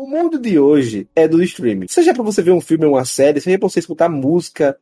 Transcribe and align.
O 0.00 0.06
mundo 0.06 0.38
de 0.38 0.60
hoje 0.60 1.08
é 1.12 1.26
do 1.26 1.42
streaming. 1.42 1.88
Seja 1.88 2.14
para 2.14 2.22
você 2.22 2.40
ver 2.40 2.52
um 2.52 2.60
filme 2.60 2.86
uma 2.86 3.04
série, 3.04 3.40
seja 3.40 3.58
para 3.58 3.68
você 3.68 3.80
escutar 3.80 4.08
música, 4.08 4.78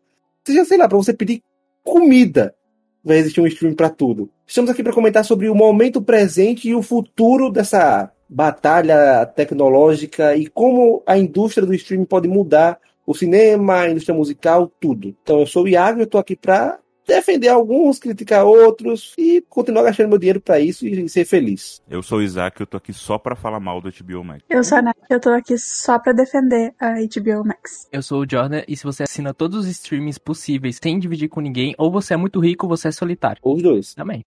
seja, 0.46 0.62
sei 0.66 0.76
lá, 0.76 0.86
para 0.86 0.98
você 0.98 1.14
pedir 1.14 1.42
comida. 1.82 2.54
Vai 3.02 3.16
existir 3.16 3.40
um 3.40 3.46
streaming 3.46 3.76
para 3.76 3.88
tudo. 3.88 4.28
Estamos 4.46 4.70
aqui 4.70 4.82
para 4.82 4.92
comentar 4.92 5.24
sobre 5.24 5.48
o 5.48 5.54
momento 5.54 6.02
presente 6.02 6.68
e 6.68 6.74
o 6.74 6.82
futuro 6.82 7.50
dessa 7.50 8.12
batalha 8.28 9.24
tecnológica 9.24 10.36
e 10.36 10.48
como 10.48 11.02
a 11.06 11.16
indústria 11.16 11.66
do 11.66 11.72
streaming 11.72 12.04
pode 12.04 12.28
mudar 12.28 12.78
o 13.06 13.14
cinema, 13.14 13.80
a 13.80 13.90
indústria 13.90 14.14
musical, 14.14 14.70
tudo. 14.78 15.16
Então 15.22 15.40
eu 15.40 15.46
sou 15.46 15.64
o 15.64 15.68
Iago 15.68 15.98
e 15.98 16.02
eu 16.02 16.06
tô 16.06 16.18
aqui 16.18 16.36
para 16.36 16.78
defender 17.06 17.48
alguns, 17.48 17.98
criticar 17.98 18.44
outros 18.44 19.14
e 19.16 19.40
continuar 19.48 19.84
gastando 19.84 20.08
meu 20.08 20.18
dinheiro 20.18 20.40
para 20.40 20.58
isso 20.58 20.86
e 20.86 21.08
ser 21.08 21.24
feliz. 21.24 21.80
Eu 21.88 22.02
sou 22.02 22.18
o 22.18 22.22
Isaac, 22.22 22.60
eu 22.60 22.66
tô 22.66 22.76
aqui 22.76 22.92
só 22.92 23.18
para 23.18 23.36
falar 23.36 23.60
mal 23.60 23.80
do 23.80 23.90
HBO 23.90 24.24
Max. 24.24 24.42
Eu 24.50 24.64
sou 24.64 24.78
a 24.78 24.82
Nath, 24.82 24.96
eu 25.08 25.20
tô 25.20 25.30
aqui 25.30 25.56
só 25.56 25.98
para 25.98 26.12
defender 26.12 26.74
a 26.80 26.94
HBO 26.94 27.46
Max. 27.46 27.88
Eu 27.92 28.02
sou 28.02 28.22
o 28.22 28.26
Jordan 28.28 28.62
e 28.66 28.76
se 28.76 28.84
você 28.84 29.04
assina 29.04 29.32
todos 29.32 29.60
os 29.60 29.66
streamings 29.68 30.18
possíveis 30.18 30.78
sem 30.82 30.98
dividir 30.98 31.28
com 31.28 31.40
ninguém, 31.40 31.74
ou 31.78 31.90
você 31.90 32.14
é 32.14 32.16
muito 32.16 32.40
rico 32.40 32.66
ou 32.66 32.70
você 32.70 32.88
é 32.88 32.92
solitário. 32.92 33.40
Ou 33.42 33.56
os 33.56 33.62
dois. 33.62 33.94
Também. 33.94 34.24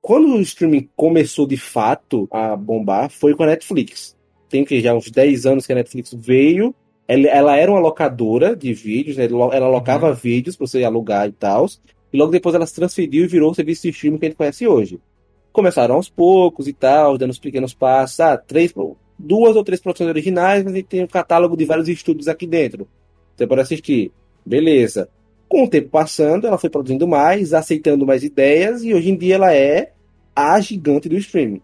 Quando 0.00 0.34
o 0.34 0.40
streaming 0.40 0.88
começou 0.96 1.46
de 1.46 1.56
fato 1.56 2.28
a 2.30 2.56
bombar, 2.56 3.10
foi 3.10 3.34
com 3.34 3.42
a 3.42 3.46
Netflix. 3.46 4.16
Tem 4.48 4.64
que 4.64 4.80
já 4.80 4.94
uns 4.94 5.10
10 5.10 5.44
anos 5.44 5.66
que 5.66 5.72
a 5.72 5.76
Netflix 5.76 6.14
veio 6.14 6.74
ela, 7.08 7.56
era 7.56 7.70
uma 7.70 7.80
locadora 7.80 8.54
de 8.54 8.74
vídeos, 8.74 9.16
né? 9.16 9.24
ela 9.24 9.64
alocava 9.64 10.10
uhum. 10.10 10.14
vídeos 10.14 10.56
para 10.56 10.66
você 10.66 10.84
alugar 10.84 11.26
e 11.26 11.32
tal. 11.32 11.66
E 12.12 12.18
logo 12.18 12.30
depois 12.30 12.54
ela 12.54 12.66
se 12.66 12.74
transferiu 12.74 13.24
e 13.24 13.26
virou 13.26 13.50
o 13.50 13.54
serviço 13.54 13.82
de 13.82 13.88
streaming 13.88 14.18
que 14.18 14.26
a 14.26 14.28
gente 14.28 14.36
conhece 14.36 14.66
hoje. 14.66 15.00
Começaram 15.50 15.94
aos 15.94 16.10
poucos 16.10 16.68
e 16.68 16.72
tal, 16.72 17.16
dando 17.16 17.30
os 17.30 17.38
pequenos 17.38 17.72
passos. 17.72 18.20
Ah, 18.20 18.36
três, 18.36 18.74
duas 19.18 19.56
ou 19.56 19.64
três 19.64 19.80
produções 19.80 20.10
originais, 20.10 20.62
mas 20.62 20.74
a 20.74 20.76
gente 20.76 20.86
tem 20.86 21.02
um 21.02 21.08
catálogo 21.08 21.56
de 21.56 21.64
vários 21.64 21.88
estúdios 21.88 22.28
aqui 22.28 22.46
dentro. 22.46 22.86
Você 23.34 23.46
pode 23.46 23.62
assistir. 23.62 24.12
Beleza. 24.44 25.08
Com 25.48 25.64
o 25.64 25.68
tempo 25.68 25.88
passando, 25.88 26.46
ela 26.46 26.58
foi 26.58 26.68
produzindo 26.68 27.08
mais, 27.08 27.54
aceitando 27.54 28.06
mais 28.06 28.22
ideias, 28.22 28.84
e 28.84 28.92
hoje 28.92 29.10
em 29.10 29.16
dia 29.16 29.36
ela 29.36 29.54
é 29.54 29.92
a 30.36 30.60
gigante 30.60 31.08
do 31.08 31.16
streaming. 31.16 31.62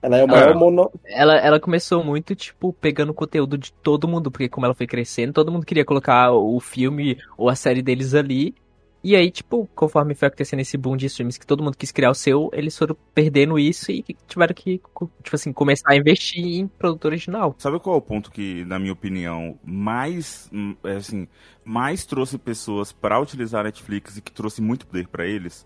Ela 0.00 0.18
é 0.18 0.24
o 0.24 0.28
maior 0.28 0.54
mono... 0.54 0.90
Ela, 1.04 1.36
ela 1.36 1.60
começou 1.60 2.04
muito, 2.04 2.34
tipo, 2.34 2.72
pegando 2.72 3.12
conteúdo 3.12 3.58
de 3.58 3.72
todo 3.72 4.06
mundo, 4.06 4.30
porque 4.30 4.48
como 4.48 4.64
ela 4.64 4.74
foi 4.74 4.86
crescendo, 4.86 5.32
todo 5.32 5.50
mundo 5.50 5.66
queria 5.66 5.84
colocar 5.84 6.32
o 6.32 6.58
filme 6.60 7.18
ou 7.36 7.48
a 7.48 7.54
série 7.54 7.82
deles 7.82 8.14
ali. 8.14 8.54
E 9.02 9.14
aí, 9.14 9.30
tipo, 9.30 9.68
conforme 9.74 10.14
foi 10.14 10.26
acontecendo 10.26 10.60
esse 10.60 10.76
boom 10.76 10.96
de 10.96 11.06
streams 11.06 11.38
que 11.38 11.46
todo 11.46 11.62
mundo 11.62 11.76
quis 11.76 11.92
criar 11.92 12.10
o 12.10 12.14
seu, 12.14 12.50
eles 12.52 12.76
foram 12.76 12.96
perdendo 13.14 13.58
isso 13.58 13.92
e 13.92 14.04
tiveram 14.26 14.54
que, 14.54 14.80
tipo 15.22 15.34
assim, 15.34 15.52
começar 15.52 15.92
a 15.92 15.96
investir 15.96 16.44
em 16.44 16.66
produto 16.66 17.04
original. 17.04 17.54
Sabe 17.58 17.78
qual 17.78 17.96
é 17.96 17.98
o 17.98 18.02
ponto 18.02 18.30
que, 18.30 18.64
na 18.64 18.78
minha 18.78 18.92
opinião, 18.92 19.58
mais, 19.64 20.50
hum, 20.52 20.76
é 20.84 20.96
assim, 20.96 21.28
mais 21.64 22.04
trouxe 22.04 22.38
pessoas 22.38 22.92
para 22.92 23.20
utilizar 23.20 23.60
a 23.60 23.64
Netflix 23.64 24.16
e 24.16 24.20
que 24.20 24.32
trouxe 24.32 24.60
muito 24.60 24.86
poder 24.86 25.06
para 25.06 25.26
eles? 25.26 25.64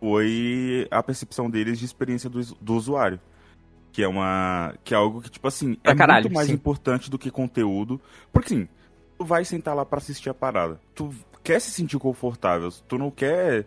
Foi 0.00 0.86
a 0.90 1.02
percepção 1.02 1.48
deles 1.48 1.78
de 1.78 1.84
experiência 1.84 2.28
do, 2.28 2.40
do 2.60 2.74
usuário 2.74 3.20
que 3.92 4.02
é 4.02 4.08
uma 4.08 4.74
que 4.84 4.94
é 4.94 4.96
algo 4.96 5.20
que 5.20 5.30
tipo 5.30 5.46
assim 5.46 5.76
é 5.84 5.94
caralho, 5.94 6.24
muito 6.24 6.34
mais 6.34 6.48
sim. 6.48 6.54
importante 6.54 7.10
do 7.10 7.18
que 7.18 7.30
conteúdo, 7.30 8.00
porque 8.32 8.48
sim, 8.50 8.68
tu 9.18 9.24
vai 9.24 9.44
sentar 9.44 9.74
lá 9.74 9.84
para 9.84 9.98
assistir 9.98 10.30
a 10.30 10.34
parada. 10.34 10.80
Tu 10.94 11.12
quer 11.42 11.60
se 11.60 11.70
sentir 11.70 11.98
confortável, 11.98 12.70
tu 12.86 12.98
não 12.98 13.10
quer 13.10 13.66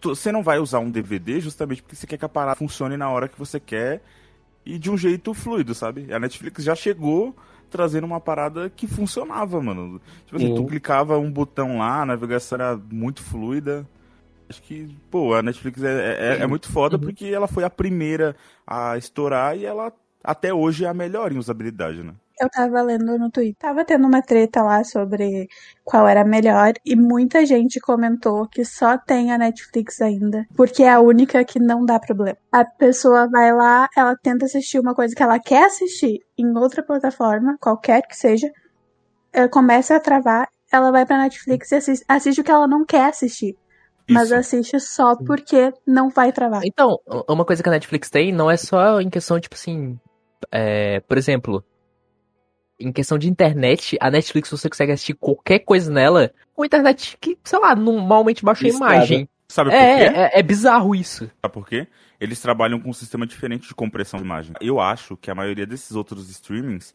tu, 0.00 0.10
você 0.10 0.32
não 0.32 0.42
vai 0.42 0.58
usar 0.58 0.78
um 0.80 0.90
DVD 0.90 1.40
justamente 1.40 1.82
porque 1.82 1.96
você 1.96 2.06
quer 2.06 2.18
que 2.18 2.24
a 2.24 2.28
parada 2.28 2.56
funcione 2.56 2.96
na 2.96 3.10
hora 3.10 3.28
que 3.28 3.38
você 3.38 3.60
quer 3.60 4.02
e 4.64 4.78
de 4.78 4.90
um 4.90 4.98
jeito 4.98 5.32
fluido, 5.32 5.74
sabe? 5.74 6.12
A 6.12 6.18
Netflix 6.18 6.62
já 6.62 6.74
chegou 6.74 7.34
trazendo 7.70 8.04
uma 8.04 8.20
parada 8.20 8.70
que 8.70 8.86
funcionava, 8.86 9.60
mano. 9.60 10.00
Tipo 10.26 10.36
assim, 10.36 10.54
tu 10.54 10.64
clicava 10.66 11.18
um 11.18 11.30
botão 11.30 11.78
lá, 11.78 12.02
a 12.02 12.06
navegação 12.06 12.56
era 12.56 12.76
muito 12.90 13.22
fluida. 13.22 13.86
Acho 14.48 14.62
que, 14.62 14.96
pô, 15.10 15.34
a 15.34 15.42
Netflix 15.42 15.82
é, 15.82 16.36
é, 16.38 16.42
é 16.42 16.46
muito 16.46 16.70
foda 16.70 16.96
uhum. 16.96 17.02
porque 17.02 17.26
ela 17.26 17.46
foi 17.46 17.64
a 17.64 17.70
primeira 17.70 18.34
a 18.66 18.96
estourar 18.96 19.56
e 19.56 19.64
ela 19.64 19.92
até 20.24 20.52
hoje 20.52 20.84
é 20.84 20.88
a 20.88 20.94
melhor 20.94 21.32
em 21.32 21.38
usabilidade, 21.38 22.02
né? 22.02 22.12
Eu 22.40 22.48
tava 22.48 22.80
lendo 22.82 23.18
no 23.18 23.30
Twitter, 23.30 23.56
tava 23.58 23.84
tendo 23.84 24.06
uma 24.06 24.22
treta 24.22 24.62
lá 24.62 24.84
sobre 24.84 25.48
qual 25.84 26.06
era 26.06 26.24
melhor 26.24 26.72
e 26.84 26.94
muita 26.94 27.44
gente 27.44 27.80
comentou 27.80 28.46
que 28.46 28.64
só 28.64 28.96
tem 28.96 29.32
a 29.32 29.38
Netflix 29.38 30.00
ainda, 30.00 30.46
porque 30.54 30.84
é 30.84 30.90
a 30.92 31.00
única 31.00 31.44
que 31.44 31.58
não 31.58 31.84
dá 31.84 31.98
problema. 31.98 32.38
A 32.52 32.64
pessoa 32.64 33.28
vai 33.28 33.52
lá, 33.52 33.88
ela 33.96 34.16
tenta 34.16 34.44
assistir 34.44 34.78
uma 34.78 34.94
coisa 34.94 35.16
que 35.16 35.22
ela 35.22 35.40
quer 35.40 35.64
assistir 35.66 36.20
em 36.38 36.56
outra 36.56 36.80
plataforma, 36.80 37.56
qualquer 37.60 38.02
que 38.02 38.16
seja, 38.16 38.48
ela 39.32 39.48
começa 39.48 39.96
a 39.96 40.00
travar, 40.00 40.48
ela 40.70 40.92
vai 40.92 41.04
pra 41.04 41.18
Netflix 41.18 41.72
e 41.72 41.74
assiste, 41.74 42.04
assiste 42.06 42.40
o 42.40 42.44
que 42.44 42.52
ela 42.52 42.68
não 42.68 42.84
quer 42.84 43.06
assistir. 43.06 43.56
Mas 44.08 44.32
assiste 44.32 44.78
só 44.80 45.16
porque 45.16 45.72
não 45.86 46.08
vai 46.08 46.32
travar. 46.32 46.62
Então, 46.64 46.98
uma 47.28 47.44
coisa 47.44 47.62
que 47.62 47.68
a 47.68 47.72
Netflix 47.72 48.08
tem 48.08 48.32
não 48.32 48.50
é 48.50 48.56
só 48.56 49.00
em 49.00 49.10
questão, 49.10 49.38
tipo 49.38 49.54
assim. 49.54 49.98
É, 50.50 51.00
por 51.00 51.18
exemplo, 51.18 51.64
em 52.78 52.92
questão 52.92 53.18
de 53.18 53.28
internet, 53.28 53.96
a 54.00 54.10
Netflix 54.10 54.50
você 54.50 54.68
consegue 54.68 54.92
assistir 54.92 55.14
qualquer 55.14 55.58
coisa 55.60 55.90
nela 55.90 56.32
com 56.54 56.64
internet 56.64 57.18
que, 57.20 57.36
sei 57.44 57.58
lá, 57.58 57.74
normalmente 57.74 58.44
baixa 58.44 58.66
a 58.66 58.70
imagem. 58.70 59.28
Sabe 59.48 59.70
por 59.70 59.76
é, 59.76 59.96
quê? 60.10 60.16
É, 60.16 60.38
é 60.38 60.42
bizarro 60.42 60.94
isso. 60.94 61.30
Sabe 61.40 61.54
por 61.54 61.66
quê? 61.66 61.86
Eles 62.20 62.40
trabalham 62.40 62.78
com 62.80 62.90
um 62.90 62.94
sistema 62.94 63.26
diferente 63.26 63.68
de 63.68 63.74
compressão 63.74 64.18
de 64.18 64.24
imagem. 64.24 64.54
Eu 64.60 64.80
acho 64.80 65.16
que 65.16 65.30
a 65.30 65.34
maioria 65.34 65.66
desses 65.66 65.96
outros 65.96 66.28
streamings 66.30 66.94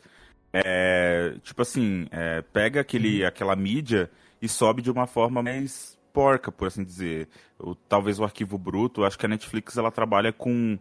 é, 0.53 1.34
tipo 1.41 1.62
assim, 1.63 2.07
é, 2.12 2.41
pega 2.53 2.80
aquele, 2.80 3.25
aquela 3.25 3.56
mídia 3.56 4.09
e 4.40 4.47
sobe 4.47 4.84
de 4.84 4.91
uma 4.91 5.07
forma 5.07 5.41
mais 5.41 5.93
porca, 6.13 6.51
por 6.51 6.68
assim 6.68 6.84
dizer. 6.84 7.28
O, 7.59 7.75
talvez 7.75 8.19
o 8.19 8.24
arquivo 8.24 8.57
bruto. 8.57 9.03
Acho 9.03 9.18
que 9.18 9.25
a 9.25 9.29
Netflix 9.29 9.75
ela 9.75 9.91
trabalha 9.91 10.31
com, 10.31 10.78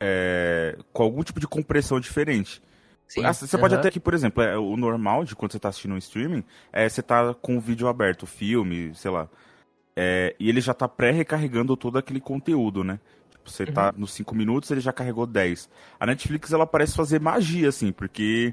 é, 0.00 0.76
com 0.92 1.02
algum 1.02 1.22
tipo 1.22 1.38
de 1.38 1.46
compressão 1.46 2.00
diferente. 2.00 2.62
Sim, 3.06 3.24
ah, 3.24 3.32
você 3.32 3.54
uhum. 3.54 3.60
pode 3.60 3.74
até 3.74 3.90
que, 3.90 4.00
por 4.00 4.14
exemplo, 4.14 4.42
é, 4.42 4.58
o 4.58 4.76
normal 4.76 5.24
de 5.24 5.36
quando 5.36 5.52
você 5.52 5.58
está 5.58 5.68
assistindo 5.68 5.94
um 5.94 5.98
streaming 5.98 6.42
é 6.72 6.88
você 6.88 7.02
tá 7.02 7.34
com 7.34 7.56
o 7.56 7.60
vídeo 7.60 7.86
aberto, 7.86 8.26
filme, 8.26 8.92
sei 8.94 9.10
lá. 9.10 9.28
É, 9.94 10.34
e 10.40 10.48
ele 10.48 10.60
já 10.60 10.72
está 10.72 10.88
pré-recarregando 10.88 11.76
todo 11.76 11.98
aquele 11.98 12.20
conteúdo, 12.20 12.82
né? 12.82 12.98
Tipo, 13.30 13.50
você 13.50 13.62
está 13.62 13.90
uhum. 13.90 14.00
nos 14.00 14.12
5 14.12 14.34
minutos, 14.34 14.70
ele 14.70 14.80
já 14.80 14.92
carregou 14.92 15.26
10. 15.26 15.70
A 16.00 16.06
Netflix 16.06 16.52
ela 16.52 16.66
parece 16.66 16.96
fazer 16.96 17.20
magia, 17.20 17.68
assim, 17.68 17.92
porque 17.92 18.52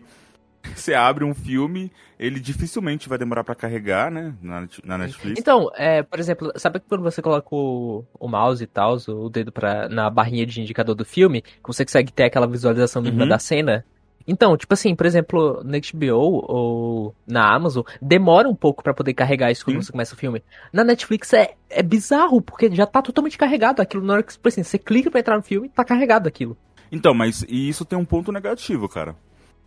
você 0.76 0.94
abre 0.94 1.24
um 1.24 1.34
filme, 1.34 1.92
ele 2.18 2.40
dificilmente 2.40 3.10
vai 3.10 3.18
demorar 3.18 3.44
para 3.44 3.56
carregar, 3.56 4.10
né? 4.10 4.34
Na, 4.42 4.68
na, 4.84 4.98
Netflix. 4.98 5.40
Então, 5.40 5.70
é, 5.76 6.02
por 6.02 6.20
exemplo, 6.20 6.52
sabe 6.56 6.80
quando 6.80 7.04
você 7.04 7.22
coloca 7.22 7.48
o, 7.52 8.06
o 8.20 8.28
mouse 8.28 8.64
e 8.64 8.68
tal, 8.68 8.98
o 9.08 9.30
dedo 9.30 9.52
pra, 9.52 9.90
na 9.90 10.10
barrinha 10.10 10.46
de 10.46 10.62
indicador 10.62 10.96
do 10.96 11.06
filme, 11.06 11.42
que 11.42 11.68
você 11.68 11.86
consegue 11.86 12.12
ter 12.12 12.24
aquela 12.24 12.48
visualização 12.48 13.04
uhum. 13.04 13.28
da 13.28 13.40
cena? 13.40 13.86
Então, 14.26 14.56
tipo 14.56 14.74
assim, 14.74 14.96
por 14.96 15.06
exemplo, 15.06 15.62
na 15.66 15.78
HBO 15.78 16.46
ou 16.48 17.16
na 17.28 17.54
Amazon, 17.54 17.84
demora 18.02 18.48
um 18.48 18.56
pouco 18.56 18.82
para 18.82 18.94
poder 18.94 19.14
carregar 19.14 19.52
isso 19.52 19.66
quando 19.66 19.76
Sim. 19.78 19.82
você 19.84 19.92
começa 19.92 20.16
o 20.16 20.18
filme. 20.18 20.42
Na 20.72 20.84
Netflix 20.84 21.34
é, 21.34 21.56
é 21.70 21.84
bizarro, 21.84 22.42
porque 22.42 22.74
já 22.74 22.86
tá 22.86 23.02
totalmente 23.02 23.38
carregado 23.38 23.82
aquilo. 23.82 24.04
Na 24.04 24.14
hora 24.14 24.24
que 24.24 24.32
tipo 24.32 24.48
assim, 24.48 24.64
você 24.64 24.78
clica 24.78 25.12
pra 25.12 25.20
entrar 25.20 25.36
no 25.36 25.44
filme, 25.44 25.68
tá 25.68 25.84
carregado 25.84 26.28
aquilo. 26.28 26.58
Então, 26.92 27.14
mas 27.14 27.44
e 27.50 27.68
isso 27.68 27.84
tem 27.84 27.98
um 27.98 28.06
ponto 28.06 28.32
negativo, 28.32 28.88
cara. 28.88 29.16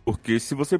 Porque 0.07 0.39
se 0.39 0.55
você 0.55 0.79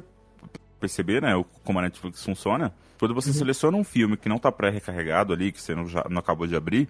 perceber, 0.80 1.20
né, 1.20 1.32
como 1.62 1.78
a 1.78 1.82
Netflix 1.82 2.24
funciona, 2.24 2.72
quando 2.98 3.12
você 3.12 3.28
uhum. 3.28 3.34
seleciona 3.34 3.76
um 3.76 3.84
filme 3.84 4.16
que 4.16 4.26
não 4.26 4.36
está 4.36 4.50
pré-recarregado 4.50 5.34
ali, 5.34 5.52
que 5.52 5.60
você 5.60 5.74
não, 5.74 5.86
já, 5.86 6.02
não 6.08 6.18
acabou 6.18 6.46
de 6.46 6.56
abrir, 6.56 6.88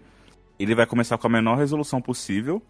ele 0.56 0.72
vai 0.72 0.86
começar 0.86 1.18
com 1.18 1.26
a 1.26 1.30
menor 1.30 1.58
resolução 1.58 2.00
possível. 2.00 2.62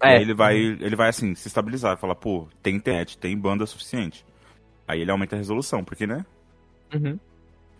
É. 0.00 0.10
aí 0.10 0.22
ele 0.22 0.34
vai, 0.34 0.54
uhum. 0.54 0.76
ele 0.78 0.94
vai 0.94 1.08
assim, 1.08 1.34
se 1.34 1.48
estabilizar, 1.48 1.96
falar, 1.96 2.14
pô, 2.14 2.46
tem 2.62 2.76
internet, 2.76 3.18
tem 3.18 3.36
banda 3.36 3.66
suficiente. 3.66 4.24
Aí 4.86 5.00
ele 5.00 5.10
aumenta 5.10 5.34
a 5.34 5.38
resolução, 5.38 5.82
porque, 5.82 6.06
né? 6.06 6.24
Uhum. 6.94 7.18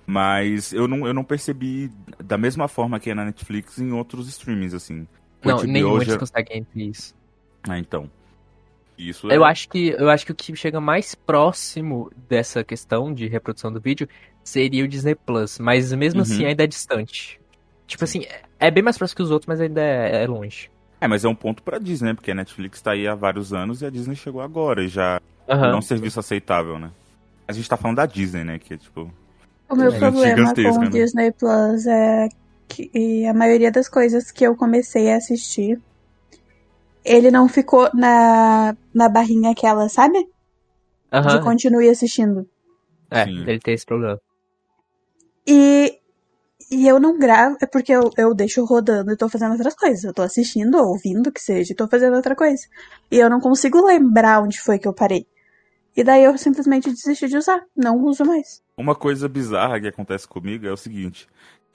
Mas 0.05 0.73
eu 0.73 0.88
não, 0.88 1.06
eu 1.06 1.14
não 1.14 1.23
percebi 1.23 1.88
da 2.19 2.37
mesma 2.37 2.67
forma 2.67 2.99
que 2.99 3.11
é 3.11 3.14
na 3.14 3.26
Netflix 3.26 3.79
em 3.79 3.93
outros 3.93 4.26
streamings, 4.26 4.75
assim. 4.75 5.06
Não, 5.44 5.62
nenhum 5.62 6.00
já... 6.00 6.02
eles 6.02 6.17
conseguem 6.17 6.67
isso. 6.75 7.14
Ah, 7.62 7.79
então. 7.79 8.11
Isso 8.99 9.31
eu 9.31 9.45
é... 9.45 9.50
acho 9.50 9.69
que 9.69 9.91
eu 9.91 10.11
acho 10.11 10.27
que 10.27 10.33
o 10.33 10.35
que 10.35 10.56
chega 10.56 10.81
mais 10.81 11.15
próximo 11.15 12.11
dessa 12.29 12.65
questão 12.65 13.15
de 13.15 13.29
reprodução 13.29 13.73
do 13.73 13.81
vídeo 13.81 14.09
seria 14.43 14.85
o 14.85 14.89
Disney 14.89 15.15
Plus, 15.15 15.59
mas 15.59 15.93
mesmo 15.93 16.23
assim 16.23 16.33
uhum. 16.33 16.39
assim 16.39 16.47
ainda 16.47 16.65
é 16.65 16.67
distante. 16.67 17.41
Tipo 17.87 18.05
assim, 18.05 18.25
é, 18.25 18.43
é 18.67 18.71
bem 18.71 18.83
mais 18.83 18.99
próximo 18.99 19.17
que 19.17 19.23
os 19.23 19.31
outros, 19.31 19.47
mas 19.47 19.61
ainda 19.61 19.81
é, 19.81 20.25
é 20.25 20.27
longe. 20.27 20.71
É, 21.00 21.06
mas 21.06 21.25
é 21.25 21.29
um 21.29 21.35
ponto 21.35 21.62
pra 21.62 21.79
Disney, 21.79 22.09
né? 22.09 22.15
Porque 22.15 22.31
a 22.31 22.35
Netflix 22.35 22.83
tá 22.83 22.93
aí 22.93 23.06
há 23.06 23.15
vários 23.15 23.53
anos 23.53 23.83
e 23.83 23.87
a 23.87 23.91
Disney 23.91 24.17
chegou 24.17 24.41
agora 24.41 24.83
e 24.83 24.89
já 24.89 25.21
uhum. 25.49 25.65
é 25.65 25.77
um 25.77 25.83
serviço 25.83 26.19
aceitável, 26.19 26.79
né? 26.79 26.91
A 27.47 27.53
gente 27.53 27.69
tá 27.69 27.77
falando 27.77 27.97
da 27.97 28.06
Disney, 28.06 28.44
né? 28.44 28.59
Que 28.59 28.75
é 28.75 28.77
tipo. 28.77 29.11
O 29.71 29.77
meu 29.77 29.93
problema 29.93 30.53
com 30.55 30.61
o 30.61 30.81
né? 30.81 30.89
Disney 30.89 31.31
Plus 31.33 31.87
é 31.87 32.29
que 32.67 33.27
a 33.27 33.33
maioria 33.33 33.71
das 33.71 33.89
coisas 33.89 34.31
que 34.31 34.44
eu 34.44 34.56
comecei 34.56 35.12
a 35.12 35.17
assistir 35.17 35.81
ele 37.05 37.31
não 37.31 37.49
ficou 37.49 37.91
na, 37.95 38.77
na 38.95 39.09
barrinha 39.09 39.50
aquela, 39.50 39.89
sabe? 39.89 40.19
De 40.19 40.29
Aham. 41.12 41.41
continue 41.41 41.89
assistindo. 41.89 42.47
É, 43.11 43.25
Sim. 43.25 43.43
ele 43.47 43.61
tem 43.61 43.75
esse 43.75 43.87
problema. 43.87 44.21
E, 45.47 45.99
e 46.71 46.87
eu 46.87 47.00
não 47.00 47.19
gravo, 47.19 47.56
é 47.62 47.67
porque 47.67 47.93
eu, 47.93 48.11
eu 48.17 48.35
deixo 48.35 48.65
rodando 48.65 49.11
e 49.11 49.17
tô 49.17 49.29
fazendo 49.29 49.53
outras 49.53 49.75
coisas. 49.75 50.05
Eu 50.05 50.12
tô 50.12 50.23
assistindo, 50.23 50.77
ou 50.77 50.89
ouvindo, 50.89 51.33
que 51.33 51.41
seja, 51.41 51.73
e 51.73 51.77
tô 51.77 51.89
fazendo 51.89 52.17
outra 52.17 52.37
coisa. 52.37 52.62
E 53.11 53.17
eu 53.17 53.31
não 53.31 53.41
consigo 53.41 53.85
lembrar 53.85 54.43
onde 54.43 54.61
foi 54.61 54.79
que 54.79 54.87
eu 54.87 54.93
parei. 54.93 55.27
E 55.97 56.05
daí 56.05 56.25
eu 56.25 56.37
simplesmente 56.39 56.91
desisti 56.91 57.27
de 57.27 57.39
usar. 57.39 57.61
Não 57.75 57.97
uso 58.05 58.25
mais. 58.25 58.62
Uma 58.77 58.94
coisa 58.94 59.29
bizarra 59.29 59.81
que 59.81 59.89
acontece 59.89 60.29
comigo 60.29 60.67
é 60.67 60.73
o 60.73 60.77
seguinte. 60.77 61.27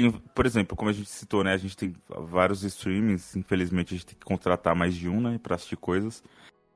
Em- 0.04 0.12
Por 0.12 0.46
exemplo, 0.46 0.76
como 0.76 0.90
a 0.90 0.94
gente 0.94 1.10
citou, 1.10 1.44
né? 1.44 1.54
A 1.54 1.58
gente 1.58 1.76
tem 1.78 1.96
vários 2.10 2.64
streamings, 2.64 3.36
infelizmente 3.36 3.94
a 3.94 3.98
gente 3.98 4.06
tem 4.08 4.16
que 4.18 4.26
contratar 4.26 4.76
mais 4.76 4.96
de 4.96 5.10
um, 5.10 5.22
né? 5.22 5.40
Pra 5.42 5.56
assistir 5.56 5.78
coisas. 5.78 6.24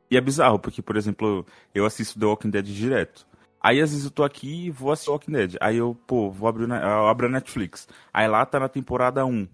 E 0.09 0.17
é 0.17 0.21
bizarro, 0.21 0.59
porque, 0.59 0.81
por 0.81 0.95
exemplo, 0.97 1.45
eu 1.75 1.85
assisto 1.85 2.19
The 2.19 2.25
Walking 2.25 2.49
Dead 2.49 2.65
direto. 2.65 3.27
Aí 3.61 3.81
às 3.81 3.91
vezes 3.91 4.05
eu 4.05 4.11
tô 4.11 4.23
aqui 4.23 4.67
e 4.67 4.71
vou 4.71 4.91
assistir 4.91 5.11
Walking 5.11 5.31
Dead. 5.31 5.55
Aí 5.61 5.77
eu, 5.77 5.95
pô, 6.07 6.29
vou 6.31 6.47
abrir, 6.49 6.69
eu 6.69 7.07
abro 7.07 7.27
a 7.27 7.29
Netflix. 7.29 7.87
Aí 8.13 8.27
lá 8.27 8.45
tá 8.45 8.59
na 8.59 8.69
temporada 8.69 9.25
1. 9.25 9.47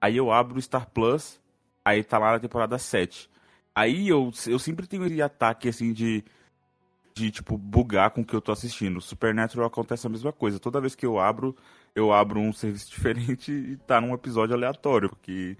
Aí 0.00 0.16
eu 0.16 0.30
abro 0.32 0.58
o 0.58 0.62
Star 0.62 0.88
Plus, 0.90 1.40
aí 1.84 2.04
tá 2.04 2.18
lá 2.18 2.32
na 2.32 2.40
temporada 2.40 2.78
7. 2.78 3.28
Aí 3.74 4.08
eu, 4.08 4.32
eu 4.46 4.58
sempre 4.58 4.86
tenho 4.86 5.04
esse 5.06 5.20
ataque 5.22 5.68
assim 5.68 5.92
de 5.92 6.24
de 7.16 7.30
tipo 7.30 7.56
bugar 7.56 8.10
com 8.10 8.20
o 8.20 8.24
que 8.24 8.34
eu 8.34 8.42
tô 8.42 8.52
assistindo. 8.52 9.00
Supernatural 9.00 9.66
acontece 9.66 10.06
a 10.06 10.10
mesma 10.10 10.32
coisa. 10.32 10.60
Toda 10.60 10.80
vez 10.80 10.94
que 10.94 11.06
eu 11.06 11.18
abro, 11.18 11.56
eu 11.94 12.12
abro 12.12 12.38
um 12.38 12.52
serviço 12.52 12.90
diferente 12.92 13.50
e 13.50 13.76
tá 13.78 14.00
num 14.00 14.12
episódio 14.12 14.54
aleatório, 14.54 15.08
porque 15.08 15.56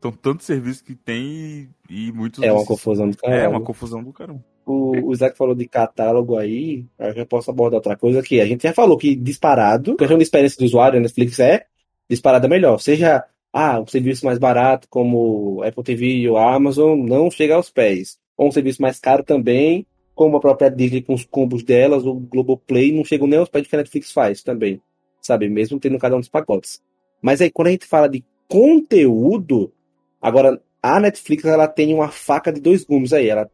são 0.00 0.12
tantos 0.12 0.46
serviços 0.46 0.82
que 0.82 0.94
tem 0.94 1.68
e, 1.88 2.08
e 2.08 2.12
muitos 2.12 2.40
É 2.42 2.52
uma 2.52 2.64
confusão 2.64 3.10
do 3.10 3.16
É 3.24 3.28
caralho. 3.28 3.50
uma 3.50 3.60
confusão 3.60 4.02
do 4.04 4.12
caramba. 4.12 4.44
O, 4.64 5.08
o 5.08 5.12
Isaac 5.12 5.36
falou 5.36 5.54
de 5.54 5.66
catálogo 5.66 6.36
aí, 6.36 6.86
eu 6.96 7.12
já 7.12 7.26
posso 7.26 7.50
abordar 7.50 7.78
outra 7.78 7.96
coisa 7.96 8.22
que 8.22 8.40
a 8.40 8.46
gente 8.46 8.62
já 8.62 8.72
falou 8.72 8.96
que 8.96 9.16
disparado, 9.16 9.96
questão 9.96 10.16
de 10.16 10.22
experiência 10.22 10.58
do 10.58 10.64
usuário, 10.64 10.98
a 10.98 11.02
Netflix 11.02 11.40
é 11.40 11.66
disparada 12.08 12.46
melhor. 12.46 12.78
Seja 12.78 13.24
ah, 13.52 13.80
um 13.80 13.86
serviço 13.86 14.24
mais 14.24 14.38
barato 14.38 14.86
como 14.88 15.60
Apple 15.64 15.82
TV 15.82 16.28
ou 16.28 16.36
Amazon, 16.36 17.00
não 17.00 17.28
chega 17.32 17.56
aos 17.56 17.68
pés. 17.68 18.16
Ou 18.36 18.46
um 18.48 18.52
serviço 18.52 18.80
mais 18.80 19.00
caro 19.00 19.24
também, 19.24 19.84
como 20.20 20.36
a 20.36 20.40
própria 20.40 20.70
Disney 20.70 21.00
com 21.00 21.14
os 21.14 21.24
combos 21.24 21.62
delas, 21.62 22.04
o 22.04 22.12
Globoplay, 22.12 22.92
não 22.92 23.02
chegam 23.02 23.26
nem 23.26 23.38
aos 23.38 23.48
pés 23.48 23.66
que 23.66 23.74
a 23.74 23.78
Netflix 23.78 24.12
faz 24.12 24.42
também, 24.42 24.78
sabe? 25.18 25.48
Mesmo 25.48 25.80
tendo 25.80 25.98
cada 25.98 26.14
um 26.14 26.20
dos 26.20 26.28
pacotes. 26.28 26.82
Mas 27.22 27.40
aí 27.40 27.50
quando 27.50 27.68
a 27.68 27.70
gente 27.70 27.86
fala 27.86 28.06
de 28.06 28.22
conteúdo, 28.46 29.72
agora 30.20 30.60
a 30.82 31.00
Netflix 31.00 31.46
ela 31.46 31.66
tem 31.66 31.94
uma 31.94 32.08
faca 32.08 32.52
de 32.52 32.60
dois 32.60 32.84
gumes 32.84 33.14
aí, 33.14 33.30
ela 33.30 33.50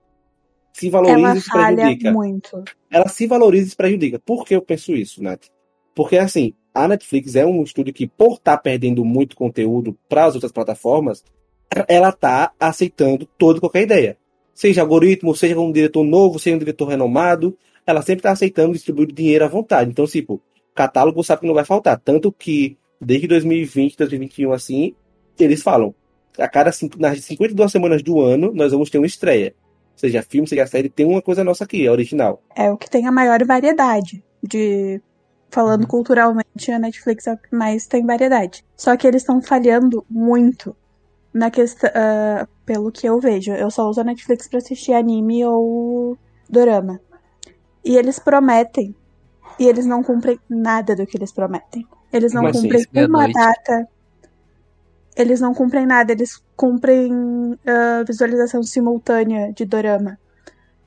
se 0.73 0.91
valoriza 0.91 1.21
Ela 1.21 1.37
e 1.37 1.41
se 1.41 1.51
prejudica 1.53 2.13
muito. 2.13 2.65
ela 2.91 3.09
se 3.09 3.27
valoriza 3.29 3.67
e 3.69 3.71
se 3.71 3.77
prejudica. 3.77 4.19
Por 4.19 4.45
que 4.45 4.57
eu 4.57 4.61
penso 4.61 4.93
isso, 4.93 5.23
Nath? 5.23 5.45
Porque, 5.95 6.19
assim, 6.19 6.53
a 6.75 6.89
Netflix 6.89 7.37
é 7.37 7.47
um 7.47 7.63
estúdio 7.63 7.95
que, 7.95 8.09
por 8.09 8.39
estar 8.39 8.59
perdendo 8.59 9.05
muito 9.05 9.37
conteúdo 9.37 9.97
para 10.09 10.25
as 10.25 10.35
outras 10.35 10.51
plataformas, 10.51 11.23
ela 11.87 12.11
tá 12.11 12.51
aceitando 12.59 13.25
toda 13.39 13.59
e 13.59 13.61
qualquer 13.61 13.83
ideia. 13.83 14.19
Seja 14.57 14.81
algoritmo, 14.81 15.37
seja 15.37 15.61
um 15.61 15.71
diretor 15.71 16.03
novo, 16.03 16.39
seja 16.39 16.57
um 16.57 16.59
diretor 16.59 16.87
renomado, 16.87 17.55
ela 17.87 18.01
sempre 18.01 18.21
está 18.21 18.31
aceitando 18.31 18.73
distribuir 18.73 19.13
dinheiro 19.13 19.45
à 19.45 19.49
vontade. 19.49 19.91
Então, 19.91 20.07
tipo, 20.07 20.41
catálogo 20.75 21.23
sabe 21.23 21.43
que 21.43 21.47
não 21.47 21.53
vai 21.53 21.65
faltar. 21.65 22.01
Tanto 22.01 22.33
que, 22.33 22.79
desde 22.99 23.27
2020, 23.29 23.99
2021, 23.99 24.53
assim, 24.53 24.95
eles 25.39 25.63
falam, 25.63 25.95
a 26.39 26.49
cada 26.49 26.73
cinco, 26.73 26.99
nas 26.99 27.23
52 27.23 27.71
semanas 27.71 28.03
do 28.03 28.19
ano, 28.19 28.51
nós 28.55 28.73
vamos 28.73 28.89
ter 28.89 28.97
uma 28.97 29.07
estreia. 29.07 29.55
Seja 29.95 30.23
filme, 30.23 30.49
seja 30.49 30.67
série, 30.67 30.89
tem 30.89 31.05
uma 31.05 31.21
coisa 31.21 31.45
nossa 31.45 31.65
aqui, 31.65 31.87
é 31.87 31.91
original. 31.91 32.43
É 32.57 32.73
o 32.73 32.79
que 32.79 32.89
tem 32.89 33.07
a 33.07 33.13
maior 33.13 33.45
variedade 33.45 34.25
de. 34.43 35.03
Falando 35.51 35.83
Uhum. 35.83 35.89
culturalmente, 35.89 36.73
a 36.73 36.79
Netflix 36.79 37.27
é 37.27 37.35
o 37.35 37.39
que 37.39 37.55
mais 37.55 37.87
tem 37.87 38.05
variedade. 38.05 38.65
Só 38.75 38.97
que 38.97 39.07
eles 39.07 39.23
estão 39.23 39.41
falhando 39.43 40.05
muito 40.11 40.75
na 41.33 41.51
questão. 41.51 41.91
ah, 41.95 42.49
pelo 42.67 42.91
que 42.93 43.07
eu 43.09 43.19
vejo. 43.21 43.53
Eu 43.53 43.71
só 43.71 43.89
uso 43.89 44.01
a 44.01 44.05
Netflix 44.05 44.49
pra 44.49 44.59
assistir 44.59 44.93
anime 44.93 45.45
ou 45.45 46.19
dorama. 46.51 47.01
E 47.85 47.97
eles 47.97 48.19
prometem. 48.19 48.95
E 49.59 49.65
eles 49.67 49.87
não 49.87 50.03
cumprem 50.03 50.39
nada 50.51 50.95
do 50.95 51.07
que 51.07 51.17
eles 51.17 51.33
prometem. 51.33 51.87
Eles 52.13 52.33
não 52.33 52.43
Como 52.43 52.51
assim? 52.51 52.63
cumprem 52.69 52.85
uma 53.07 53.27
Meia-noite. 53.27 53.33
data. 53.33 53.89
Eles 55.17 55.41
não 55.41 55.55
cumprem 55.55 55.87
nada. 55.87 56.13
Eles 56.13 56.43
cumprem 56.57 57.59
ah, 57.67 58.03
visualização 58.07 58.63
simultânea 58.63 59.53
de 59.53 59.65
dorama. 59.65 60.19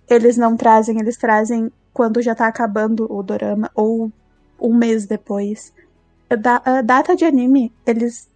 Eles 0.07 0.37
não 0.37 0.55
trazem, 0.57 0.99
eles 0.99 1.17
trazem 1.17 1.71
quando 1.93 2.21
já 2.21 2.35
tá 2.35 2.47
acabando 2.47 3.07
o 3.11 3.23
dorama 3.23 3.71
ou 3.73 4.11
um 4.59 4.75
mês 4.75 5.05
depois. 5.05 5.73
Da, 6.29 6.61
a 6.63 6.81
data 6.81 7.15
de 7.15 7.25
anime, 7.25 7.73
eles 7.85 8.29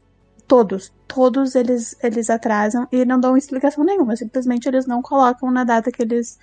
todos, 0.48 0.92
todos 1.13 1.56
eles 1.56 1.95
eles 2.01 2.30
atrasam 2.30 2.88
e 2.92 3.06
não 3.06 3.19
dão 3.19 3.38
explicação 3.38 3.83
nenhuma, 3.83 4.15
simplesmente 4.15 4.68
eles 4.68 4.86
não 4.88 5.01
colocam 5.01 5.51
na 5.51 5.63
data 5.63 5.92
que 5.92 6.01
eles 6.01 6.38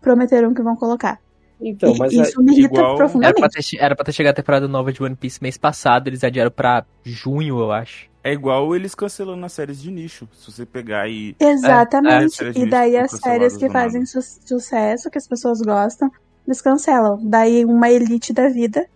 prometeram 0.00 0.54
que 0.54 0.62
vão 0.62 0.76
colocar. 0.76 1.18
Então, 1.60 1.94
e 1.94 1.98
mas 1.98 2.12
isso 2.12 2.42
me 2.42 2.52
irrita 2.52 2.74
igual- 2.74 2.84
Era 2.84 2.96
pra, 2.96 3.04
profundamente. 3.06 3.70
ter, 3.70 3.78
era 3.80 3.94
pra 3.96 4.04
ter 4.04 4.12
chegado 4.12 4.32
a 4.32 4.36
temporada 4.36 4.66
nova 4.68 4.92
de 4.92 5.02
One 5.02 5.14
Piece 5.14 5.40
mês 5.42 5.56
passado, 5.56 6.08
eles 6.08 6.22
adiaram 6.24 6.50
pra 6.50 6.84
junho, 7.04 7.58
eu 7.60 7.70
acho. 7.72 8.08
É 8.22 8.32
igual 8.32 8.74
eles 8.74 8.94
cancelando 8.94 9.44
as 9.44 9.52
séries 9.52 9.80
de 9.80 9.90
nicho. 9.90 10.26
Se 10.32 10.50
você 10.50 10.64
pegar 10.66 11.08
e. 11.08 11.36
Exatamente. 11.38 12.42
é, 12.42 12.48
é, 12.48 12.52
e 12.58 12.66
daí 12.68 12.96
as 12.96 13.12
séries 13.12 13.56
que 13.56 13.68
fazem 13.70 14.04
su- 14.06 14.20
sucesso, 14.22 15.10
que 15.10 15.18
as 15.18 15.28
pessoas 15.28 15.60
gostam, 15.60 16.10
eles 16.46 16.60
cancelam. 16.60 17.18
Daí 17.22 17.64
uma 17.64 17.90
elite 17.90 18.32
da 18.32 18.48
vida 18.48 18.86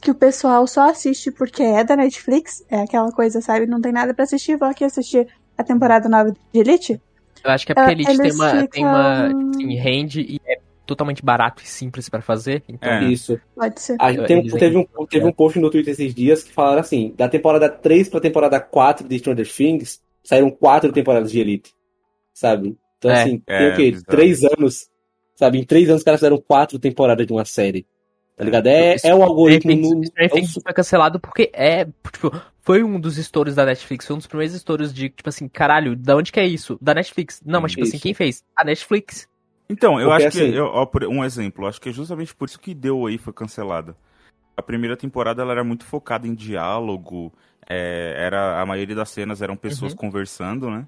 que 0.00 0.10
o 0.10 0.14
pessoal 0.14 0.66
só 0.66 0.90
assiste 0.90 1.30
porque 1.30 1.62
é 1.62 1.82
da 1.84 1.96
Netflix, 1.96 2.64
é 2.70 2.80
aquela 2.82 3.10
coisa, 3.12 3.40
sabe? 3.40 3.66
Não 3.66 3.80
tem 3.80 3.92
nada 3.92 4.12
pra 4.14 4.24
assistir, 4.24 4.56
vou 4.56 4.68
aqui 4.68 4.84
assistir 4.84 5.26
a 5.56 5.64
temporada 5.64 6.08
nova 6.08 6.30
de 6.30 6.60
Elite. 6.60 7.00
Eu 7.44 7.50
acho 7.50 7.64
que 7.66 7.72
é 7.72 7.74
porque 7.74 7.88
Ah, 7.90 7.92
Elite 7.92 8.16
tem 8.18 8.32
uma, 8.32 8.66
tem 8.68 8.84
uma 8.84 9.26
ficam- 9.28 9.50
assim, 9.50 9.74
rende 9.76 10.20
e 10.20 10.40
é 10.46 10.58
totalmente 10.86 11.24
barato 11.24 11.62
e 11.64 11.68
simples 11.68 12.08
pra 12.08 12.20
fazer. 12.20 12.62
Então, 12.68 12.88
É. 12.90 13.04
Isso. 13.04 13.40
Pode 13.54 13.80
ser. 13.80 13.96
A 14.00 14.12
gente 14.12 14.26
tem- 14.26 14.46
teve, 14.48 14.76
um, 14.76 15.06
teve 15.06 15.26
um 15.26 15.32
post 15.32 15.58
no 15.58 15.70
Twitter 15.70 15.92
esses 15.92 16.14
dias 16.14 16.42
que 16.44 16.52
falaram 16.52 16.80
assim: 16.80 17.12
da 17.16 17.28
temporada 17.28 17.68
3 17.68 18.08
pra 18.08 18.20
temporada 18.20 18.60
4 18.60 19.08
de 19.08 19.18
Stranger 19.18 19.48
Things, 19.52 20.00
saíram 20.22 20.50
quatro 20.50 20.92
temporadas 20.92 21.30
de 21.32 21.40
Elite. 21.40 21.72
Sabe? 22.34 22.76
Então, 22.98 23.10
É. 23.10 23.22
assim, 23.22 23.38
tem 23.38 23.56
É, 23.56 23.72
o 23.72 23.76
quê? 23.76 23.96
Três 24.06 24.44
anos. 24.44 24.88
Sabe? 25.34 25.58
Em 25.58 25.64
três 25.64 25.88
anos 25.88 26.00
os 26.00 26.04
caras 26.04 26.20
fizeram 26.20 26.38
quatro 26.38 26.78
temporadas 26.78 27.26
de 27.26 27.32
uma 27.32 27.44
série. 27.44 27.86
Tá 28.36 28.44
ligado? 28.44 28.66
É, 28.66 28.96
Isso- 28.96 29.06
é 29.06 29.14
o 29.14 29.22
algoritmo. 29.22 29.72
Stranger 29.72 29.96
no- 29.96 30.04
Stranger 30.04 30.30
é 30.30 30.32
o 30.32 30.36
Things 30.36 30.62
foi 30.62 30.72
cancelado 30.74 31.18
porque 31.18 31.50
é, 31.54 31.86
tipo, 32.12 32.30
foi 32.60 32.82
um 32.82 33.00
dos 33.00 33.16
estouros 33.16 33.54
da 33.54 33.64
Netflix, 33.64 34.06
foi 34.06 34.14
um 34.14 34.18
dos 34.18 34.26
primeiros 34.26 34.54
estouros 34.54 34.92
de, 34.92 35.08
tipo 35.08 35.28
assim, 35.28 35.48
caralho, 35.48 35.96
da 35.96 36.14
onde 36.16 36.30
que 36.30 36.38
é 36.38 36.46
isso? 36.46 36.78
Da 36.80 36.92
Netflix. 36.92 37.40
Não, 37.46 37.60
mas 37.62 37.72
tipo 37.72 37.84
assim, 37.84 37.96
Isso. 37.96 38.02
quem 38.02 38.12
fez? 38.12 38.44
A 38.54 38.62
Netflix. 38.64 39.26
Então, 39.70 39.98
eu 39.98 40.10
Porque, 40.10 40.26
acho 40.26 40.36
que. 40.38 40.44
assim- 40.44 40.54
eu- 40.54 40.66
ó, 40.66 40.86
um 41.08 41.24
exemplo, 41.24 41.66
acho 41.66 41.80
que 41.80 41.88
é 41.88 41.92
justamente 41.92 42.34
por 42.34 42.46
isso 42.46 42.60
que 42.60 42.74
deu 42.74 43.06
aí 43.06 43.16
foi 43.18 43.32
cancelada. 43.32 43.96
A 44.56 44.62
primeira 44.62 44.96
temporada 44.96 45.40
ela 45.42 45.52
era 45.52 45.64
muito 45.64 45.84
focada 45.84 46.26
em 46.26 46.34
diálogo. 46.34 47.32
é, 47.68 48.14
era, 48.16 48.60
a 48.60 48.64
maioria 48.64 48.94
das 48.94 49.10
cenas 49.10 49.42
eram 49.42 49.56
pessoas 49.56 49.90
Uhum. 49.90 49.98
conversando, 49.98 50.70
né? 50.70 50.86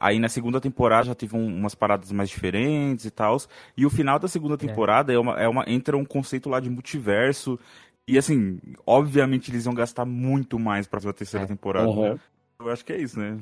Aí 0.00 0.18
na 0.18 0.28
segunda 0.28 0.60
temporada 0.60 1.06
já 1.06 1.14
teve 1.14 1.36
um- 1.36 1.46
umas 1.56 1.74
paradas 1.74 2.12
mais 2.12 2.28
diferentes 2.28 3.04
e 3.04 3.10
tal. 3.10 3.36
E 3.76 3.84
o 3.84 3.90
final 3.90 4.18
da 4.18 4.28
segunda 4.28 4.56
temporada 4.56 5.12
é. 5.12 5.18
uma, 5.18 5.40
é 5.40 5.48
uma. 5.48 5.64
entra 5.66 5.96
um 5.96 6.04
conceito 6.04 6.48
lá 6.48 6.60
de 6.60 6.70
multiverso. 6.70 7.58
E 8.06 8.16
assim, 8.16 8.58
obviamente 8.86 9.50
eles 9.50 9.66
iam 9.66 9.74
gastar 9.74 10.04
muito 10.04 10.58
mais 10.58 10.86
pra 10.86 11.00
fazer 11.00 11.10
a 11.10 11.12
terceira 11.14 11.44
É. 11.44 11.48
temporada. 11.48 11.88
Aham. 11.88 12.18
Eu 12.60 12.70
acho 12.70 12.84
que 12.84 12.92
é 12.92 13.00
isso, 13.00 13.18
né? 13.18 13.36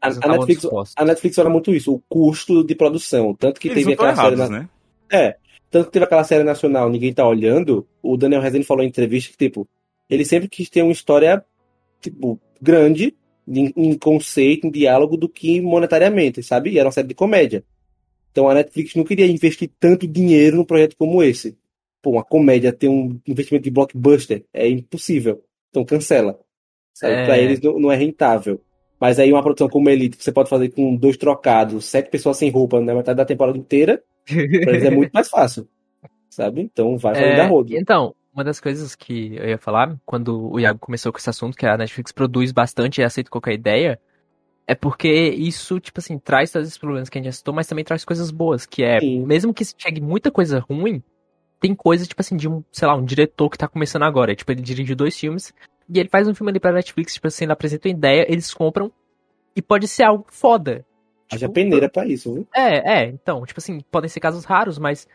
A, 0.00 0.08
a 0.08 0.28
Netflix, 0.28 0.66
a 0.96 1.04
Netflix 1.04 1.38
olha 1.38 1.50
muito 1.50 1.72
isso, 1.74 1.92
o 1.94 2.02
custo 2.08 2.62
de 2.62 2.74
produção. 2.74 3.34
Tanto 3.34 3.58
que 3.60 3.68
Eles 3.68 3.82
teve 3.84 3.94
aquela 3.94 4.14
série. 4.14 4.34
errados, 4.34 4.50
na- 4.50 4.58
né? 4.60 4.68
É, 5.10 5.36
tanto 5.70 5.86
que 5.86 5.92
teve 5.92 6.04
aquela 6.04 6.24
série 6.24 6.44
nacional, 6.44 6.88
ninguém 6.90 7.12
tá 7.12 7.26
olhando. 7.26 7.86
O 8.02 8.16
Daniel 8.16 8.40
Rezende 8.42 8.66
falou 8.66 8.84
em 8.84 8.88
entrevista 8.88 9.30
que, 9.32 9.38
tipo, 9.38 9.66
ele 10.08 10.24
sempre 10.24 10.48
quis 10.48 10.68
ter 10.68 10.82
uma 10.82 10.92
história, 10.92 11.42
tipo, 12.00 12.38
grande, 12.60 13.14
em, 13.46 13.72
em 13.76 13.98
conceito, 13.98 14.66
em 14.66 14.70
diálogo, 14.70 15.16
do 15.16 15.28
que 15.28 15.60
monetariamente, 15.60 16.42
sabe? 16.42 16.70
E 16.70 16.78
era 16.78 16.86
uma 16.88 16.92
série 16.92 17.08
de 17.08 17.14
comédia. 17.14 17.64
Então 18.32 18.48
a 18.48 18.54
Netflix 18.54 18.94
não 18.94 19.04
queria 19.04 19.26
investir 19.26 19.70
tanto 19.78 20.06
dinheiro 20.06 20.56
num 20.56 20.64
projeto 20.64 20.96
como 20.96 21.22
esse. 21.22 21.56
Pô, 22.02 22.10
uma 22.12 22.24
comédia 22.24 22.72
ter 22.72 22.88
um 22.88 23.18
investimento 23.26 23.64
de 23.64 23.70
blockbuster 23.70 24.44
é 24.52 24.68
impossível. 24.68 25.42
Então 25.70 25.84
cancela. 25.84 26.38
Sabe? 26.92 27.14
É. 27.14 27.24
Pra 27.26 27.38
eles 27.38 27.60
não, 27.60 27.78
não 27.78 27.92
é 27.92 27.96
rentável. 27.96 28.60
Mas 29.00 29.18
aí 29.18 29.32
uma 29.32 29.42
produção 29.42 29.68
como 29.68 29.90
Elite, 29.90 30.16
que 30.16 30.24
você 30.24 30.32
pode 30.32 30.48
fazer 30.48 30.70
com 30.70 30.96
dois 30.96 31.16
trocados, 31.16 31.84
sete 31.84 32.10
pessoas 32.10 32.36
sem 32.36 32.50
roupa 32.50 32.80
na 32.80 32.94
metade 32.94 33.16
da 33.16 33.24
temporada 33.24 33.58
inteira, 33.58 34.02
pra 34.26 34.72
eles 34.72 34.84
é 34.84 34.90
muito 34.90 35.10
mais 35.14 35.28
fácil. 35.28 35.68
Sabe? 36.30 36.62
Então 36.62 36.96
vai 36.96 37.14
fazer 37.14 37.26
É, 37.26 37.36
da 37.36 37.46
rodo. 37.46 37.76
então, 37.76 38.14
uma 38.34 38.44
das 38.44 38.60
coisas 38.60 38.94
que 38.96 39.36
eu 39.36 39.48
ia 39.48 39.58
falar, 39.58 39.96
quando 40.04 40.50
o 40.52 40.58
Iago 40.58 40.78
começou 40.78 41.12
com 41.12 41.18
esse 41.18 41.30
assunto, 41.30 41.56
que 41.56 41.66
a 41.66 41.76
Netflix 41.76 42.12
produz 42.12 42.50
bastante 42.52 43.00
e 43.00 43.04
aceita 43.04 43.30
qualquer 43.30 43.54
ideia, 43.54 44.00
É 44.66 44.74
porque 44.74 45.08
isso, 45.10 45.78
tipo 45.78 46.00
assim, 46.00 46.18
traz 46.18 46.50
todos 46.50 46.68
esses 46.68 46.78
problemas 46.78 47.10
que 47.10 47.18
a 47.18 47.20
gente 47.20 47.26
já 47.30 47.36
citou, 47.36 47.52
mas 47.54 47.66
também 47.66 47.84
traz 47.84 48.02
coisas 48.02 48.30
boas, 48.30 48.64
que 48.64 48.82
é, 48.82 48.98
Sim. 48.98 49.24
mesmo 49.26 49.52
que 49.52 49.62
chegue 49.76 50.00
muita 50.00 50.30
coisa 50.30 50.58
ruim, 50.58 51.02
tem 51.60 51.74
coisa, 51.74 52.06
tipo 52.06 52.20
assim, 52.22 52.34
de 52.34 52.48
um, 52.48 52.64
sei 52.72 52.88
lá, 52.88 52.96
um 52.96 53.04
diretor 53.04 53.50
que 53.50 53.58
tá 53.58 53.68
começando 53.68 54.04
agora. 54.04 54.34
Tipo, 54.34 54.52
ele 54.52 54.62
dirigiu 54.62 54.96
dois 54.96 55.18
filmes, 55.18 55.52
e 55.86 56.00
ele 56.00 56.08
faz 56.08 56.26
um 56.26 56.34
filme 56.34 56.50
ali 56.50 56.58
pra 56.58 56.72
Netflix, 56.72 57.12
tipo 57.12 57.26
assim, 57.26 57.44
ele 57.44 57.52
apresenta 57.52 57.88
uma 57.88 57.94
ideia, 57.94 58.26
eles 58.26 58.54
compram, 58.54 58.90
e 59.54 59.60
pode 59.60 59.86
ser 59.86 60.04
algo 60.04 60.24
foda. 60.28 60.84
Haja 61.30 61.40
Tipo, 61.40 61.52
peneira 61.52 61.88
pra 61.88 62.06
isso, 62.06 62.32
viu? 62.32 62.48
É, 62.54 63.02
é, 63.02 63.06
então, 63.08 63.44
tipo 63.44 63.60
assim, 63.60 63.80
podem 63.90 64.08
ser 64.08 64.20
casos 64.20 64.46
raros, 64.46 64.78
mas 64.78 65.06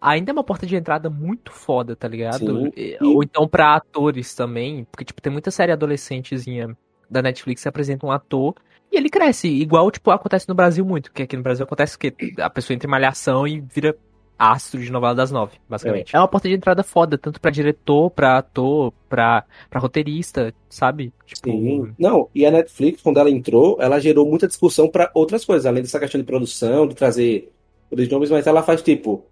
ainda 0.00 0.30
é 0.30 0.32
uma 0.32 0.44
porta 0.44 0.66
de 0.66 0.76
entrada 0.76 1.08
muito 1.10 1.52
foda, 1.52 1.94
tá 1.96 2.06
ligado? 2.08 2.66
E- 2.76 2.96
Ou 3.02 3.22
então 3.22 3.46
pra 3.48 3.74
atores 3.76 4.34
também, 4.34 4.84
porque, 4.90 5.04
tipo, 5.04 5.20
tem 5.22 5.32
muita 5.32 5.50
série 5.50 5.72
adolescentezinha 5.72 6.76
da 7.10 7.22
Netflix 7.22 7.62
que 7.62 7.68
apresenta 7.68 8.06
um 8.06 8.10
ator 8.10 8.54
e 8.92 8.96
ele 8.96 9.08
cresce, 9.10 9.48
igual, 9.48 9.90
tipo, 9.90 10.10
acontece 10.10 10.48
no 10.48 10.54
Brasil 10.54 10.84
muito, 10.84 11.10
porque 11.10 11.22
aqui 11.22 11.36
no 11.36 11.42
Brasil 11.42 11.64
acontece 11.64 11.98
que 11.98 12.14
a 12.38 12.48
pessoa 12.50 12.74
entra 12.74 12.86
em 12.86 12.90
malhação 12.90 13.46
e 13.46 13.60
vira 13.60 13.94
astro 14.38 14.80
de 14.80 14.92
novela 14.92 15.14
das 15.16 15.32
nove, 15.32 15.56
basicamente. 15.68 16.14
É, 16.14 16.18
uma 16.18 16.28
porta 16.28 16.48
de 16.48 16.54
entrada 16.54 16.84
foda, 16.84 17.18
tanto 17.18 17.40
pra 17.40 17.50
diretor, 17.50 18.08
pra 18.10 18.38
ator, 18.38 18.92
pra, 19.08 19.44
pra 19.68 19.80
roteirista, 19.80 20.54
sabe? 20.68 21.12
Tipo, 21.26 21.50
Sim. 21.50 21.92
Não, 21.98 22.28
e 22.34 22.46
a 22.46 22.50
Netflix, 22.50 23.02
quando 23.02 23.18
ela 23.18 23.30
entrou, 23.30 23.76
ela 23.80 23.98
gerou 23.98 24.24
muita 24.28 24.46
discussão 24.46 24.88
pra 24.88 25.10
outras 25.12 25.44
coisas, 25.44 25.66
além 25.66 25.82
dessa 25.82 25.98
questão 25.98 26.20
de 26.20 26.24
produção, 26.26 26.86
de 26.86 26.94
trazer 26.94 27.50
os 27.90 28.08
nomes, 28.08 28.30
mas 28.30 28.46
ela 28.46 28.62
faz 28.62 28.80
tipo. 28.80 29.24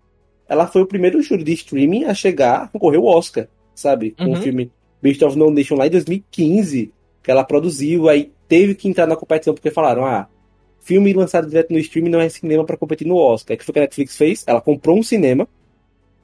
Ela 0.48 0.66
foi 0.66 0.82
o 0.82 0.86
primeiro 0.86 1.20
júri 1.22 1.42
de 1.44 1.52
streaming 1.52 2.04
a 2.04 2.14
chegar 2.14 2.62
a 2.64 2.68
concorrer 2.68 2.98
ao 3.00 3.06
Oscar, 3.06 3.48
sabe? 3.74 4.12
Com 4.12 4.24
o 4.24 4.28
Uhum. 4.34 4.42
filme 4.42 4.70
Beast 5.02 5.22
of 5.22 5.36
No 5.36 5.50
Nation 5.50 5.74
lá 5.76 5.86
em 5.86 5.90
2015, 5.90 6.92
que 7.22 7.30
ela 7.30 7.44
produziu, 7.44 8.08
aí 8.08 8.32
teve 8.48 8.74
que 8.74 8.88
entrar 8.88 9.06
na 9.06 9.16
competição 9.16 9.52
porque 9.54 9.70
falaram: 9.70 10.04
ah, 10.04 10.28
filme 10.80 11.12
lançado 11.12 11.48
direto 11.48 11.72
no 11.72 11.78
streaming 11.78 12.10
não 12.10 12.20
é 12.20 12.28
cinema 12.28 12.64
pra 12.64 12.76
competir 12.76 13.06
no 13.06 13.16
Oscar. 13.16 13.54
O 13.54 13.58
que 13.58 13.64
foi 13.64 13.72
que 13.72 13.78
a 13.78 13.82
Netflix 13.82 14.16
fez? 14.16 14.44
Ela 14.46 14.60
comprou 14.60 14.96
um 14.98 15.02
cinema, 15.02 15.48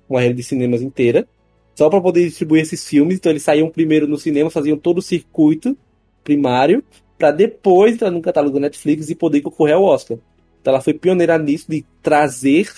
uma 0.08 0.20
rede 0.20 0.34
de 0.34 0.42
cinemas 0.44 0.82
inteira, 0.82 1.26
só 1.74 1.90
pra 1.90 2.00
poder 2.00 2.24
distribuir 2.24 2.62
esses 2.62 2.86
filmes. 2.86 3.16
Então 3.16 3.32
eles 3.32 3.42
saíam 3.42 3.68
primeiro 3.68 4.06
no 4.06 4.16
cinema, 4.18 4.50
faziam 4.50 4.76
todo 4.76 4.98
o 4.98 5.02
circuito 5.02 5.76
primário, 6.22 6.84
pra 7.18 7.30
depois 7.32 7.94
entrar 7.94 8.10
no 8.10 8.22
catálogo 8.22 8.54
da 8.54 8.60
Netflix 8.60 9.10
e 9.10 9.14
poder 9.14 9.40
concorrer 9.40 9.74
ao 9.74 9.82
Oscar. 9.82 10.18
Então 10.60 10.72
ela 10.72 10.80
foi 10.82 10.94
pioneira 10.94 11.36
nisso 11.38 11.66
de 11.68 11.84
trazer, 12.00 12.68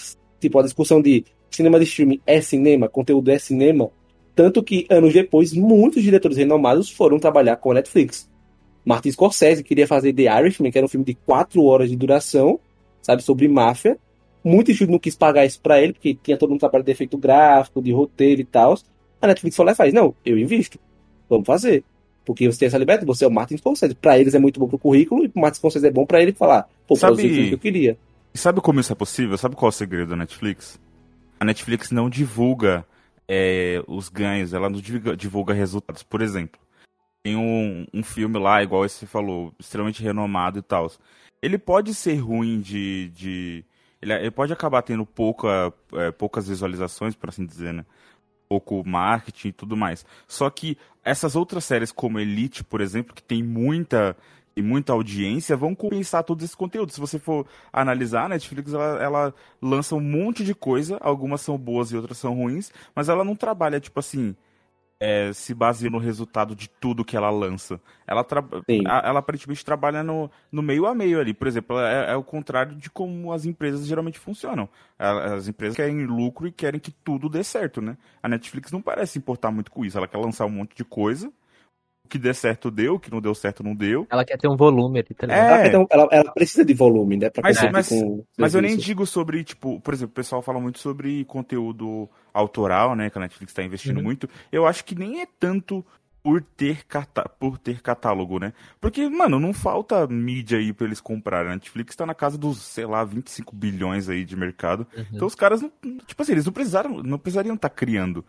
tipo, 0.44 0.58
a 0.58 0.62
discussão 0.62 1.00
de 1.00 1.24
cinema 1.50 1.78
de 1.78 1.84
streaming 1.84 2.20
é 2.26 2.40
cinema, 2.40 2.88
conteúdo 2.88 3.30
é 3.30 3.38
cinema. 3.38 3.90
Tanto 4.34 4.62
que, 4.62 4.86
anos 4.90 5.12
depois, 5.12 5.52
muitos 5.52 6.02
diretores 6.02 6.36
renomados 6.36 6.90
foram 6.90 7.18
trabalhar 7.18 7.56
com 7.56 7.70
a 7.70 7.74
Netflix. 7.74 8.28
Martin 8.84 9.10
Scorsese 9.12 9.62
queria 9.62 9.86
fazer 9.86 10.12
The 10.12 10.24
Irishman, 10.24 10.70
que 10.70 10.76
era 10.78 10.84
um 10.84 10.88
filme 10.88 11.06
de 11.06 11.14
4 11.14 11.62
horas 11.64 11.88
de 11.88 11.96
duração, 11.96 12.58
sabe, 13.00 13.22
sobre 13.22 13.48
máfia. 13.48 13.96
Muito 14.42 14.70
estúdio 14.70 14.92
não 14.92 14.98
quis 14.98 15.14
pagar 15.16 15.46
isso 15.46 15.60
pra 15.60 15.80
ele, 15.80 15.94
porque 15.94 16.18
tinha 16.22 16.36
todo 16.36 16.52
um 16.52 16.58
trabalho 16.58 16.84
de 16.84 16.90
efeito 16.92 17.16
gráfico, 17.16 17.80
de 17.80 17.92
roteiro 17.92 18.40
e 18.42 18.44
tal. 18.44 18.76
A 19.22 19.26
Netflix 19.26 19.56
lá 19.56 19.72
e 19.72 19.74
faz, 19.74 19.94
não, 19.94 20.14
eu 20.26 20.36
invisto. 20.38 20.78
Vamos 21.30 21.46
fazer. 21.46 21.82
Porque 22.26 22.50
você 22.50 22.58
tem 22.58 22.66
essa 22.66 22.76
liberdade, 22.78 23.06
você 23.06 23.24
é 23.24 23.28
o 23.28 23.30
Martin 23.30 23.56
Scorsese. 23.56 23.94
Pra 23.94 24.18
eles 24.18 24.34
é 24.34 24.38
muito 24.38 24.58
bom 24.60 24.66
pro 24.68 24.78
currículo, 24.78 25.24
e 25.24 25.28
pro 25.28 25.40
Martin 25.40 25.56
Scorsese 25.58 25.86
é 25.86 25.90
bom 25.90 26.04
pra 26.04 26.20
ele 26.22 26.32
falar, 26.32 26.68
pô, 26.86 26.96
Sabe- 26.96 27.14
o 27.22 27.48
que 27.48 27.54
eu 27.54 27.58
queria. 27.58 27.96
E 28.34 28.38
sabe 28.38 28.60
como 28.60 28.80
isso 28.80 28.92
é 28.92 28.96
possível? 28.96 29.38
Sabe 29.38 29.54
qual 29.54 29.68
é 29.68 29.70
o 29.70 29.72
segredo 29.72 30.10
da 30.10 30.16
Netflix? 30.16 30.80
A 31.38 31.44
Netflix 31.44 31.92
não 31.92 32.10
divulga 32.10 32.84
é, 33.28 33.82
os 33.86 34.08
ganhos, 34.08 34.52
ela 34.52 34.68
não 34.68 34.80
divulga, 34.80 35.16
divulga 35.16 35.54
resultados. 35.54 36.02
Por 36.02 36.20
exemplo, 36.20 36.60
tem 37.22 37.36
um, 37.36 37.86
um 37.94 38.02
filme 38.02 38.38
lá, 38.38 38.62
igual 38.62 38.84
esse 38.84 39.06
falou, 39.06 39.54
extremamente 39.58 40.02
renomado 40.02 40.58
e 40.58 40.62
tal. 40.62 40.90
Ele 41.40 41.58
pode 41.58 41.94
ser 41.94 42.16
ruim 42.16 42.60
de. 42.60 43.10
de 43.10 43.64
ele, 44.02 44.12
ele 44.12 44.30
pode 44.30 44.52
acabar 44.52 44.82
tendo 44.82 45.06
pouca, 45.06 45.72
é, 45.92 46.10
poucas 46.10 46.48
visualizações, 46.48 47.14
por 47.14 47.28
assim 47.28 47.46
dizer, 47.46 47.72
né? 47.72 47.86
Pouco 48.48 48.82
marketing 48.86 49.48
e 49.48 49.52
tudo 49.52 49.76
mais. 49.76 50.04
Só 50.26 50.50
que 50.50 50.76
essas 51.04 51.36
outras 51.36 51.64
séries, 51.64 51.92
como 51.92 52.18
Elite, 52.18 52.64
por 52.64 52.80
exemplo, 52.80 53.14
que 53.14 53.22
tem 53.22 53.42
muita 53.42 54.16
e 54.56 54.62
muita 54.62 54.92
audiência 54.92 55.56
vão 55.56 55.74
compensar 55.74 56.22
todo 56.24 56.44
esse 56.44 56.56
conteúdo. 56.56 56.92
Se 56.92 57.00
você 57.00 57.18
for 57.18 57.46
analisar, 57.72 58.26
a 58.26 58.28
Netflix 58.30 58.72
ela, 58.72 59.02
ela 59.02 59.34
lança 59.60 59.94
um 59.94 60.00
monte 60.00 60.44
de 60.44 60.54
coisa, 60.54 60.98
algumas 61.00 61.40
são 61.40 61.58
boas 61.58 61.90
e 61.90 61.96
outras 61.96 62.18
são 62.18 62.34
ruins, 62.34 62.72
mas 62.94 63.08
ela 63.08 63.24
não 63.24 63.34
trabalha, 63.36 63.80
tipo 63.80 63.98
assim, 64.00 64.36
é, 65.00 65.32
se 65.32 65.52
baseia 65.54 65.90
no 65.90 65.98
resultado 65.98 66.54
de 66.56 66.68
tudo 66.68 67.04
que 67.04 67.16
ela 67.16 67.30
lança. 67.30 67.80
Ela, 68.06 68.24
tra... 68.24 68.44
A- 68.86 69.02
ela 69.04 69.18
aparentemente 69.18 69.64
trabalha 69.64 70.02
no, 70.02 70.30
no 70.50 70.62
meio 70.62 70.86
a 70.86 70.94
meio 70.94 71.20
ali. 71.20 71.34
Por 71.34 71.46
exemplo, 71.48 71.78
é, 71.80 72.12
é 72.12 72.16
o 72.16 72.22
contrário 72.24 72.74
de 72.76 72.88
como 72.90 73.32
as 73.32 73.44
empresas 73.44 73.86
geralmente 73.86 74.18
funcionam. 74.18 74.68
As 74.98 75.48
empresas 75.48 75.76
querem 75.76 76.06
lucro 76.06 76.46
e 76.46 76.52
querem 76.52 76.80
que 76.80 76.90
tudo 76.92 77.28
dê 77.28 77.42
certo, 77.44 77.82
né? 77.82 77.96
A 78.22 78.28
Netflix 78.28 78.70
não 78.72 78.80
parece 78.80 79.18
importar 79.18 79.50
muito 79.50 79.70
com 79.70 79.84
isso. 79.84 79.98
Ela 79.98 80.08
quer 80.08 80.18
lançar 80.18 80.46
um 80.46 80.50
monte 80.50 80.74
de 80.76 80.84
coisa. 80.84 81.30
O 82.04 82.08
que 82.08 82.18
der 82.18 82.34
certo 82.34 82.70
deu, 82.70 82.94
o 82.96 83.00
que 83.00 83.10
não 83.10 83.20
deu 83.20 83.34
certo 83.34 83.62
não 83.64 83.74
deu. 83.74 84.06
ela 84.10 84.24
quer 84.24 84.36
ter 84.36 84.46
um 84.46 84.56
volume 84.56 84.98
ali, 84.98 85.14
tá 85.14 85.26
ligado? 85.26 85.40
É. 85.46 85.58
Ela, 85.60 85.66
então, 85.68 85.86
ela, 85.90 86.08
ela 86.12 86.32
precisa 86.32 86.64
de 86.64 86.74
volume, 86.74 87.16
né? 87.16 87.30
Pra 87.30 87.42
Mas- 87.42 87.58
mas- 87.72 87.88
com 87.88 88.22
Mas 88.38 88.54
eu 88.54 88.60
nem 88.60 88.76
digo 88.76 89.06
sobre, 89.06 89.42
tipo, 89.42 89.80
por 89.80 89.94
exemplo, 89.94 90.12
o 90.12 90.14
pessoal 90.14 90.42
fala 90.42 90.60
muito 90.60 90.78
sobre 90.78 91.24
conteúdo 91.24 92.08
autoral, 92.32 92.94
né? 92.94 93.08
Que 93.08 93.18
a 93.18 93.20
Netflix 93.22 93.50
está 93.52 93.62
investindo 93.62 93.96
Uhum. 93.98 94.02
muito. 94.04 94.28
Eu 94.52 94.66
acho 94.66 94.84
que 94.84 94.94
nem 94.94 95.22
é 95.22 95.26
tanto 95.40 95.84
por 96.22 96.40
ter, 96.42 96.84
cata 96.86 97.28
por 97.38 97.58
ter 97.58 97.80
catálogo, 97.82 98.38
né? 98.38 98.52
Porque, 98.80 99.08
mano, 99.08 99.38
não 99.40 99.52
falta 99.52 100.06
mídia 100.06 100.58
aí 100.58 100.72
pra 100.72 100.86
eles 100.86 101.00
comprarem. 101.00 101.52
A 101.52 101.54
Netflix 101.54 101.94
tá 101.96 102.04
na 102.06 102.14
casa 102.14 102.36
dos, 102.38 102.58
sei 102.62 102.86
lá, 102.86 103.02
25 103.04 103.54
bilhões 103.56 104.08
aí 104.08 104.24
de 104.24 104.36
mercado. 104.36 104.86
Uhum. 104.96 105.04
Então 105.12 105.26
os 105.26 105.34
caras, 105.34 105.60
não, 105.62 105.70
tipo 106.06 106.22
assim, 106.22 106.32
eles 106.32 106.44
não 106.46 106.52
precisaram, 106.52 107.02
não 107.02 107.18
precisariam 107.18 107.54
estar 107.54 107.68
criando. 107.70 108.24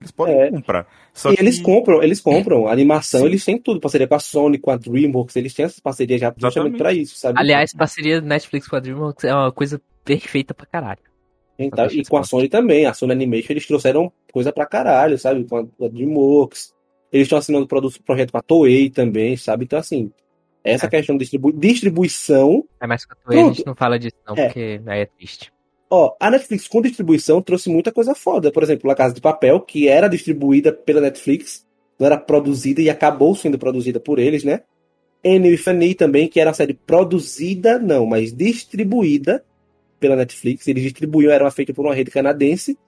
Eles 0.00 0.10
podem 0.12 0.40
É. 0.40 0.50
comprar. 0.50 0.86
Só 1.12 1.32
E 1.32 1.36
que... 1.36 1.42
eles 1.42 1.60
compram, 1.60 2.02
eles 2.02 2.20
compram. 2.20 2.68
A 2.68 2.72
animação, 2.72 3.20
Sim. 3.20 3.26
eles 3.26 3.44
têm 3.44 3.58
tudo. 3.58 3.80
Parceria 3.80 4.06
com 4.06 4.14
a 4.14 4.20
Sony, 4.20 4.56
com 4.58 4.70
a 4.70 4.76
DreamWorks, 4.76 5.34
eles 5.36 5.52
têm 5.52 5.64
essas 5.64 5.80
parcerias 5.80 6.20
já 6.20 6.32
justamente 6.36 6.78
pra 6.78 6.92
isso, 6.92 7.16
sabe? 7.16 7.38
Aliás, 7.40 7.72
parceria 7.72 8.20
Netflix 8.20 8.68
com 8.68 8.76
a 8.76 8.80
DreamWorks 8.80 9.24
é 9.24 9.34
uma 9.34 9.50
coisa 9.50 9.80
perfeita 10.04 10.54
pra 10.54 10.66
caralho. 10.66 11.00
E, 11.58 11.68
tal. 11.70 11.86
E 11.90 12.04
com 12.04 12.16
a 12.16 12.22
Sony 12.22 12.48
também. 12.48 12.86
A 12.86 12.94
Sony 12.94 13.12
Animation, 13.12 13.52
eles 13.52 13.66
trouxeram 13.66 14.12
coisa 14.32 14.52
pra 14.52 14.64
caralho, 14.66 15.18
sabe? 15.18 15.44
Com 15.44 15.56
a, 15.56 15.66
com 15.66 15.84
a 15.84 15.88
DreamWorks. 15.88 16.72
Eles 17.12 17.24
estão 17.26 17.38
assinando 17.38 17.66
produ- 17.66 17.90
projeto 18.04 18.30
com 18.30 18.38
a 18.38 18.42
Toei 18.42 18.90
também, 18.90 19.36
sabe? 19.36 19.64
Então, 19.64 19.78
assim, 19.80 20.12
essa 20.62 20.86
É. 20.86 20.90
questão 20.90 21.16
de 21.16 21.20
distribu- 21.24 21.52
distribuição. 21.52 22.64
É 22.80 22.86
mais 22.86 23.04
que 23.04 23.12
a 23.12 23.16
Toei, 23.16 23.40
a 23.40 23.46
gente 23.48 23.66
não 23.66 23.74
fala 23.74 23.98
disso 23.98 24.14
não, 24.26 24.36
É. 24.36 24.44
porque 24.46 24.80
aí 24.86 25.00
é 25.00 25.06
triste. 25.06 25.50
Ó, 25.90 26.14
a 26.20 26.30
Netflix 26.30 26.68
com 26.68 26.82
distribuição 26.82 27.40
trouxe 27.40 27.70
muita 27.70 27.90
coisa 27.90 28.14
foda. 28.14 28.52
Por 28.52 28.62
exemplo, 28.62 28.88
La 28.88 28.94
Casa 28.94 29.14
de 29.14 29.20
Papel, 29.20 29.60
que 29.60 29.88
era 29.88 30.08
distribuída 30.08 30.72
pela 30.72 31.00
Netflix, 31.00 31.66
não 31.98 32.06
era 32.06 32.18
produzida 32.18 32.82
e 32.82 32.90
acabou 32.90 33.34
sendo 33.34 33.58
produzida 33.58 33.98
por 33.98 34.18
eles, 34.18 34.44
né? 34.44 34.62
Annie 35.24 35.50
with 35.50 35.62
Annie 35.66 35.94
também, 35.94 36.28
que 36.28 36.38
era 36.38 36.50
uma 36.50 36.54
série 36.54 36.74
produzida, 36.74 37.78
não, 37.78 38.06
mas 38.06 38.32
distribuída 38.32 39.44
pela 39.98 40.14
Netflix. 40.14 40.68
Eles 40.68 40.82
distribuíam, 40.82 41.32
era 41.32 41.50
feita 41.50 41.74
por 41.74 41.84
uma 41.84 41.94
rede 41.94 42.10
canadense, 42.10 42.78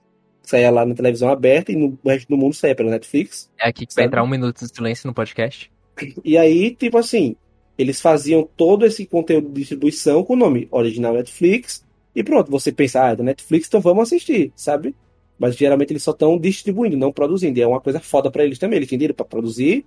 saía 0.43 0.71
lá 0.71 0.85
na 0.85 0.95
televisão 0.95 1.29
aberta 1.29 1.71
e 1.71 1.75
no 1.75 1.97
resto 2.05 2.29
do 2.29 2.37
mundo 2.37 2.53
saía 2.53 2.75
pela 2.75 2.91
Netflix. 2.91 3.49
É 3.59 3.67
aqui 3.67 3.85
que 3.85 3.93
vai 3.93 4.03
Sabe? 4.03 4.07
entrar 4.07 4.23
um 4.23 4.27
minuto 4.27 4.59
de 4.59 4.73
silêncio 4.73 5.07
no 5.07 5.13
podcast. 5.13 5.71
E 6.23 6.37
aí, 6.37 6.73
tipo 6.73 6.97
assim, 6.97 7.35
eles 7.77 8.01
faziam 8.01 8.47
todo 8.55 8.85
esse 8.85 9.05
conteúdo 9.05 9.49
de 9.49 9.59
distribuição 9.59 10.23
com 10.23 10.33
o 10.33 10.37
nome 10.37 10.67
original 10.71 11.13
Netflix. 11.13 11.85
E 12.15 12.23
pronto, 12.23 12.51
você 12.51 12.71
pensa, 12.71 13.05
ah, 13.05 13.09
é 13.11 13.15
da 13.15 13.23
Netflix, 13.23 13.67
então 13.67 13.79
vamos 13.79 14.03
assistir, 14.03 14.51
sabe? 14.55 14.95
Mas 15.39 15.55
geralmente 15.55 15.91
eles 15.91 16.03
só 16.03 16.11
estão 16.11 16.37
distribuindo, 16.37 16.97
não 16.97 17.11
produzindo. 17.11 17.57
E 17.57 17.61
é 17.61 17.67
uma 17.67 17.81
coisa 17.81 17.99
foda 17.99 18.29
pra 18.29 18.43
eles 18.43 18.59
também. 18.59 18.77
Eles 18.77 18.89
têm 18.89 18.97
dinheiro 18.97 19.13
pra 19.13 19.25
produzir, 19.25 19.85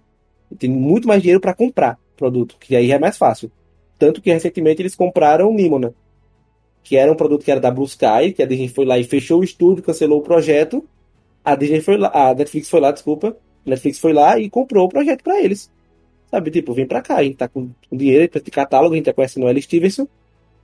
tem 0.59 0.71
muito 0.71 1.07
mais 1.07 1.23
dinheiro 1.23 1.41
pra 1.41 1.55
comprar 1.55 1.99
produto, 2.17 2.57
que 2.59 2.75
aí 2.75 2.91
é 2.91 2.99
mais 2.99 3.17
fácil. 3.17 3.51
Tanto 3.99 4.21
que 4.21 4.33
recentemente 4.33 4.83
eles 4.83 4.95
compraram 4.95 5.53
Nimona, 5.53 5.95
que 6.83 6.97
era 6.97 7.11
um 7.11 7.15
produto 7.15 7.45
que 7.45 7.51
era 7.51 7.61
da 7.61 7.71
Blue 7.71 7.87
Sky, 7.87 8.33
que 8.35 8.43
a 8.43 8.47
Disney 8.47 8.69
foi 8.69 8.85
lá 8.85 8.99
e 8.99 9.05
fechou 9.05 9.41
o 9.41 9.45
estúdio, 9.45 9.83
cancelou 9.83 10.19
o 10.19 10.23
projeto. 10.23 10.85
A 11.45 11.55
Disney 11.55 11.81
foi 11.81 11.97
lá, 11.97 12.11
a 12.13 12.35
Netflix 12.35 12.69
foi 12.69 12.81
lá, 12.81 12.91
desculpa. 12.91 13.37
A 13.67 13.71
Netflix 13.71 13.99
foi 13.99 14.13
lá 14.13 14.39
e 14.39 14.51
comprou 14.51 14.87
o 14.87 14.89
projeto 14.89 15.23
pra 15.23 15.41
eles. 15.41 15.71
Sabe, 16.31 16.51
tipo, 16.51 16.75
vem 16.75 16.87
pra 16.87 17.01
cá, 17.01 17.17
a 17.17 17.23
gente 17.23 17.37
tá 17.37 17.49
com, 17.49 17.71
dinheiro 17.93 18.29
de 18.43 18.51
catálogo, 18.51 18.95
a 18.95 18.97
gente 18.97 19.07
tá 19.07 19.13
conhecendo 19.13 19.47
o. 19.47 19.63
Stevenson, 19.63 20.09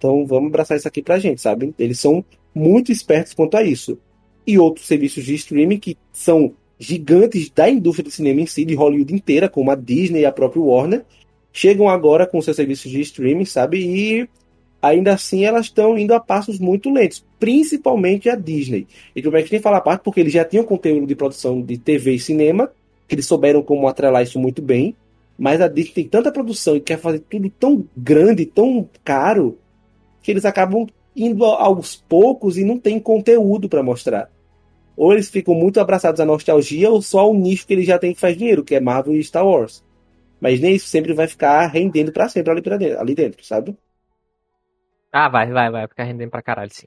então 0.01 0.25
vamos 0.25 0.49
abraçar 0.49 0.79
isso 0.79 0.89
aqui 0.89 1.03
pra 1.03 1.19
gente, 1.19 1.43
sabe? 1.43 1.75
Eles 1.79 2.01
são 2.01 2.25
muito 2.55 2.91
espertos 2.91 3.35
quanto 3.35 3.59
a 3.59 3.63
isso. 3.63 3.99
E 4.47 4.59
outros 4.59 4.87
serviços 4.87 5.23
de 5.23 5.35
streaming 5.35 5.79
que 5.79 5.99
são 6.11 6.55
gigantes 6.79 7.51
da 7.51 7.69
indústria 7.69 8.05
do 8.05 8.11
cinema 8.11 8.41
em 8.41 8.47
si, 8.47 8.65
de 8.65 8.75
Hollywood 8.75 9.15
inteira, 9.15 9.47
como 9.51 9.71
a 9.71 9.75
Disney 9.75 10.21
e 10.21 10.25
a 10.25 10.33
própria 10.33 10.63
Warner, 10.63 11.05
chegam 11.53 11.87
agora 11.87 12.27
com 12.27 12.41
seus 12.41 12.57
serviços 12.57 12.91
de 12.91 13.03
streaming, 13.03 13.45
sabe? 13.45 13.79
E 13.79 14.29
ainda 14.81 15.13
assim 15.13 15.45
elas 15.45 15.67
estão 15.67 15.99
indo 15.99 16.15
a 16.15 16.21
passos 16.21 16.59
muito 16.59 16.91
lentos, 16.91 17.23
principalmente 17.39 18.31
a 18.31 18.35
Disney. 18.35 18.87
E 19.15 19.23
como 19.23 19.37
é 19.37 19.43
que 19.43 19.51
tem 19.51 19.59
que 19.59 19.63
falar 19.63 19.77
a 19.77 19.83
parte? 19.83 20.03
Porque 20.03 20.21
eles 20.21 20.33
já 20.33 20.47
tinham 20.47 20.65
conteúdo 20.65 21.07
de 21.07 21.15
produção 21.15 21.61
de 21.61 21.77
TV 21.77 22.15
e 22.15 22.19
cinema, 22.19 22.73
que 23.07 23.15
eles 23.15 23.27
souberam 23.27 23.63
como 23.63 23.87
atrelar 23.87 24.23
isso 24.23 24.41
muito 24.41 24.63
bem, 24.63 24.97
Mas 25.41 25.63
a 25.63 25.69
Disney 25.69 25.93
tem 25.93 26.09
tanta 26.09 26.31
produção 26.31 26.77
e 26.77 26.81
quer 26.81 26.99
fazer 26.99 27.21
tudo 27.21 27.49
tão 27.49 27.87
grande, 27.97 28.45
tão 28.45 28.87
caro, 29.03 29.59
que 30.23 30.31
eles 30.31 30.45
acabam 30.45 30.87
indo 31.15 31.45
aos 31.45 31.97
poucos 31.97 32.57
e 32.57 32.65
não 32.65 32.79
tem 32.79 32.99
conteúdo 33.01 33.69
para 33.69 33.83
mostrar. 33.83 34.31
Ou 34.97 35.13
eles 35.13 35.31
ficam 35.31 35.55
muito 35.55 35.81
abraçados 35.81 36.21
à 36.21 36.25
nostalgia, 36.25 36.91
ou 36.91 37.01
só 37.01 37.31
o 37.31 37.35
nicho 37.35 37.67
que 37.67 37.73
eles 37.73 37.87
já 37.87 37.99
têm 37.99 38.13
que 38.15 38.21
faz 38.21 38.37
dinheiro, 38.37 38.63
que 38.65 38.75
é 38.75 38.81
Marvel 38.81 39.15
e 39.17 39.25
Star 39.25 39.47
Wars. 39.47 39.85
Mas 40.41 40.61
nem 40.61 40.75
isso 40.75 40.89
sempre 40.89 41.13
vai 41.13 41.27
ficar 41.27 41.67
rendendo 41.67 42.13
para 42.13 42.29
sempre 42.29 42.51
ali, 42.53 42.63
pra 42.63 42.77
dentro, 42.77 43.01
ali 43.01 43.15
dentro, 43.15 43.45
sabe? 43.45 43.77
Ah, 45.13 45.29
vai, 45.29 45.51
vai, 45.51 45.71
vai 45.71 45.89
ficar 45.89 46.05
rendendo 46.05 46.31
pra 46.31 46.43
caralho, 46.43 46.73
sim. 46.73 46.87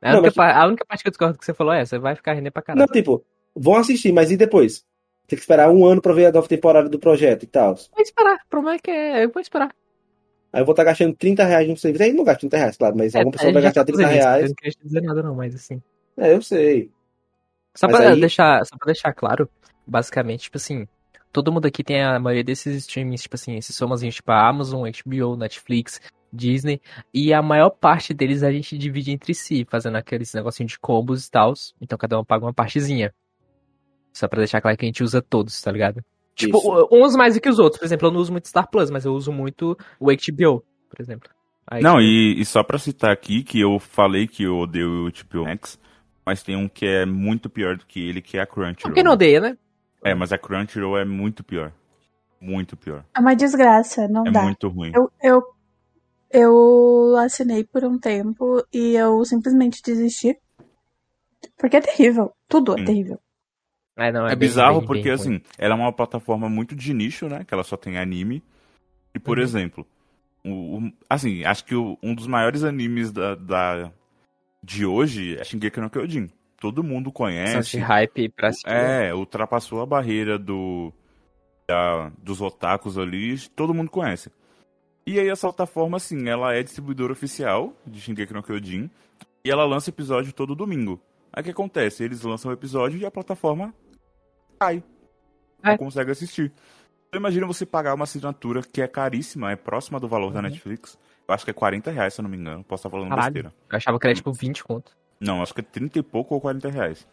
A, 0.00 0.12
Não, 0.12 0.20
única, 0.20 0.34
mas- 0.36 0.56
a 0.56 0.66
única 0.66 0.84
parte 0.84 1.02
que 1.02 1.08
eu 1.08 1.12
discordo 1.12 1.38
que 1.38 1.44
você 1.44 1.54
falou 1.54 1.72
é 1.72 1.80
essa, 1.82 1.98
vai 1.98 2.16
ficar 2.16 2.32
rendendo 2.32 2.52
pra 2.52 2.62
caralho. 2.62 2.86
Não, 2.86 2.92
tipo, 2.92 3.24
vão 3.54 3.76
assistir, 3.76 4.12
mas 4.12 4.30
e 4.30 4.36
depois? 4.36 4.84
Tem 5.26 5.36
que 5.36 5.42
esperar 5.42 5.70
um 5.70 5.84
ano 5.86 6.00
pra 6.02 6.12
ver 6.12 6.26
a 6.26 6.32
nova 6.32 6.48
temporada 6.48 6.88
do 6.88 6.98
projeto 6.98 7.44
e 7.44 7.46
tal. 7.46 7.74
Vou 7.74 8.02
esperar, 8.02 8.36
o 8.36 8.48
problema 8.48 8.76
é 8.76 8.78
que 8.80 8.90
é, 8.90 9.24
eu 9.24 9.30
vou 9.30 9.40
esperar. 9.40 9.72
Aí 10.52 10.60
eu 10.60 10.66
vou 10.66 10.72
estar 10.72 10.84
gastando 10.84 11.14
30 11.16 11.44
reais 11.44 11.66
no 11.68 11.76
serviço. 11.76 12.04
Aí 12.04 12.12
não 12.12 12.24
gasto 12.24 12.40
30 12.40 12.56
reais, 12.58 12.76
claro, 12.76 12.96
mas 12.96 13.14
É, 13.14 13.18
alguma 13.18 13.32
pessoa 13.32 13.52
vai 13.52 13.62
gastar 13.62 13.80
tá 13.80 13.86
30 13.86 14.02
fazendo 14.02 14.18
isso, 14.18 14.26
reais. 14.28 14.42
Eu 14.42 14.48
não 14.48 14.54
queria 14.54 14.74
dizer 14.84 15.00
nada 15.00 15.22
não, 15.22 15.34
mas 15.34 15.54
assim. 15.54 15.82
É, 16.16 16.34
eu 16.34 16.42
sei. 16.42 16.90
Só 17.74 17.86
Mas 17.88 17.96
pra, 17.96 18.10
aí- 18.10 18.20
deixar, 18.20 18.66
só 18.66 18.76
pra 18.76 18.86
deixar 18.92 19.14
claro, 19.14 19.48
basicamente, 19.86 20.42
tipo 20.42 20.58
assim, 20.58 20.86
todo 21.32 21.50
mundo 21.50 21.64
aqui 21.66 21.82
tem 21.82 22.02
a 22.02 22.18
maioria 22.20 22.44
desses 22.44 22.76
streamings, 22.76 23.22
tipo 23.22 23.34
assim, 23.34 23.56
esses 23.56 23.76
famosinhos, 23.78 24.16
tipo 24.16 24.30
a 24.30 24.46
Amazon, 24.46 24.86
HBO, 24.86 25.36
Netflix, 25.36 25.98
Disney, 26.30 26.82
e 27.14 27.32
a 27.32 27.40
maior 27.40 27.70
parte 27.70 28.12
deles 28.12 28.42
a 28.42 28.52
gente 28.52 28.76
divide 28.76 29.10
entre 29.10 29.34
si, 29.34 29.66
fazendo 29.70 29.96
aqueles 29.96 30.34
negocinho 30.34 30.68
de 30.68 30.78
combos 30.78 31.26
e 31.26 31.30
tal, 31.30 31.54
então 31.80 31.96
cada 31.96 32.20
um 32.20 32.24
paga 32.24 32.44
uma 32.44 32.52
partezinha. 32.52 33.14
Só 34.12 34.28
pra 34.28 34.40
deixar 34.40 34.60
claro 34.60 34.76
que 34.76 34.84
a 34.84 34.88
gente 34.88 35.02
usa 35.02 35.22
todos, 35.22 35.58
tá 35.62 35.72
ligado? 35.72 36.04
Tipo, 36.34 36.58
Isso. 36.58 36.88
uns 36.90 37.14
mais 37.14 37.34
do 37.34 37.40
que 37.40 37.48
os 37.48 37.58
outros. 37.58 37.78
Por 37.78 37.84
exemplo, 37.86 38.08
eu 38.08 38.12
não 38.12 38.20
uso 38.20 38.32
muito 38.32 38.48
Star 38.48 38.68
Plus, 38.70 38.90
mas 38.90 39.04
eu 39.04 39.12
uso 39.12 39.30
muito 39.32 39.76
o 40.00 40.06
HBO, 40.06 40.64
por 40.88 41.00
exemplo. 41.00 41.28
A 41.66 41.80
Não, 41.80 41.94
HBO. 41.94 42.00
e, 42.02 42.40
e 42.40 42.44
só 42.44 42.62
pra 42.62 42.78
citar 42.78 43.10
aqui 43.12 43.42
que 43.44 43.60
eu 43.60 43.78
falei 43.78 44.26
que 44.26 44.42
eu 44.44 44.56
odeio 44.58 45.06
o 45.06 45.10
HBO 45.10 45.44
Max, 45.44 45.78
mas 46.24 46.42
tem 46.42 46.56
um 46.56 46.68
que 46.68 46.86
é 46.86 47.04
muito 47.06 47.50
pior 47.50 47.76
do 47.76 47.84
que 47.86 48.00
ele, 48.00 48.22
que 48.22 48.38
é 48.38 48.42
a 48.42 48.46
Crunchyroll. 48.46 48.94
Quem 48.94 49.04
não 49.04 49.12
odeia, 49.12 49.40
né? 49.40 49.58
É, 50.04 50.14
mas 50.14 50.32
a 50.32 50.38
Crunchyroll 50.38 50.98
é 50.98 51.04
muito 51.04 51.44
pior. 51.44 51.72
Muito 52.40 52.76
pior. 52.76 53.04
É 53.16 53.20
uma 53.20 53.34
desgraça, 53.36 54.08
não 54.08 54.26
É 54.26 54.30
dá. 54.32 54.42
muito 54.42 54.68
ruim. 54.68 54.90
Eu, 54.94 55.12
eu, 55.22 55.42
eu 56.32 57.16
assinei 57.18 57.62
por 57.62 57.84
um 57.84 57.98
tempo 57.98 58.64
e 58.72 58.94
eu 58.96 59.24
simplesmente 59.24 59.80
desisti. 59.82 60.36
Porque 61.58 61.76
é 61.76 61.80
terrível. 61.80 62.32
Tudo 62.48 62.74
é 62.74 62.78
Sim. 62.78 62.84
terrível. 62.84 63.20
É, 63.96 64.10
não, 64.10 64.26
É 64.26 64.30
bem- 64.30 64.48
bizarro 64.48 64.78
bem- 64.78 64.86
porque, 64.86 65.02
bem 65.04 65.12
assim, 65.12 65.40
ela 65.58 65.74
é 65.74 65.78
uma 65.78 65.92
plataforma 65.92 66.48
muito 66.48 66.74
de 66.74 66.94
nicho, 66.94 67.28
né? 67.28 67.44
Que 67.44 67.52
ela 67.52 67.62
só 67.64 67.76
tem 67.76 67.98
anime. 67.98 68.42
E, 69.14 69.18
por 69.18 69.38
Uhum. 69.38 69.44
exemplo, 69.44 69.86
o, 70.44 70.78
o- 70.78 70.92
assim, 71.10 71.44
acho 71.44 71.64
que 71.64 71.74
o- 71.74 71.98
um 72.02 72.14
dos 72.14 72.26
maiores 72.26 72.64
animes 72.64 73.12
da, 73.12 73.34
da- 73.34 73.92
de 74.64 74.86
hoje 74.86 75.36
é 75.38 75.44
Shingeki 75.44 75.80
no 75.80 75.90
Kyojin. 75.90 76.30
Todo 76.58 76.82
mundo 76.84 77.10
conhece. 77.12 77.58
esse 77.58 77.78
hype 77.78 78.28
pra 78.30 78.48
assistir. 78.48 78.70
É, 78.70 79.12
ultrapassou 79.14 79.82
a 79.82 79.86
barreira 79.86 80.38
do 80.38 80.92
da- 81.68 82.10
dos 82.18 82.40
otakus 82.40 82.96
ali, 82.98 83.38
todo 83.50 83.74
mundo 83.74 83.90
conhece. 83.90 84.30
E 85.06 85.18
aí 85.18 85.28
essa 85.28 85.48
plataforma, 85.48 85.96
assim, 85.96 86.28
ela 86.28 86.54
é 86.54 86.62
distribuidora 86.62 87.12
oficial 87.12 87.74
de 87.86 88.00
Shingeki 88.00 88.32
no 88.32 88.42
Kyojin 88.42 88.88
e 89.44 89.50
ela 89.50 89.64
lança 89.64 89.90
episódio 89.90 90.32
todo 90.32 90.54
domingo. 90.54 91.00
Aí 91.32 91.40
o 91.40 91.44
que 91.44 91.50
acontece? 91.50 92.04
Eles 92.04 92.22
lançam 92.22 92.50
o 92.50 92.54
episódio 92.54 92.98
e 92.98 93.06
a 93.06 93.10
plataforma 93.10 93.74
cai. 94.60 94.82
Não 95.62 95.72
É. 95.72 95.78
consegue 95.78 96.10
assistir. 96.10 96.52
Então 97.08 97.18
imagina 97.20 97.46
você 97.46 97.64
pagar 97.66 97.94
uma 97.94 98.04
assinatura 98.04 98.62
que 98.62 98.80
é 98.82 98.88
caríssima, 98.88 99.50
é 99.52 99.56
próxima 99.56 99.98
do 100.00 100.08
valor 100.08 100.32
da 100.32 100.38
Uhum. 100.40 100.42
Netflix. 100.46 100.98
Eu 101.28 101.34
acho 101.34 101.44
que 101.44 101.50
é 101.50 101.54
40 101.54 101.90
reais, 101.90 102.14
se 102.14 102.20
eu 102.20 102.24
não 102.24 102.30
me 102.30 102.36
engano. 102.36 102.64
Posso 102.64 102.80
estar 102.80 102.90
falando 102.90 103.08
Caralho. 103.10 103.32
besteira. 103.32 103.54
Eu 103.70 103.76
achava 103.76 103.98
que 103.98 104.06
era 104.06 104.14
tipo 104.14 104.32
20 104.32 104.64
conto. 104.64 104.92
Não, 105.20 105.40
acho 105.42 105.54
que 105.54 105.60
é 105.60 105.64
30 105.64 105.98
e 105.98 106.02
pouco 106.02 106.34
ou 106.34 106.40
40 106.40 106.68
reais. 106.68 107.06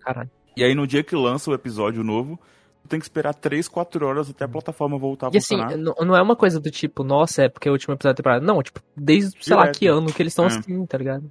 Caralho. 0.00 0.30
E 0.56 0.62
aí 0.64 0.74
no 0.74 0.86
dia 0.86 1.02
que 1.02 1.14
lança 1.16 1.50
o 1.50 1.54
episódio 1.54 2.04
novo, 2.04 2.38
tu 2.82 2.88
tem 2.88 2.98
que 3.00 3.04
esperar 3.04 3.34
3, 3.34 3.68
4 3.68 4.06
horas 4.06 4.30
até 4.30 4.44
a 4.44 4.48
plataforma 4.48 4.96
voltar 4.98 5.26
a 5.28 5.30
E 5.32 5.38
assim, 5.38 5.56
funcionar. 5.56 5.76
n- 5.76 5.94
não 6.06 6.16
é 6.16 6.22
uma 6.22 6.36
coisa 6.36 6.60
do 6.60 6.70
tipo, 6.70 7.02
nossa, 7.02 7.42
é 7.44 7.48
porque 7.48 7.68
é 7.68 7.70
o 7.70 7.74
último 7.74 7.94
episódio 7.94 8.14
da 8.14 8.16
temporada. 8.16 8.44
Não, 8.46 8.62
tipo, 8.62 8.80
desde 8.96 9.42
sei 9.44 9.56
lá 9.56 9.62
Direto. 9.62 9.78
que 9.78 9.86
ano 9.88 10.12
que 10.12 10.22
eles 10.22 10.32
estão 10.32 10.44
É. 10.44 10.48
assim, 10.48 10.86
tá 10.86 10.98
ligado? 10.98 11.30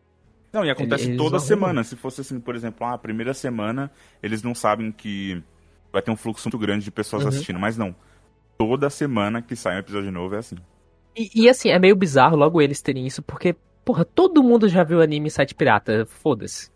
Não, 0.51 0.65
e 0.65 0.69
acontece 0.69 1.05
eles 1.05 1.17
toda 1.17 1.39
semana. 1.39 1.83
Se 1.83 1.95
fosse 1.95 2.21
assim, 2.21 2.39
por 2.39 2.55
exemplo, 2.55 2.85
ah, 2.87 2.93
a 2.93 2.97
primeira 2.97 3.33
semana, 3.33 3.91
eles 4.23 4.41
não 4.41 4.55
sabem 4.55 4.91
que 4.91 5.41
vai 5.91 6.01
ter 6.01 6.11
um 6.11 6.15
fluxo 6.15 6.47
muito 6.47 6.57
grande 6.57 6.85
de 6.85 6.91
pessoas 6.91 7.23
Uhum. 7.23 7.29
assistindo, 7.29 7.59
mas 7.59 7.77
não. 7.77 7.95
Toda 8.57 8.89
semana 8.89 9.41
que 9.41 9.55
sai 9.55 9.75
um 9.75 9.79
episódio 9.79 10.11
novo 10.11 10.35
é 10.35 10.39
assim. 10.39 10.55
E, 11.15 11.43
e, 11.43 11.49
assim, 11.49 11.69
é 11.69 11.77
meio 11.79 11.95
bizarro 11.95 12.35
logo 12.35 12.61
eles 12.61 12.81
terem 12.81 13.05
isso, 13.05 13.21
porque, 13.21 13.55
porra, 13.83 14.05
todo 14.05 14.43
mundo 14.43 14.67
já 14.69 14.83
viu 14.83 15.01
anime 15.01 15.27
em 15.27 15.29
site 15.29 15.53
pirata. 15.55 16.05
Foda-se. 16.05 16.69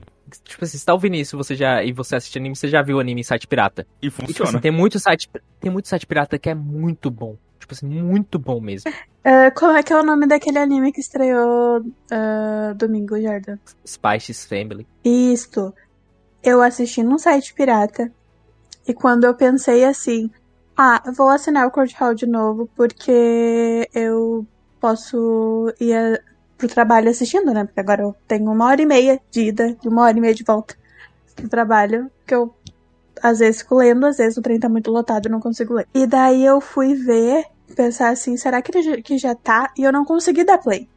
Tipo 0.46 0.64
assim, 0.64 0.78
você 0.78 0.86
tá 0.86 0.94
ouvindo 0.94 1.16
isso 1.16 1.36
você 1.38 1.56
já, 1.56 1.84
e 1.84 1.92
você 1.92 2.16
assiste 2.16 2.38
anime, 2.38 2.56
você 2.56 2.68
já 2.68 2.82
viu 2.82 3.00
anime 3.00 3.22
em 3.22 3.24
site 3.24 3.48
pirata. 3.48 3.86
E 4.02 4.08
E, 4.08 4.10
tipo 4.10 4.24
assim, 4.24 4.34
funciona. 4.34 4.62
tem 4.62 4.72
muito 4.72 4.98
site, 5.00 5.30
tem 5.60 5.72
muito 5.72 5.88
site 5.88 6.06
pirata 6.08 6.38
que 6.40 6.50
é 6.50 6.56
muito 6.56 7.10
bom. 7.12 7.36
Tipo 7.62 7.74
assim, 7.74 7.88
muito 8.02 8.38
bom 8.38 8.60
mesmo. 8.60 8.92
Ah, 9.24 9.52
como 9.52 9.74
é 9.78 9.84
que 9.84 9.94
é 9.94 9.96
o 9.96 10.02
nome 10.04 10.26
daquele 10.26 10.58
anime 10.58 10.92
que 10.92 11.00
estreou 11.00 11.86
ah, 12.12 12.74
domingo, 12.76 13.22
Jordan? 13.22 13.56
Spice 13.86 14.34
Family. 14.34 14.88
Isto. 15.06 15.72
Eu 16.44 16.60
assisti 16.60 17.04
num 17.04 17.20
site 17.20 17.54
pirata. 17.54 18.12
E 18.88 18.96
quando 18.96 19.26
eu 19.26 19.36
pensei 19.36 19.86
assim, 19.86 20.28
ah, 20.76 21.04
vou 21.16 21.30
assinar 21.30 21.68
o 21.68 21.72
Crunchyroll 21.72 22.16
de 22.16 22.26
novo 22.26 22.68
porque 22.76 23.88
eu 23.94 24.44
posso 24.80 25.72
ir 25.80 25.94
a- 25.96 26.20
pro 26.58 26.68
trabalho 26.68 27.12
assistindo, 27.12 27.54
né? 27.54 27.64
Porque 27.64 27.80
agora 27.80 28.02
eu 28.02 28.16
tenho 28.28 28.50
uma 28.52 28.66
hora 28.66 28.82
e 28.82 28.88
meia 28.88 29.22
de 29.30 29.42
ida 29.50 29.78
e 29.84 29.88
uma 29.88 30.02
hora 30.02 30.18
e 30.18 30.22
meia 30.22 30.34
de 30.34 30.44
volta 30.44 30.76
pro 31.36 31.48
trabalho, 31.48 32.10
que 32.26 32.34
eu 32.34 32.52
às 33.22 33.40
vezes 33.40 33.62
fico 33.62 33.76
lendo, 33.76 34.06
às 34.06 34.18
vezes 34.18 34.38
o 34.38 34.42
trem 34.42 34.60
tá 34.60 34.70
muito 34.70 34.92
lotado 34.92 35.28
e 35.28 35.30
não 35.30 35.40
consigo 35.40 35.74
ler. 35.74 35.88
E 35.94 36.06
daí 36.06 36.44
eu 36.44 36.60
fui 36.60 36.96
ver, 36.96 37.46
pensar 37.76 38.10
assim, 38.10 38.36
será 38.38 38.62
que 38.62 38.78
ele 38.78 39.02
que 39.02 39.18
já 39.18 39.36
tá? 39.36 39.72
E 39.78 39.84
eu 39.84 39.92
não 39.92 40.06
consegui 40.06 40.44
dar 40.44 40.58
play. 40.58 40.88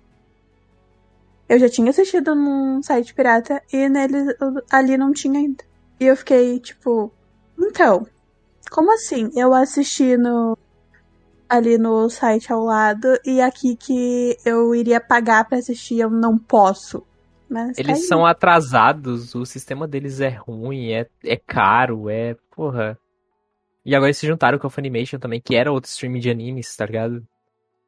Eu 1.49 1.59
já 1.59 1.69
tinha 1.69 1.91
assistido 1.91 2.35
num 2.35 2.83
site 2.83 3.15
pirata 3.15 3.63
e 3.73 3.89
nele 3.89 4.35
ali 4.71 4.97
não 4.97 5.13
tinha 5.13 5.39
ainda. 5.39 5.63
E 6.01 6.07
eu 6.07 6.17
fiquei 6.17 6.59
tipo, 6.59 7.13
então, 7.59 8.07
como 8.71 8.93
assim? 8.93 9.31
Eu 9.35 9.55
assisti 9.55 10.17
no 10.17 10.57
ali 11.49 11.77
no 11.79 12.09
site 12.09 12.53
ao 12.53 12.65
lado 12.65 13.19
e 13.25 13.41
aqui 13.41 13.77
que 13.77 14.37
eu 14.45 14.75
iria 14.75 15.01
pagar 15.01 15.45
pra 15.45 15.59
assistir 15.59 16.01
eu 16.01 16.11
não 16.11 16.39
posso. 16.39 17.05
Mas 17.55 17.77
tá 17.77 17.83
Eles 17.83 17.99
aí. 18.01 18.05
são 18.05 18.27
atrasados, 18.27 19.35
o 19.35 19.47
sistema 19.47 19.87
deles 19.87 20.21
é 20.21 20.29
ruim, 20.29 20.93
é, 20.93 21.07
é 21.25 21.37
caro, 21.37 22.11
é. 22.11 22.35
Porra. 22.55 22.99
E 23.85 23.95
agora 23.95 24.09
eles 24.09 24.19
se 24.19 24.27
juntaram 24.27 24.59
com 24.59 24.67
a 24.67 24.71
Funimation 24.71 25.19
também, 25.19 25.41
que 25.41 25.55
era 25.55 25.71
outro 25.71 25.89
streaming 25.91 26.21
de 26.21 26.31
animes, 26.31 26.75
tá 26.75 26.87
ligado? 26.87 27.25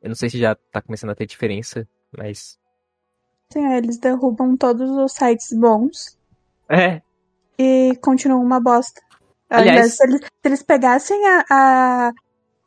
Eu 0.02 0.08
não 0.08 0.14
sei 0.14 0.28
se 0.30 0.38
já 0.38 0.54
tá 0.54 0.80
começando 0.80 1.10
a 1.10 1.14
ter 1.14 1.26
diferença, 1.26 1.88
mas. 2.16 2.58
Sim, 3.52 3.66
eles 3.72 3.98
derrubam 3.98 4.56
todos 4.56 4.90
os 4.90 5.12
sites 5.12 5.48
bons 5.52 6.18
É, 6.68 7.00
e 7.58 7.96
continuam 8.02 8.42
uma 8.42 8.60
bosta. 8.60 9.00
Aliás- 9.48 9.96
se 9.96 10.04
eles, 10.04 10.20
se 10.20 10.28
eles 10.44 10.62
pegassem 10.62 11.18
a, 11.26 11.44
a, 11.50 12.12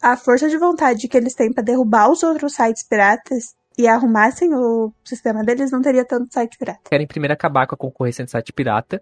a 0.01 0.17
força 0.17 0.47
de 0.49 0.57
vontade 0.57 1.07
que 1.07 1.17
eles 1.17 1.35
têm 1.35 1.51
pra 1.53 1.61
derrubar 1.63 2.09
os 2.09 2.23
outros 2.23 2.53
sites 2.55 2.83
piratas 2.83 3.53
e 3.79 3.87
arrumassem 3.87 4.53
o 4.53 4.91
sistema 5.05 5.41
deles, 5.41 5.71
não 5.71 5.81
teria 5.81 6.03
tanto 6.03 6.33
site 6.33 6.57
pirata. 6.57 6.81
querem 6.89 7.07
primeiro 7.07 7.33
acabar 7.33 7.65
com 7.65 7.75
a 7.75 7.77
concorrência 7.77 8.25
de 8.25 8.29
site 8.29 8.51
pirata, 8.51 9.01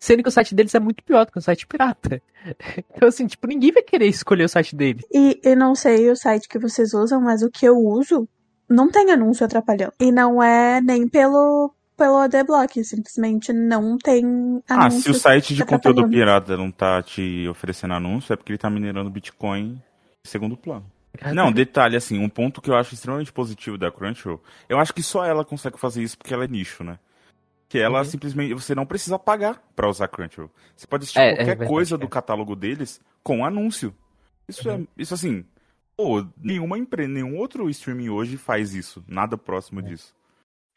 sendo 0.00 0.22
que 0.22 0.28
o 0.30 0.32
site 0.32 0.54
deles 0.54 0.74
é 0.74 0.80
muito 0.80 1.04
pior 1.04 1.26
do 1.26 1.32
que 1.32 1.38
o 1.38 1.42
site 1.42 1.66
pirata. 1.66 2.22
Então, 2.94 3.08
assim, 3.08 3.26
tipo, 3.26 3.44
ninguém 3.48 3.72
vai 3.72 3.82
querer 3.82 4.06
escolher 4.06 4.44
o 4.44 4.48
site 4.48 4.76
deles. 4.76 5.04
E 5.12 5.40
eu 5.42 5.56
não 5.56 5.74
sei 5.74 6.08
o 6.08 6.16
site 6.16 6.48
que 6.48 6.60
vocês 6.60 6.94
usam, 6.94 7.20
mas 7.20 7.42
o 7.42 7.50
que 7.50 7.66
eu 7.66 7.76
uso 7.76 8.28
não 8.68 8.88
tem 8.88 9.10
anúncio 9.10 9.44
atrapalhando. 9.44 9.92
E 10.00 10.12
não 10.12 10.40
é 10.40 10.80
nem 10.80 11.08
pelo, 11.08 11.74
pelo 11.96 12.18
ADBlock, 12.18 12.84
simplesmente 12.84 13.52
não 13.52 13.98
tem 13.98 14.62
Ah, 14.68 14.88
se 14.90 15.10
o 15.10 15.14
site 15.14 15.56
de 15.56 15.64
conteúdo 15.64 16.08
pirata 16.08 16.56
não 16.56 16.70
tá 16.70 17.02
te 17.02 17.48
oferecendo 17.48 17.94
anúncio, 17.94 18.32
é 18.32 18.36
porque 18.36 18.52
ele 18.52 18.58
tá 18.58 18.70
minerando 18.70 19.10
Bitcoin 19.10 19.72
em 19.72 20.28
segundo 20.28 20.56
plano. 20.56 20.86
Não, 21.32 21.52
detalhe, 21.52 21.96
assim, 21.96 22.18
um 22.18 22.28
ponto 22.28 22.60
que 22.60 22.70
eu 22.70 22.76
acho 22.76 22.94
extremamente 22.94 23.32
positivo 23.32 23.76
da 23.78 23.90
Crunchyroll, 23.90 24.42
eu 24.68 24.78
acho 24.78 24.92
que 24.92 25.02
só 25.02 25.24
ela 25.24 25.44
consegue 25.44 25.78
fazer 25.78 26.02
isso 26.02 26.16
porque 26.18 26.32
ela 26.34 26.44
é 26.44 26.48
nicho, 26.48 26.82
né? 26.84 26.98
Que 27.68 27.78
ela 27.78 27.98
Uhum. 27.98 28.04
simplesmente, 28.04 28.54
você 28.54 28.74
não 28.74 28.86
precisa 28.86 29.18
pagar 29.18 29.60
pra 29.74 29.88
usar 29.88 30.08
Crunchyroll. 30.08 30.50
Você 30.76 30.86
pode 30.86 31.02
assistir 31.04 31.18
É, 31.20 31.26
é 31.26 31.28
qualquer 31.30 31.46
verdade, 31.46 31.68
coisa 31.70 31.94
é. 31.96 31.98
do 31.98 32.08
catálogo 32.08 32.54
deles 32.54 33.00
com 33.22 33.44
anúncio. 33.44 33.94
Isso 34.48 34.68
Uhum. 34.68 34.82
é, 34.96 35.02
isso 35.02 35.14
assim, 35.14 35.44
pô, 35.96 36.24
nenhuma 36.40 36.78
empresa, 36.78 37.08
nenhum 37.08 37.36
outro 37.36 37.68
streaming 37.70 38.08
hoje 38.10 38.36
faz 38.36 38.74
isso, 38.74 39.04
nada 39.08 39.36
próximo 39.36 39.80
É. 39.80 39.82
disso. 39.82 40.14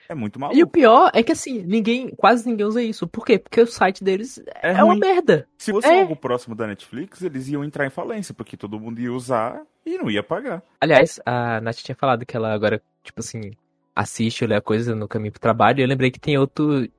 É 0.09 0.15
muito 0.15 0.37
E 0.37 0.39
o 0.39 0.41
maluco. 0.41 0.67
pior 0.71 1.11
é 1.13 1.21
que 1.21 1.31
assim, 1.31 1.61
ninguém, 1.61 2.09
quase 2.17 2.49
ninguém 2.49 2.65
usa 2.65 2.81
isso. 2.81 3.07
Por 3.07 3.23
quê? 3.23 3.37
Porque 3.37 3.61
o 3.61 3.67
site 3.67 4.03
deles 4.03 4.41
É, 4.61 4.71
é, 4.71 4.83
uma 4.83 4.95
merda. 4.95 5.47
Se 5.55 5.71
fosse 5.71 5.87
É. 5.87 6.01
algo 6.01 6.15
próximo 6.15 6.55
da 6.55 6.65
Netflix, 6.65 7.21
eles 7.21 7.47
iam 7.47 7.63
entrar 7.63 7.85
em 7.85 7.91
falência, 7.91 8.33
porque 8.33 8.57
todo 8.57 8.79
mundo 8.79 8.99
ia 8.99 9.13
usar 9.13 9.61
e 9.85 9.97
não 9.99 10.09
ia 10.09 10.23
pagar. 10.23 10.63
Aliás, 10.81 11.19
a 11.25 11.61
Nath 11.61 11.77
tinha 11.77 11.95
falado 11.95 12.25
que 12.25 12.35
ela 12.35 12.51
agora, 12.51 12.81
tipo 13.03 13.19
assim, 13.19 13.51
assiste 13.95 14.43
ou 14.43 14.49
lê 14.49 14.55
a 14.55 14.61
coisa 14.61 14.95
no 14.95 15.07
caminho 15.07 15.31
pro 15.31 15.39
trabalho. 15.41 15.79
E 15.79 15.83
eu 15.83 15.87
lembrei 15.87 16.09
que 16.09 16.19
tem 16.19 16.37
outro 16.39 16.89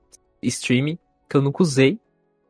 streaming 0.41 0.97
que 1.29 1.37
eu 1.37 1.43
nunca 1.43 1.63
usei, 1.65 1.99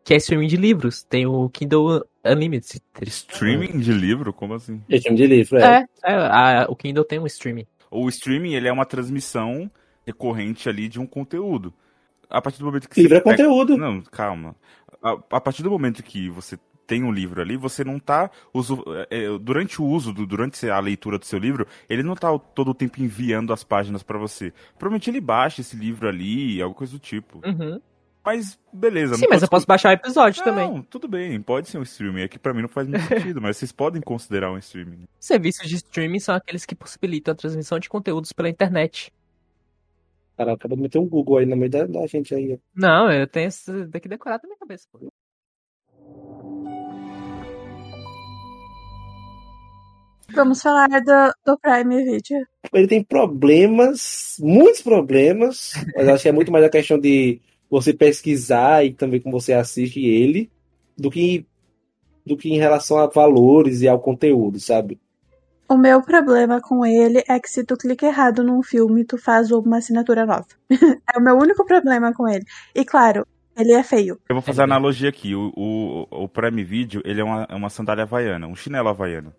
que 0.05 0.13
é 0.13 0.19
streaming 0.19 0.47
de 0.47 0.57
livros. 0.59 1.03
Tem 1.03 1.25
o 1.27 1.49
Kindle 1.49 2.05
Unlimited. 2.25 2.83
Streaming 3.07 3.79
de 3.81 3.93
livro? 3.93 4.31
Como 4.33 4.53
assim? 4.55 4.83
Time 4.89 5.17
de 5.17 5.27
livro, 5.27 5.59
é. 5.59 5.87
É, 6.05 6.13
é 6.13 6.15
a- 6.15 6.67
o 6.69 6.77
Kindle 6.77 7.05
tem 7.05 7.19
um 7.19 7.27
streaming. 7.27 7.67
O 7.91 8.07
streaming, 8.11 8.53
ele 8.55 8.69
é 8.69 8.73
uma 8.73 8.85
transmissão 8.85 9.71
recorrente 10.11 10.69
ali 10.69 10.89
de 10.89 10.99
um 11.01 11.07
conteúdo. 11.07 11.73
A 12.29 12.41
partir 12.41 12.59
do 12.61 12.65
momento 12.67 12.89
que 12.89 13.01
Livro 13.03 13.17
é 13.17 13.21
você 13.21 13.25
pega- 13.25 13.37
conteúdo. 13.49 13.77
Não, 13.77 14.01
calma. 14.03 14.55
A, 15.03 15.13
a 15.31 15.41
partir 15.41 15.63
do 15.63 15.71
momento 15.71 16.03
que 16.03 16.29
você 16.29 16.59
tem 16.87 17.03
um 17.05 17.13
livro 17.13 17.41
ali, 17.41 17.57
você 17.57 17.85
não 17.85 17.99
tá 17.99 18.31
usu- 18.53 18.85
é, 19.11 19.25
é, 19.25 19.39
durante 19.39 19.81
o 19.81 19.85
uso, 19.85 20.13
do- 20.13 20.27
durante 20.27 20.69
a 20.69 20.79
leitura 20.81 21.19
do 21.19 21.25
seu 21.25 21.39
livro, 21.39 21.67
ele 21.89 22.03
não 22.03 22.15
tá 22.15 22.33
o- 22.33 22.39
todo 22.39 22.73
o 22.73 22.75
tempo 22.75 23.01
enviando 23.01 23.53
as 23.53 23.63
páginas 23.65 24.03
pra 24.03 24.19
você. 24.19 24.53
Provavelmente 24.79 25.09
ele 25.11 25.21
baixa 25.21 25.61
esse 25.61 25.77
livro 25.77 26.09
ali, 26.09 26.61
alguma 26.61 26.77
coisa 26.79 26.93
do 26.93 26.99
tipo. 26.99 27.41
Uhum. 27.47 27.81
Mas 28.25 28.59
beleza. 28.73 29.15
Sim, 29.15 29.23
não 29.23 29.31
mas 29.31 29.43
eu 29.43 29.49
posso 29.49 29.67
baixar 29.67 29.89
o 29.91 29.93
episódio 29.93 30.45
não, 30.45 30.53
também. 30.53 30.83
tudo 30.91 31.09
bem, 31.09 31.41
pode 31.41 31.69
ser 31.69 31.79
um 31.79 31.83
streaming. 31.83 32.21
É 32.23 32.29
que 32.29 32.39
pra 32.39 32.53
mim 32.53 32.61
não 32.63 32.69
faz 32.69 32.87
muito 32.87 33.01
sentido, 33.35 33.41
mas 33.41 33.57
vocês 33.57 33.73
podem 33.73 34.03
considerar 34.03 34.53
um 34.53 34.59
streaming. 34.59 35.05
Serviços 35.19 35.67
de 35.69 35.77
streaming 35.77 36.19
são 36.21 36.35
aqueles 36.35 36.67
que 36.67 36.75
possibilitam 36.75 37.33
a 37.33 37.35
transmissão 37.35 37.79
de 37.79 37.89
conteúdos 37.89 38.33
pela 38.33 38.49
internet. 38.49 39.11
Cara, 40.41 40.55
acaba 40.55 40.75
de 40.75 40.81
meter 40.81 40.99
um 40.99 41.07
Google 41.07 41.37
aí 41.37 41.45
no 41.45 41.55
meio 41.55 41.71
da, 41.71 41.85
da 41.85 42.07
gente 42.07 42.35
aí. 42.35 42.59
Não, 42.75 43.13
eu 43.13 43.27
tenho 43.27 43.49
isso 43.49 43.87
daqui 43.89 44.09
decorado 44.09 44.45
na 44.45 44.49
minha 44.49 44.59
cabeça. 44.59 44.89
Pô. 44.91 45.13
Vamos 50.33 50.63
falar 50.63 50.89
do, 50.89 51.35
do 51.45 51.59
Prime 51.59 52.05
Video. 52.05 52.47
Ele 52.73 52.89
tem 52.89 53.05
problemas, 53.05 54.39
muitos 54.41 54.81
problemas, 54.81 55.75
mas 55.95 56.09
acho 56.09 56.23
que 56.23 56.29
é 56.31 56.33
muito 56.33 56.51
mais 56.51 56.65
a 56.65 56.71
questão 56.71 56.99
de 56.99 57.39
você 57.69 57.93
pesquisar 57.93 58.83
e 58.83 58.95
também 58.95 59.21
como 59.21 59.39
você 59.39 59.53
assiste 59.53 60.03
ele, 60.03 60.51
do 60.97 61.11
que, 61.11 61.45
do 62.25 62.35
que 62.35 62.49
em 62.49 62.57
relação 62.57 62.97
a 62.97 63.07
valores 63.07 63.83
e 63.83 63.89
ao 63.89 64.01
conteúdo, 64.01 64.59
sabe? 64.59 64.99
O 65.71 65.77
meu 65.77 66.03
problema 66.03 66.61
com 66.61 66.85
ele 66.85 67.23
é 67.29 67.39
que 67.39 67.49
se 67.49 67.63
tu 67.63 67.77
clica 67.77 68.05
errado 68.05 68.43
num 68.43 68.61
filme, 68.61 69.05
tu 69.05 69.17
faz 69.17 69.53
uma 69.53 69.77
assinatura 69.77 70.27
nova. 70.27 70.45
é 71.15 71.17
o 71.17 71.23
meu 71.23 71.37
único 71.37 71.65
problema 71.65 72.13
com 72.13 72.29
ele. 72.29 72.45
E 72.75 72.85
claro, 72.85 73.25
ele 73.57 73.73
é 73.73 73.85
feio. 73.85 74.19
Eu 74.29 74.35
vou 74.35 74.43
fazer 74.43 74.63
É. 74.63 74.65
analogia 74.65 75.09
aqui. 75.09 75.33
O, 75.33 75.53
o, 75.57 76.25
o 76.25 76.29
Prime 76.29 76.65
Video, 76.65 77.01
ele 77.05 77.21
é 77.21 77.25
uma, 77.25 77.47
é 77.49 77.55
uma 77.55 77.71
sandália 77.71 78.03
havaiana, 78.03 78.49
um 78.49 78.57
chinelo 78.57 78.89
havaiano. 78.89 79.33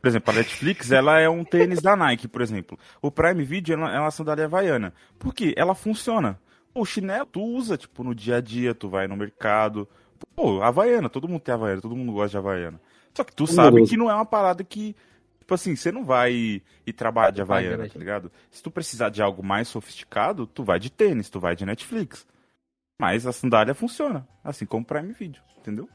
Por 0.00 0.06
exemplo, 0.06 0.32
a 0.32 0.36
Netflix, 0.36 0.92
ela 0.92 1.18
é 1.18 1.28
um 1.28 1.42
tênis 1.44 1.82
da 1.82 1.96
Nike, 1.96 2.28
por 2.28 2.40
exemplo. 2.40 2.78
O 3.02 3.10
Prime 3.10 3.42
Video 3.42 3.74
é 3.84 3.98
uma 3.98 4.12
sandália 4.12 4.44
havaiana. 4.44 4.94
Por 5.18 5.34
quê? 5.34 5.54
Ela 5.56 5.74
funciona. 5.74 6.38
O 6.72 6.84
chinelo 6.84 7.26
tu 7.26 7.42
usa, 7.42 7.76
tipo, 7.76 8.04
no 8.04 8.14
dia 8.14 8.36
a 8.36 8.40
dia, 8.40 8.76
tu 8.76 8.88
vai 8.88 9.08
no 9.08 9.16
mercado. 9.16 9.88
Pô, 10.36 10.62
havaiana, 10.62 11.08
todo 11.08 11.26
mundo 11.26 11.40
tem 11.40 11.52
havaiana, 11.52 11.82
todo 11.82 11.96
mundo 11.96 12.12
gosta 12.12 12.30
de 12.30 12.36
havaiana. 12.36 12.80
Só 13.12 13.24
que 13.24 13.34
tu 13.34 13.44
sabe 13.44 13.84
que 13.84 13.96
não 13.96 14.08
é 14.08 14.14
uma 14.14 14.24
parada 14.24 14.62
que... 14.62 14.94
Tipo 15.48 15.54
assim, 15.54 15.74
você 15.74 15.90
não 15.90 16.04
vai 16.04 16.62
ir 16.86 16.92
trabalhar 16.94 17.30
de 17.30 17.42
Vai, 17.42 17.64
havaiana, 17.64 17.88
tá 17.88 17.98
ligado? 17.98 18.30
Se 18.50 18.62
tu 18.62 18.70
precisar 18.70 19.08
de 19.08 19.22
algo 19.22 19.42
mais 19.42 19.66
sofisticado, 19.66 20.46
tu 20.46 20.62
vai 20.62 20.78
de 20.78 20.90
tênis, 20.92 21.30
tu 21.30 21.40
vai 21.40 21.56
de 21.56 21.64
Netflix. 21.64 22.26
Mas 23.00 23.26
a 23.26 23.32
sandália 23.32 23.72
funciona, 23.74 24.28
assim 24.44 24.66
como 24.66 24.82
o 24.82 24.86
Prime 24.86 25.10
Video, 25.14 25.40
entendeu? 25.58 25.88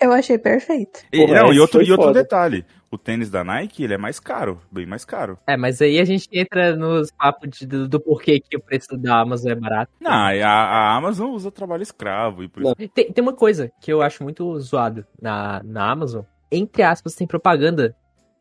Eu 0.00 0.12
achei 0.12 0.38
perfeito. 0.38 1.00
E, 1.12 1.18
Porra, 1.26 1.42
não, 1.42 1.52
e 1.52 1.60
outro, 1.60 1.82
e 1.82 1.90
outro 1.90 2.06
foda. 2.06 2.22
detalhe, 2.22 2.64
o 2.90 2.96
tênis 2.96 3.28
da 3.28 3.44
Nike, 3.44 3.84
ele 3.84 3.92
é 3.92 3.98
mais 3.98 4.18
caro, 4.18 4.62
bem 4.72 4.86
mais 4.86 5.04
caro. 5.04 5.38
É, 5.46 5.58
mas 5.58 5.82
aí 5.82 6.00
a 6.00 6.04
gente 6.06 6.26
entra 6.32 6.74
nos 6.74 7.10
papos 7.10 7.50
de- 7.50 7.66
do, 7.66 7.86
do 7.86 8.00
porquê 8.00 8.40
que 8.40 8.56
o 8.56 8.62
preço 8.62 8.96
da 8.96 9.20
Amazon 9.20 9.50
é 9.52 9.54
barato. 9.54 9.92
Não, 10.00 10.10
a, 10.10 10.30
a 10.46 10.96
Amazon 10.96 11.32
usa 11.32 11.50
trabalho 11.50 11.82
escravo 11.82 12.42
e 12.42 12.48
por 12.48 12.62
isso... 12.62 12.74
Tem, 12.94 13.12
tem 13.12 13.22
uma 13.22 13.34
coisa 13.34 13.70
que 13.78 13.92
eu 13.92 14.00
acho 14.00 14.22
muito 14.22 14.58
zoado 14.58 15.06
na, 15.20 15.62
na 15.62 15.90
Amazon. 15.90 16.24
Entre 16.50 16.82
aspas, 16.82 17.14
tem 17.14 17.26
propaganda, 17.26 17.94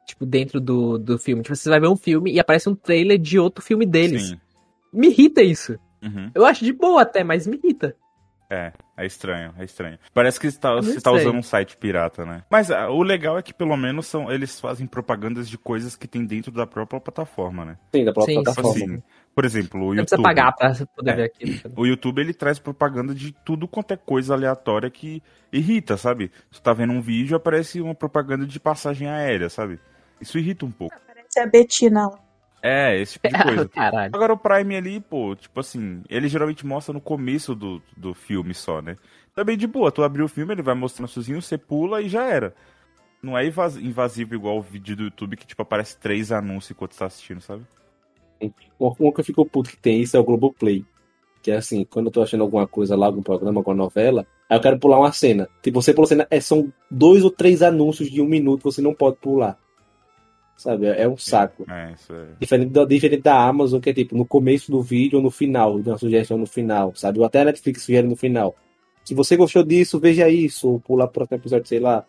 tipo, 0.05 0.25
dentro 0.25 0.59
do, 0.61 0.97
do 0.97 1.17
filme. 1.17 1.41
Tipo, 1.43 1.55
você 1.55 1.69
vai 1.69 1.79
ver 1.79 1.87
um 1.87 1.95
filme 1.97 2.31
e 2.31 2.39
aparece 2.39 2.69
um 2.69 2.75
trailer 2.75 3.17
de 3.17 3.39
outro 3.39 3.63
filme 3.63 3.85
deles. 3.85 4.29
Sim. 4.29 4.39
Me 4.93 5.07
irrita 5.07 5.41
isso. 5.41 5.77
Uhum. 6.01 6.31
Eu 6.33 6.45
acho 6.45 6.63
de 6.63 6.71
boa 6.71 7.01
até, 7.01 7.23
mas 7.23 7.47
me 7.47 7.57
irrita. 7.61 7.95
É, 8.47 8.71
é 8.95 9.05
estranho, 9.07 9.53
é 9.57 9.63
estranho. 9.65 9.97
Parece 10.13 10.39
que 10.39 10.49
você 10.49 10.59
tá, 10.59 10.75
você 10.75 11.01
tá 11.01 11.09
sei. 11.09 11.21
usando 11.21 11.37
um 11.37 11.43
site 11.43 11.75
pirata, 11.77 12.23
né? 12.23 12.43
Mas 12.49 12.69
ah, 12.69 12.89
o 12.91 13.01
legal 13.01 13.39
é 13.39 13.41
que 13.41 13.51
pelo 13.51 13.75
menos 13.75 14.05
são, 14.05 14.31
eles 14.31 14.59
fazem 14.59 14.85
propagandas 14.85 15.49
de 15.49 15.57
coisas 15.57 15.95
que 15.95 16.07
tem 16.07 16.23
dentro 16.23 16.51
da 16.51 16.67
própria 16.67 16.99
plataforma, 17.01 17.65
né? 17.65 17.77
Sim, 17.93 18.05
da 18.05 18.13
própria 18.13 18.35
Sim, 18.35 18.43
Tipo 18.43 18.53
plataforma. 18.53 18.85
assim, 18.93 19.03
por 19.33 19.45
exemplo, 19.45 19.79
o 19.81 19.83
Não 19.85 19.95
YouTube. 19.95 20.05
precisa 20.05 20.21
pagar 20.21 20.51
pra 20.53 20.73
poder 20.95 21.11
É. 21.11 21.15
ver 21.15 21.23
aquilo. 21.23 21.59
O 21.75 21.85
YouTube 21.87 22.19
ele 22.21 22.33
traz 22.35 22.59
propaganda 22.59 23.15
de 23.15 23.31
tudo 23.43 23.67
quanto 23.67 23.91
é 23.93 23.97
coisa 23.97 24.35
aleatória 24.35 24.91
que 24.91 25.23
irrita, 25.51 25.97
sabe? 25.97 26.31
Tu 26.51 26.61
tá 26.61 26.71
vendo 26.71 26.93
um 26.93 27.01
vídeo, 27.01 27.35
aparece 27.35 27.81
uma 27.81 27.95
propaganda 27.95 28.45
de 28.45 28.59
passagem 28.59 29.07
aérea, 29.09 29.49
sabe? 29.49 29.79
Isso 30.19 30.38
irrita 30.38 30.65
um 30.65 30.71
pouco. 30.71 30.95
Parece 31.08 31.39
a 31.39 31.45
Betina 31.45 32.08
lá. 32.08 32.19
É, 32.62 32.99
esse 32.99 33.13
tipo 33.13 33.28
de 33.28 33.38
coisa. 33.43 33.69
Caralho. 33.69 34.15
Agora 34.15 34.34
o 34.34 34.38
Prime 34.38 34.75
ali, 34.75 34.99
pô, 34.99 35.36
tipo 35.36 35.60
assim, 35.60 36.01
ele 36.10 36.28
geralmente 36.28 36.65
mostra 36.65 36.93
no 36.93 36.99
começo 37.01 37.54
do, 37.54 37.82
do 37.95 38.13
filme 38.13 38.54
só, 38.54 38.82
né? 38.82 38.95
Também 39.36 39.58
de 39.58 39.67
boa, 39.67 39.91
tu 39.91 40.01
abrir 40.04 40.23
o 40.23 40.28
filme, 40.28 40.54
ele 40.54 40.62
vai 40.63 40.73
mostrando 40.73 41.10
sozinho, 41.10 41.41
você 41.41 41.58
pula 41.58 42.01
e 42.01 42.10
já 42.10 42.23
era. 42.23 42.56
Não 43.21 43.38
é 43.38 43.45
invas- 43.45 43.78
invasivo 43.78 44.34
igual 44.34 44.58
o 44.58 44.62
vídeo 44.62 44.95
do 44.95 45.04
YouTube 45.04 45.38
que, 45.38 45.45
tipo, 45.45 45.62
aparece 45.62 45.97
três 45.97 46.32
anúncios 46.32 46.71
enquanto 46.71 46.93
você 46.93 46.99
tá 46.99 47.06
assistindo, 47.06 47.41
sabe? 47.41 47.63
Um 48.41 48.51
um 48.99 49.12
que 49.12 49.19
eu 49.19 49.25
fico 49.25 49.45
puto 49.45 49.69
que 49.69 49.78
tem 49.78 50.01
isso 50.01 50.15
é 50.17 50.19
o 50.19 50.23
Globoplay. 50.23 50.86
Que 51.41 51.51
é 51.51 51.58
assim, 51.58 51.86
quando 51.86 52.08
eu 52.08 52.12
tô 52.12 52.23
achando 52.23 52.41
alguma 52.41 52.67
coisa 52.67 52.95
lá, 52.95 53.06
algum 53.06 53.21
programa, 53.21 53.60
alguma 53.60 53.75
novela, 53.75 54.25
aí 54.49 54.58
eu 54.58 54.62
quero 54.62 54.80
pular 54.80 54.99
uma 54.99 55.12
cena. 55.12 55.47
Tipo, 55.62 55.82
você 55.82 55.93
pula 55.93 56.08
cena, 56.08 56.28
é, 56.32 56.39
são 56.39 56.71
dois 56.89 57.23
ou 57.23 57.30
três 57.30 57.62
anúncios 57.62 58.10
de 58.10 58.21
um 58.21 58.25
minuto, 58.28 58.63
você 58.63 58.82
não 58.82 58.93
pode 58.93 59.17
pular. 59.17 59.58
Sabe? 60.57 60.87
É, 60.87 61.01
é 61.03 61.07
um 61.07 61.17
saco. 61.17 61.65
É, 61.69 61.91
isso 61.93 62.13
é. 62.13 62.27
Diferente 62.39 62.71
da, 62.71 62.85
diferente 62.85 63.21
da 63.21 63.45
Amazon, 63.47 63.79
que 63.81 63.89
é 63.89 63.93
tipo, 63.93 64.15
no 64.15 64.25
começo 64.25 64.71
do 64.71 64.81
vídeo 64.81 65.17
ou 65.17 65.23
no 65.23 65.29
final, 65.31 65.81
de 65.81 65.89
uma 65.89 65.97
sugestão 65.97 66.37
no 66.37 66.45
final, 66.47 66.93
sabe? 66.95 67.19
Ou 67.19 67.25
até 67.25 67.41
a 67.41 67.45
Netflix 67.45 67.83
sugere 67.83 68.07
no 68.07 68.15
final. 68.15 68.55
Se 69.03 69.13
você 69.13 69.35
gostou 69.35 69.63
disso, 69.63 69.99
veja 69.99 70.29
isso, 70.29 70.69
ou 70.69 70.79
pular 70.79 71.07
pro 71.07 71.13
próximo 71.27 71.37
episódio, 71.37 71.67
sei 71.67 71.79
lá. 71.79 72.05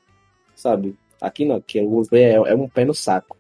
Sabe? 0.55 0.97
Aqui 1.21 1.45
não, 1.45 1.63
vou 1.89 2.05
ver, 2.05 2.23
é, 2.23 2.35
é 2.35 2.55
um 2.55 2.69
pé 2.69 2.85
no 2.85 2.95
saco. 2.95 3.37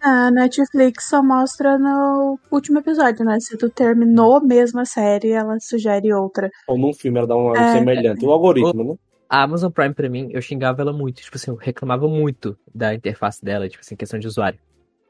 A 0.00 0.30
Netflix 0.32 1.08
só 1.08 1.22
mostra 1.22 1.78
no 1.78 2.38
último 2.50 2.80
episódio, 2.80 3.24
né? 3.24 3.38
Se 3.38 3.56
tu 3.56 3.70
terminou 3.70 4.44
mesmo 4.44 4.80
a 4.80 4.84
série, 4.84 5.30
ela 5.30 5.56
sugere 5.60 6.12
outra. 6.12 6.50
Ou 6.66 6.76
num 6.76 6.92
filme 6.92 7.18
ela 7.18 7.28
dá 7.28 7.36
um 7.36 7.54
É. 7.54 7.72
semelhante. 7.78 8.24
O 8.26 8.32
algoritmo, 8.32 8.82
né? 8.82 8.94
A 9.32 9.44
Amazon 9.44 9.70
Prime 9.72 9.94
pra 9.94 10.10
mim, 10.10 10.28
eu 10.30 10.42
xingava 10.42 10.82
ela 10.82 10.92
muito. 10.92 11.22
Tipo 11.22 11.36
assim, 11.38 11.50
eu 11.50 11.56
reclamava 11.56 12.06
muito 12.06 12.54
da 12.74 12.92
interface 12.94 13.42
dela, 13.42 13.66
tipo 13.66 13.80
assim, 13.80 13.96
questão 13.96 14.18
de 14.20 14.26
usuário. 14.26 14.58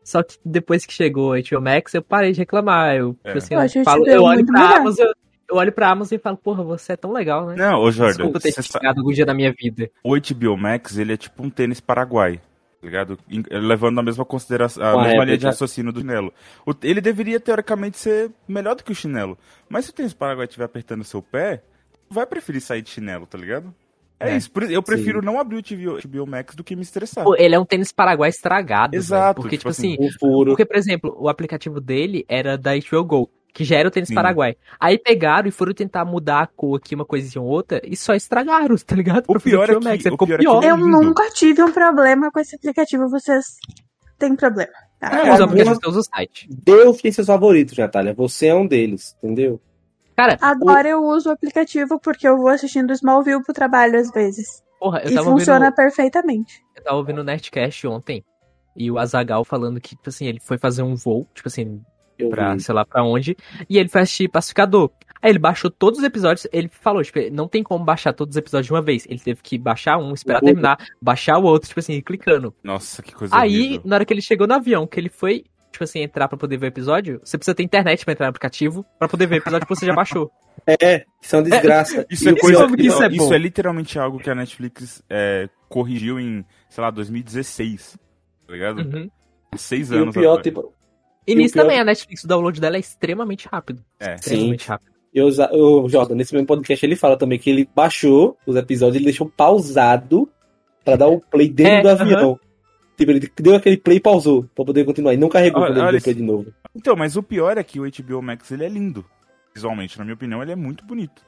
Só 0.05 0.23
que 0.23 0.37
depois 0.45 0.87
que 0.87 0.93
chegou 0.93 1.33
a 1.33 1.39
HBO 1.41 1.61
Max, 1.61 1.93
eu 1.95 2.03
parei 2.03 2.31
de 2.33 2.39
reclamar. 2.39 2.95
Eu, 2.95 3.17
É. 3.25 3.29
tipo 3.33 3.39
assim, 3.39 3.79
Eu 3.79 3.85
falo, 3.85 4.07
eu 4.07 4.23
olho 4.23 4.47
pra 4.47 4.61
melhor. 4.61 4.77
Amazon, 4.79 5.07
eu 5.51 5.57
olho 5.57 5.73
pra 5.73 5.91
Amazon 5.91 6.17
e 6.17 6.21
falo, 6.21 6.37
porra, 6.37 6.63
você 6.63 6.93
é 6.93 6.97
tão 6.97 7.13
legal, 7.13 7.47
né? 7.47 7.57
Não, 7.57 7.81
ô 7.81 7.91
Jordan, 7.91 8.13
Desculpa 8.15 8.39
ter 8.41 8.53
você 8.53 8.63
te 8.63 8.69
sa- 8.73 8.79
xingado 8.79 9.01
algum 9.01 9.11
dia 9.13 9.27
da 9.27 9.35
minha 9.35 9.53
vida. 9.53 9.91
o 10.05 10.15
HBO 10.17 10.57
Max, 10.57 10.97
ele 10.99 11.13
é 11.15 11.17
tipo 11.17 11.43
um 11.43 11.51
tênis 11.51 11.81
paraguai, 11.81 12.37
tá 12.37 12.43
ligado? 12.87 13.19
In- 13.29 13.43
Levando 13.51 13.99
a 13.99 14.03
mesma 14.05 14.25
consideração, 14.25 14.85
a 14.85 14.95
Uma 14.95 15.03
mesma 15.05 15.25
linha 15.25 15.39
de 15.39 15.47
raciocínio 15.47 15.93
do 15.93 15.99
chinelo. 16.01 16.33
O- 16.65 16.75
ele 16.85 17.01
deveria, 17.01 17.41
teoricamente, 17.41 17.99
ser 17.99 18.31
melhor 18.47 18.77
do 18.77 18.85
que 18.85 18.93
o 18.93 18.95
chinelo. 18.95 19.37
Mas 19.69 19.85
se 19.87 19.91
o 19.91 19.95
tênis 19.95 20.15
paraguai 20.15 20.47
estiver 20.47 20.65
apertando 20.65 21.01
o 21.01 21.05
seu 21.05 21.21
pé, 21.23 21.63
tu 22.09 22.15
vai 22.15 22.25
preferir 22.27 22.61
sair 22.61 22.83
de 22.83 22.91
chinelo, 22.91 23.27
tá 23.27 23.37
ligado? 23.37 23.75
É, 24.23 24.31
É. 24.33 24.37
isso. 24.37 24.51
Eu 24.71 24.83
prefiro 24.83 25.21
não 25.23 25.39
abrir 25.39 25.57
o 25.57 25.63
HBO, 25.63 25.99
HBO 26.09 26.27
Max 26.27 26.55
do 26.55 26.63
que 26.65 26.75
me 26.77 26.83
estressar. 26.83 27.25
Pô, 27.25 27.35
ele 27.37 27.55
é 27.55 27.59
um 27.59 27.65
tênis 27.65 27.93
paraguai 27.93 28.31
estragado. 28.31 28.95
Exato, 28.97 29.41
velho. 29.41 29.43
Porque, 29.43 29.57
tipo 29.59 29.71
tipo 29.73 29.99
assim, 30.03 30.19
furo. 30.19 30.51
porque, 30.53 30.65
por 30.65 30.77
exemplo, 30.77 31.15
o 31.19 31.29
aplicativo 31.29 31.81
dele 31.81 32.25
era 32.29 32.57
da 32.59 32.73
HBO 32.77 33.05
Go, 33.05 33.31
que 33.55 33.65
já 33.65 33.77
era 33.77 33.89
o 33.89 33.91
tênis 33.91 34.09
Sim. 34.09 34.15
paraguai. 34.15 34.57
Aí 34.81 34.99
pegaram 34.99 35.49
e 35.49 35.51
foram 35.51 35.73
tentar 35.75 36.05
mudar 36.05 36.41
a 36.43 36.47
cor 36.47 36.77
aqui, 36.79 36.95
uma 36.95 37.05
coisinha 37.05 37.43
ou 37.43 37.49
outra, 37.49 37.81
e 37.85 37.97
só 37.97 38.15
estragaram, 38.15 38.77
tá 38.87 38.95
ligado? 38.97 39.25
O 39.25 39.33
Pra 39.33 39.41
fazer 39.41 39.51
pior 39.51 39.71
é 39.71 39.75
que- 39.79 39.85
Max, 39.85 40.05
o 40.07 40.11
ficou 40.11 40.27
pior 40.27 40.37
é 40.37 40.39
que 40.39 40.45
pior. 40.45 40.63
ele- 40.63 40.73
Eu 40.73 40.77
nunca 40.79 41.31
tive 41.31 41.63
um 41.63 41.73
problema 41.73 42.31
com 42.31 42.41
esse 42.41 42.57
aplicativo, 42.57 43.09
vocês 43.09 43.45
têm 44.19 44.35
problema. 44.37 44.73
tá? 45.01 45.11
Eu 45.13 45.19
É, 45.19 45.21
uso 45.21 45.29
o 45.29 45.31
alguma- 45.31 45.45
aplicativo, 45.47 45.81
eu 45.85 45.91
uso 45.91 45.99
o 46.01 46.05
site. 46.05 46.49
Deus 46.65 46.97
tem 47.03 47.11
seus 47.13 47.27
favoritos, 47.27 47.77
Natália. 47.77 48.15
Você 48.15 48.47
é 48.47 48.55
um 48.55 48.67
deles, 48.67 49.17
entendeu? 49.23 49.61
Cara, 50.17 50.37
Agora 50.41 50.89
eu 50.89 51.05
uso 51.05 51.29
o 51.29 51.33
aplicativo 51.33 51.99
porque 52.01 52.27
eu 52.29 52.37
vou 52.37 52.49
assistindo 52.49 52.93
Smallville 52.93 53.43
pro 53.43 53.53
trabalho 53.55 53.99
às 53.99 54.11
vezes. 54.11 54.63
porra, 54.79 55.01
eu 55.05 55.11
e 55.11 55.15
tava 55.15 55.31
funciona 55.31 55.67
ouvindo, 55.67 55.75
perfeitamente. 55.77 56.63
eu 56.77 56.83
tava 56.85 56.97
ouvindo 56.97 57.21
o 57.21 57.25
Nerdcast 57.25 57.87
ontem, 57.87 58.25
e 58.77 58.91
o 58.91 58.99
Azagal 58.99 59.45
falando 59.45 59.81
que, 59.81 59.91
tipo 59.97 60.09
assim, 60.09 60.27
ele 60.27 60.41
foi 60.41 60.59
fazer 60.59 60.83
um 60.83 60.95
voo, 60.95 61.27
tipo 61.35 61.49
assim, 61.49 61.81
Eu 62.19 62.31
pra 62.31 62.55
vi. 62.55 62.61
sei 62.61 62.75
lá 62.75 62.85
pra 62.85 63.03
onde, 63.05 63.37
e 63.69 63.79
ele 63.79 63.89
foi 63.89 64.01
assistir 64.03 64.29
Pacificador. 64.29 64.91
Aí 65.21 65.31
ele 65.31 65.39
baixou 65.39 65.71
todos 65.71 66.01
os 66.01 66.05
episódios, 66.05 66.49
ele 66.53 66.69
falou, 66.69 67.01
tipo, 67.05 67.19
não 67.31 67.47
tem 67.47 67.63
como 67.63 67.85
baixar 67.85 68.13
todos 68.13 68.35
os 68.35 68.37
episódios 68.37 68.67
de 68.67 68.73
uma 68.73 68.83
vez. 68.83 69.07
Ele 69.09 69.21
teve 69.21 69.41
que 69.41 69.57
baixar 69.57 69.97
um, 69.97 70.13
esperar 70.13 70.43
O 70.43 70.45
terminar, 70.45 70.77
baixar 71.01 71.39
o 71.39 71.45
outro, 71.45 71.69
tipo 71.69 71.79
assim, 71.79 72.01
clicando. 72.01 72.53
Nossa, 72.61 73.01
que 73.03 73.15
coisa 73.15 73.33
Aí, 73.37 73.57
horrível. 73.67 73.83
na 73.85 73.97
hora 73.97 74.05
que 74.05 74.13
ele 74.13 74.21
chegou 74.21 74.49
no 74.49 74.55
avião, 74.55 74.85
que 74.85 74.99
ele 74.99 75.09
foi, 75.09 75.45
tipo 75.73 75.83
assim, 75.85 76.01
entrar 76.01 76.29
pra 76.29 76.39
poder 76.39 76.57
ver 76.59 76.67
o 76.67 76.69
episódio, 76.69 77.21
você 77.25 77.37
precisa 77.37 77.55
ter 77.55 77.63
internet 77.65 78.05
pra 78.05 78.13
entrar 78.13 78.27
no 78.27 78.31
aplicativo, 78.31 78.85
pra 78.99 79.09
poder 79.09 79.27
ver 79.27 79.37
o 79.37 79.39
episódio 79.39 79.67
que 79.67 79.75
você 79.75 79.87
já 79.87 79.95
baixou. 79.95 80.31
É, 80.67 81.05
isso 81.21 81.35
é 81.35 81.39
uma 81.41 81.49
desgraça. 81.49 82.07
Isso 82.11 82.29
E 82.29 82.33
é, 82.33 82.37
coisa, 82.39 82.59
pior- 82.59 82.65
como 82.67 82.77
que 82.77 82.87
isso 82.87 83.03
é 83.03 83.09
isso 83.09 83.35
é 83.35 83.39
literalmente 83.39 83.99
algo 83.99 84.19
que 84.19 84.31
a 84.31 84.35
Netflix 84.35 85.03
é, 85.11 85.49
corrigiu 85.69 86.21
em, 86.21 86.45
sei 86.69 86.83
lá, 86.85 86.91
2016. 86.91 87.99
Tá 88.47 88.53
ligado? 88.53 88.79
Uhum. 88.83 89.11
Seis 89.57 89.91
E 89.91 89.95
o 89.95 90.03
anos 90.03 90.15
pior, 90.15 90.35
atrás. 90.39 90.45
tipo, 90.45 90.73
E 91.27 91.33
E 91.33 91.35
o 91.35 91.39
nisso 91.39 91.55
pior- 91.55 91.63
também, 91.65 91.81
a 91.81 91.85
Netflix, 91.85 92.23
o 92.23 92.29
download 92.29 92.61
dela 92.61 92.77
é 92.77 92.81
extremamente 92.81 93.49
rápido. 93.49 93.83
É. 93.99 94.15
Extremamente 94.15 94.69
rápido. 94.69 94.93
eu, 95.13 95.27
o 95.27 95.89
Jordan, 95.89 96.15
nesse 96.15 96.33
mesmo 96.35 96.47
podcast, 96.47 96.85
ele 96.87 96.97
fala 96.97 97.17
também 97.17 97.39
que 97.41 97.51
ele 97.51 97.69
baixou 97.75 98.37
os 98.47 98.55
episódios, 98.55 98.97
ele 98.97 99.07
deixou 99.07 99.29
pausado 99.29 100.29
pra 100.85 100.97
dar 100.97 101.09
o 101.09 101.19
play 101.21 101.49
dentro 101.49 101.89
É, 101.89 101.97
do 101.97 102.03
avião. 102.03 102.41
Tipo, 102.97 103.11
ele 103.11 103.33
deu 103.41 103.55
aquele 103.57 103.77
play 103.77 103.97
e 103.97 104.01
pausou 104.01 104.45
pra 104.55 104.65
poder 104.65 104.85
continuar. 104.85 105.15
E 105.15 105.17
não 105.17 105.29
carregou 105.29 105.63
Olha- 105.63 105.73
quando 105.75 105.83
ele 105.89 105.93
deu 105.93 106.03
play 106.03 106.15
de 106.15 106.23
novo. 106.23 106.53
Então, 106.75 106.95
mas 106.97 107.17
o 107.17 107.23
pior 107.23 107.57
é 107.59 107.63
que 107.65 107.81
o 107.81 107.85
HBO 107.87 108.23
Max 108.23 108.51
ele 108.51 108.65
é 108.65 108.69
lindo. 108.69 109.05
Visualmente, 109.55 109.99
na 109.99 110.05
minha 110.05 110.15
opinião, 110.15 110.43
ele 110.43 110.53
é 110.53 110.57
muito 110.57 110.85
bonito. 110.85 111.23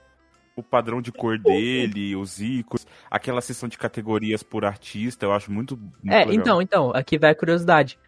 O 0.57 0.62
padrão 0.62 1.03
de 1.03 1.11
cor 1.11 1.37
dele, 1.38 2.14
os 2.14 2.40
ícones, 2.40 2.87
aquela 3.11 3.40
seção 3.40 3.68
de 3.68 3.77
categorias 3.77 4.42
por 4.42 4.64
artista, 4.64 5.27
eu 5.27 5.33
acho 5.33 5.50
muito, 5.50 5.77
muito 5.77 5.92
É, 6.14 6.18
legal. 6.24 6.33
então, 6.35 6.62
então, 6.62 6.90
aqui 6.94 7.18
vai 7.18 7.31
a 7.33 7.35
curiosidade. 7.35 7.98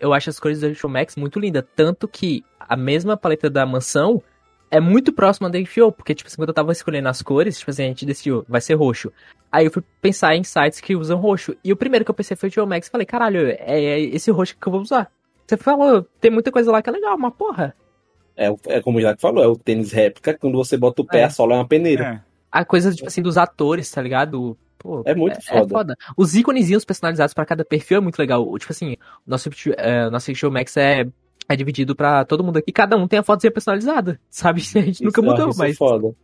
Eu 0.00 0.14
acho 0.14 0.30
as 0.30 0.40
cores 0.40 0.60
do 0.60 0.66
HBO 0.70 0.88
Max 0.88 1.14
muito 1.14 1.38
lindas, 1.38 1.62
tanto 1.76 2.08
que 2.08 2.42
a 2.58 2.74
mesma 2.74 3.18
paleta 3.18 3.50
da 3.50 3.66
mansão 3.66 4.22
é 4.70 4.78
muito 4.80 5.12
próxima 5.12 5.48
da 5.50 5.58
HBO, 5.58 5.90
porque, 5.92 6.14
tipo 6.14 6.28
assim, 6.28 6.36
quando 6.36 6.48
eu 6.50 6.54
tava 6.54 6.72
escolhendo 6.72 7.08
as 7.08 7.22
cores, 7.22 7.58
tipo 7.58 7.70
assim, 7.70 7.84
a 7.84 7.88
gente 7.88 8.06
decidiu, 8.06 8.44
vai 8.48 8.60
ser 8.60 8.74
roxo. 8.74 9.12
Aí 9.50 9.64
eu 9.66 9.70
fui 9.70 9.82
pensar 10.00 10.36
em 10.36 10.44
sites 10.44 10.80
que 10.80 10.94
usam 10.94 11.18
roxo, 11.18 11.56
e 11.64 11.72
o 11.72 11.76
primeiro 11.76 12.04
que 12.04 12.10
eu 12.10 12.14
pensei 12.14 12.36
foi 12.36 12.48
o 12.48 12.52
HBO 12.52 12.66
Max, 12.66 12.88
falei, 12.88 13.06
caralho, 13.06 13.48
é, 13.48 13.56
é 13.60 14.00
esse 14.00 14.30
roxo 14.30 14.56
que 14.60 14.66
eu 14.66 14.72
vou 14.72 14.80
usar. 14.80 15.10
Você 15.46 15.56
falou, 15.56 16.06
tem 16.20 16.30
muita 16.30 16.52
coisa 16.52 16.70
lá 16.70 16.80
que 16.80 16.88
é 16.88 16.92
legal, 16.92 17.18
mas 17.18 17.34
porra, 17.34 17.74
É, 18.36 18.48
o- 18.50 18.58
é 18.66 18.80
como 18.80 18.96
o 18.96 19.00
Isaac 19.00 19.20
falou, 19.20 19.42
é 19.44 19.46
o 19.48 19.56
tênis 19.56 19.92
réplica, 19.92 20.32
quando 20.38 20.56
você 20.56 20.76
bota 20.76 21.02
o 21.02 21.04
pé, 21.04 21.20
É. 21.20 21.24
a 21.24 21.30
sola 21.30 21.54
é 21.54 21.56
uma 21.58 21.66
peneira. 21.68 22.04
É, 22.04 22.20
a 22.50 22.64
coisa, 22.64 22.94
tipo 22.94 23.06
assim, 23.08 23.20
dos 23.20 23.36
atores, 23.36 23.90
tá 23.90 24.00
ligado? 24.00 24.56
Pô, 24.78 25.02
É, 25.04 25.14
muito 25.14 25.36
É 25.38 25.42
foda. 25.42 25.68
foda. 25.68 25.96
Os 26.16 26.34
íconezinhos 26.34 26.84
personalizados 26.86 27.34
pra 27.34 27.44
cada 27.44 27.64
perfil 27.66 27.98
é 27.98 28.00
muito 28.00 28.18
legal. 28.18 28.48
O- 28.48 28.58
Tipo 28.58 28.72
assim, 28.72 28.92
o 29.26 29.30
nosso, 29.30 29.50
é, 29.76 30.08
nosso 30.08 30.30
HBO 30.30 30.50
Max 30.50 30.74
é, 30.78 31.06
é 31.52 31.56
dividido 31.56 31.94
pra 31.94 32.24
todo 32.24 32.44
mundo 32.44 32.58
aqui. 32.58 32.72
Cada 32.72 32.96
um 32.96 33.06
tem 33.08 33.18
a 33.18 33.22
fotozinha 33.22 33.50
personalizada, 33.50 34.20
sabe? 34.30 34.60
A 34.60 34.80
gente 34.80 35.02
nunca 35.04 35.20
Isso 35.20 35.28
eu 35.28 35.32
mudou, 35.32 35.48
acho 35.50 35.58
mas... 35.58 35.76
Foda. 35.76 36.14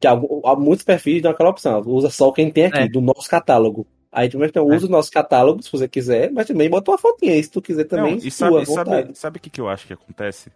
Que 0.00 0.06
há, 0.06 0.12
há 0.12 0.56
muitos 0.56 0.84
perfis 0.84 1.22
dão 1.22 1.30
aquela 1.30 1.50
opção, 1.50 1.80
usa 1.86 2.10
só 2.10 2.30
quem 2.32 2.50
tem 2.50 2.66
aqui, 2.66 2.78
É. 2.78 2.88
do 2.88 3.00
nosso 3.00 3.28
catálogo. 3.28 3.86
Aí 4.12 4.28
tu 4.28 4.42
então, 4.44 4.70
É. 4.70 4.76
usa 4.76 4.86
o 4.86 4.90
nosso 4.90 5.10
catálogo, 5.10 5.62
se 5.62 5.70
você 5.72 5.88
quiser, 5.88 6.30
mas 6.30 6.46
também 6.46 6.68
bota 6.68 6.90
uma 6.90 6.98
fotinha 6.98 7.32
aí, 7.32 7.42
se 7.42 7.50
tu 7.50 7.62
quiser 7.62 7.84
também, 7.84 8.16
Não, 8.16 8.18
e 8.26 8.30
sua, 8.30 8.64
sabe, 8.66 9.10
sabe, 9.14 9.38
o 9.38 9.40
que, 9.40 9.50
que 9.50 9.60
eu 9.60 9.68
acho 9.68 9.86
que 9.86 9.92
acontece? 9.92 10.50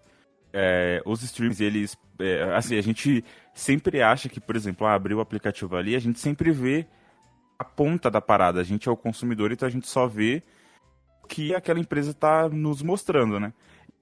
É, 0.52 1.00
os 1.04 1.22
streams, 1.22 1.62
eles. 1.62 1.96
é, 2.20 2.42
assim, 2.54 2.76
a 2.76 2.82
gente 2.82 3.24
sempre 3.54 4.02
acha 4.02 4.28
que, 4.28 4.40
por 4.40 4.56
exemplo, 4.56 4.86
ah, 4.86 4.94
abrir 4.94 5.14
o 5.14 5.20
aplicativo 5.20 5.76
ali, 5.76 5.94
a 5.94 5.98
gente 5.98 6.18
sempre 6.18 6.50
vê 6.50 6.86
a 7.58 7.64
ponta 7.64 8.10
da 8.10 8.20
parada. 8.20 8.60
A 8.60 8.64
gente 8.64 8.88
é 8.88 8.92
o 8.92 8.96
consumidor, 8.96 9.50
então 9.52 9.66
a 9.66 9.70
gente 9.70 9.88
só 9.88 10.06
vê 10.06 10.42
o 11.22 11.26
que 11.26 11.54
aquela 11.54 11.80
empresa 11.80 12.14
tá 12.14 12.48
nos 12.48 12.82
mostrando, 12.82 13.38
né? 13.40 13.52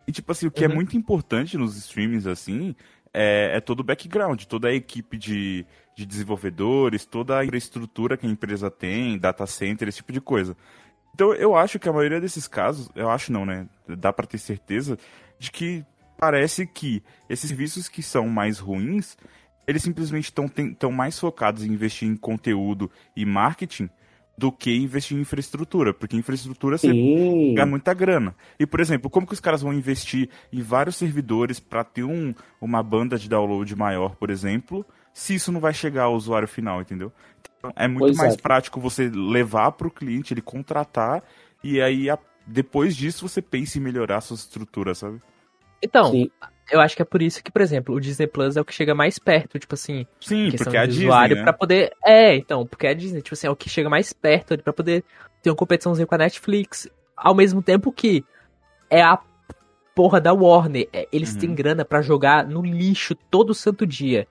E, 0.06 0.12
tipo 0.12 0.30
assim, 0.32 0.46
o 0.46 0.50
que 0.50 0.64
é 0.64 0.68
Uhum. 0.68 0.74
muito 0.74 0.96
importante 0.96 1.56
nos 1.58 1.76
streams, 1.76 2.28
assim, 2.28 2.74
é, 3.12 3.56
é 3.56 3.60
todo 3.60 3.80
o 3.80 3.84
background, 3.84 4.44
toda 4.44 4.68
a 4.68 4.74
equipe 4.74 5.16
de, 5.18 5.66
de 5.96 6.06
desenvolvedores, 6.06 7.04
toda 7.06 7.38
a 7.38 7.44
infraestrutura 7.44 8.16
que 8.16 8.26
a 8.26 8.30
empresa 8.30 8.70
tem, 8.70 9.18
data 9.18 9.46
center, 9.46 9.88
esse 9.88 9.98
tipo 9.98 10.12
de 10.12 10.20
coisa. 10.20 10.56
Então 11.14 11.32
eu 11.34 11.56
acho 11.56 11.78
que 11.78 11.88
a 11.88 11.92
maioria 11.92 12.20
desses 12.20 12.46
casos, 12.46 12.90
eu 12.94 13.08
acho 13.10 13.32
não, 13.32 13.46
né? 13.46 13.66
Dá 13.88 14.12
pra 14.12 14.26
ter 14.26 14.38
certeza 14.38 14.98
de 15.38 15.50
que 15.50 15.82
parece 16.18 16.66
que 16.66 17.02
esses 17.28 17.48
serviços 17.48 17.88
que 17.88 18.02
são 18.02 18.28
mais 18.28 18.58
ruins, 18.58 19.16
eles 19.66 19.82
simplesmente 19.82 20.30
estão 20.30 20.92
mais 20.92 21.18
focados 21.18 21.64
em 21.64 21.72
investir 21.72 22.06
em 22.06 22.16
conteúdo 22.16 22.90
e 23.16 23.24
marketing 23.24 23.88
do 24.38 24.52
que 24.52 24.74
investir 24.76 25.16
em 25.16 25.20
infraestrutura, 25.20 25.94
porque 25.94 26.16
infraestrutura 26.16 26.76
você 26.76 26.92
Sim. 26.92 27.54
ganha 27.54 27.66
muita 27.66 27.94
grana. 27.94 28.34
E, 28.58 28.66
por 28.66 28.80
exemplo, 28.80 29.08
como 29.08 29.26
que 29.26 29.32
os 29.32 29.40
caras 29.40 29.62
vão 29.62 29.72
investir 29.72 30.28
em 30.52 30.60
vários 30.62 30.96
servidores 30.96 31.58
para 31.58 31.82
ter 31.82 32.04
um, 32.04 32.34
uma 32.60 32.82
banda 32.82 33.18
de 33.18 33.28
download 33.28 33.74
maior, 33.76 34.14
por 34.16 34.28
exemplo, 34.30 34.84
se 35.14 35.34
isso 35.34 35.50
não 35.50 35.60
vai 35.60 35.72
chegar 35.72 36.04
ao 36.04 36.14
usuário 36.14 36.46
final, 36.46 36.82
entendeu? 36.82 37.10
Então, 37.58 37.72
é 37.74 37.88
muito 37.88 38.08
Pois 38.08 38.18
mais 38.18 38.34
é. 38.34 38.36
prático 38.36 38.78
você 38.80 39.08
levar 39.08 39.72
para 39.72 39.86
o 39.88 39.90
cliente, 39.90 40.34
ele 40.34 40.42
contratar, 40.42 41.22
e 41.64 41.80
aí 41.80 42.10
a- 42.10 42.18
depois 42.46 42.94
disso 42.94 43.26
você 43.26 43.40
pensa 43.40 43.78
em 43.78 43.80
melhorar 43.80 44.18
a 44.18 44.20
sua 44.20 44.34
estrutura, 44.34 44.94
sabe? 44.94 45.20
Então, 45.82 46.10
Sim. 46.10 46.30
eu 46.70 46.80
acho 46.80 46.96
que 46.96 47.02
é 47.02 47.04
por 47.04 47.20
isso 47.22 47.42
que, 47.42 47.50
por 47.50 47.60
exemplo, 47.62 47.94
o 47.94 48.00
Disney 48.00 48.26
Plus 48.26 48.56
é 48.56 48.60
o 48.60 48.64
que 48.64 48.72
chega 48.74 48.94
mais 48.94 49.18
perto, 49.18 49.58
tipo 49.58 49.74
assim, 49.74 50.06
Sim, 50.20 50.50
questão 50.50 50.64
porque 50.64 50.76
é 50.76 50.80
a 50.80 50.86
de 50.86 50.92
Disney, 50.92 51.06
usuário 51.06 51.36
né? 51.36 51.42
pra 51.42 51.52
poder. 51.52 51.92
É, 52.04 52.34
então, 52.36 52.66
porque 52.66 52.86
é 52.86 52.90
a 52.90 52.94
Disney, 52.94 53.22
tipo 53.22 53.34
assim, 53.34 53.46
é 53.46 53.50
o 53.50 53.56
que 53.56 53.68
chega 53.68 53.88
mais 53.90 54.12
perto 54.12 54.54
ali 54.54 54.62
pra 54.62 54.72
poder 54.72 55.04
ter 55.42 55.50
uma 55.50 55.56
competiçãozinha 55.56 56.06
com 56.06 56.14
a 56.14 56.18
Netflix. 56.18 56.88
Ao 57.16 57.34
mesmo 57.34 57.62
tempo 57.62 57.92
que 57.92 58.24
é 58.90 59.02
a 59.02 59.18
porra 59.94 60.20
da 60.20 60.32
Warner. 60.32 60.88
É, 60.92 61.08
Eles 61.12 61.32
Uhum. 61.34 61.38
têm 61.40 61.54
grana 61.54 61.84
pra 61.84 62.02
jogar 62.02 62.46
no 62.46 62.62
lixo 62.62 63.14
todo 63.30 63.54
santo 63.54 63.86
dia. 63.86 64.26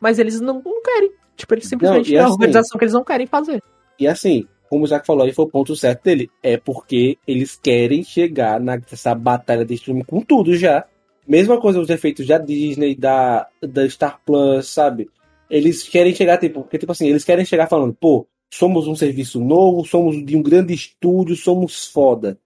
Mas 0.00 0.18
eles 0.20 0.40
não, 0.40 0.62
não 0.64 0.80
querem. 0.82 1.12
Tipo, 1.36 1.54
eles 1.54 1.66
simplesmente 1.68 2.06
e 2.06 2.10
têm 2.10 2.18
uma 2.18 2.24
assim- 2.26 2.32
organização 2.34 2.78
que 2.78 2.84
eles 2.84 2.94
não 2.94 3.02
querem 3.04 3.26
fazer. 3.26 3.60
E 3.98 4.06
assim, 4.06 4.46
como 4.68 4.82
o 4.82 4.86
Isaac 4.86 5.06
falou 5.06 5.24
aí, 5.24 5.32
foi 5.32 5.44
o 5.44 5.48
ponto 5.48 5.74
certo 5.74 6.04
dele. 6.04 6.30
É 6.42 6.56
porque 6.56 7.18
eles 7.26 7.56
querem 7.56 8.02
chegar 8.02 8.60
nessa 8.60 9.14
batalha 9.14 9.64
de 9.64 9.74
streaming 9.74 10.04
com 10.04 10.20
tudo 10.20 10.56
já. 10.56 10.84
Mesma 11.26 11.60
coisa 11.60 11.80
os 11.80 11.90
efeitos 11.90 12.26
da 12.26 12.38
Disney, 12.38 12.94
da, 12.94 13.46
da 13.62 13.88
Star 13.88 14.20
Plus, 14.24 14.68
sabe? 14.68 15.10
Eles 15.50 15.82
querem 15.82 16.14
chegar, 16.14 16.38
tipo, 16.38 16.62
porque, 16.62 16.78
tipo 16.78 16.92
assim, 16.92 17.08
eles 17.08 17.24
querem 17.24 17.44
chegar 17.44 17.66
falando, 17.68 17.94
pô, 17.94 18.26
somos 18.50 18.86
um 18.86 18.94
serviço 18.94 19.40
novo, 19.40 19.84
somos 19.84 20.24
de 20.24 20.36
um 20.36 20.42
grande 20.42 20.72
estúdio, 20.74 21.36
somos 21.36 21.86
foda. 21.86 22.38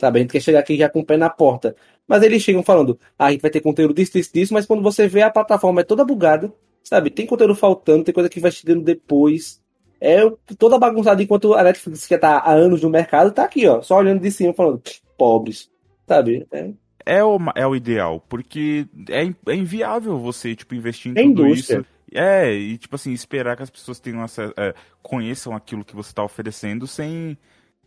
Sabe? 0.00 0.18
A 0.18 0.22
gente 0.22 0.32
quer 0.32 0.40
chegar 0.40 0.60
aqui 0.60 0.76
já 0.76 0.88
com 0.88 1.00
o 1.00 1.04
pé 1.04 1.16
na 1.16 1.28
porta. 1.28 1.76
Mas 2.08 2.22
eles 2.22 2.42
chegam 2.42 2.62
falando, 2.62 2.98
ah, 3.18 3.26
a 3.26 3.30
gente 3.30 3.42
vai 3.42 3.50
ter 3.50 3.60
conteúdo 3.60 3.94
disso, 3.94 4.12
disso, 4.12 4.30
disso, 4.32 4.54
mas 4.54 4.66
quando 4.66 4.82
você 4.82 5.06
vê 5.06 5.22
a 5.22 5.30
plataforma 5.30 5.82
é 5.82 5.84
toda 5.84 6.04
bugada, 6.04 6.52
sabe? 6.82 7.10
Tem 7.10 7.26
conteúdo 7.26 7.54
faltando, 7.54 8.04
tem 8.04 8.14
coisa 8.14 8.28
que 8.28 8.40
vai 8.40 8.50
chegando 8.50 8.82
depois. 8.82 9.59
É 10.00 10.20
toda 10.58 10.78
bagunçada 10.78 11.22
enquanto 11.22 11.54
a 11.54 11.62
Netflix, 11.62 12.06
que 12.06 12.16
tá 12.18 12.38
há 12.38 12.52
anos 12.52 12.82
no 12.82 12.88
mercado, 12.90 13.32
tá 13.32 13.44
aqui, 13.44 13.66
ó, 13.66 13.82
só 13.82 13.96
olhando 13.98 14.20
de 14.20 14.30
cima, 14.30 14.54
falando, 14.54 14.78
"Pff, 14.80 15.00
pobres, 15.18 15.70
sabe? 16.08 16.46
É, 16.50 16.70
É 17.04 17.24
o, 17.24 17.38
é 17.54 17.66
o 17.66 17.74
ideal, 17.76 18.20
porque 18.28 18.86
é, 19.08 19.22
é 19.52 19.54
inviável 19.54 20.18
você, 20.18 20.54
tipo, 20.54 20.74
investir 20.74 21.12
em 21.12 21.18
É 21.18 21.22
tudo 21.22 21.46
indústria. 21.46 21.78
isso. 21.80 21.86
É, 22.12 22.52
e, 22.52 22.76
tipo 22.78 22.96
assim, 22.96 23.12
esperar 23.12 23.56
que 23.56 23.62
as 23.62 23.70
pessoas 23.70 24.00
tenham 24.00 24.22
acesso, 24.22 24.52
é, 24.56 24.74
conheçam 25.02 25.54
aquilo 25.54 25.84
que 25.84 25.94
você 25.94 26.10
está 26.10 26.24
oferecendo 26.24 26.86
sem, 26.86 27.38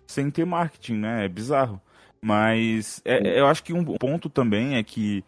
sem 0.07 0.29
ter 0.31 0.45
marketing, 0.45 0.95
né? 0.95 1.25
É 1.25 1.29
bizarro. 1.29 1.81
Mas 2.21 3.01
é- 3.05 3.39
eu 3.39 3.47
acho 3.47 3.63
que 3.63 3.73
um 3.73 3.83
ponto 3.83 4.29
também 4.29 4.75
é 4.77 4.83
que 4.83 5.23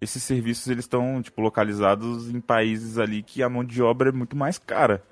esses 0.00 0.22
serviços, 0.22 0.66
eles 0.68 0.84
estão, 0.84 1.22
tipo, 1.22 1.40
localizados 1.42 2.28
em 2.30 2.40
países 2.40 2.98
ali 2.98 3.22
que 3.22 3.42
a 3.42 3.48
mão 3.48 3.64
de 3.64 3.82
obra 3.82 4.08
é 4.08 4.12
muito 4.12 4.36
mais 4.36 4.58
cara. 4.58 5.02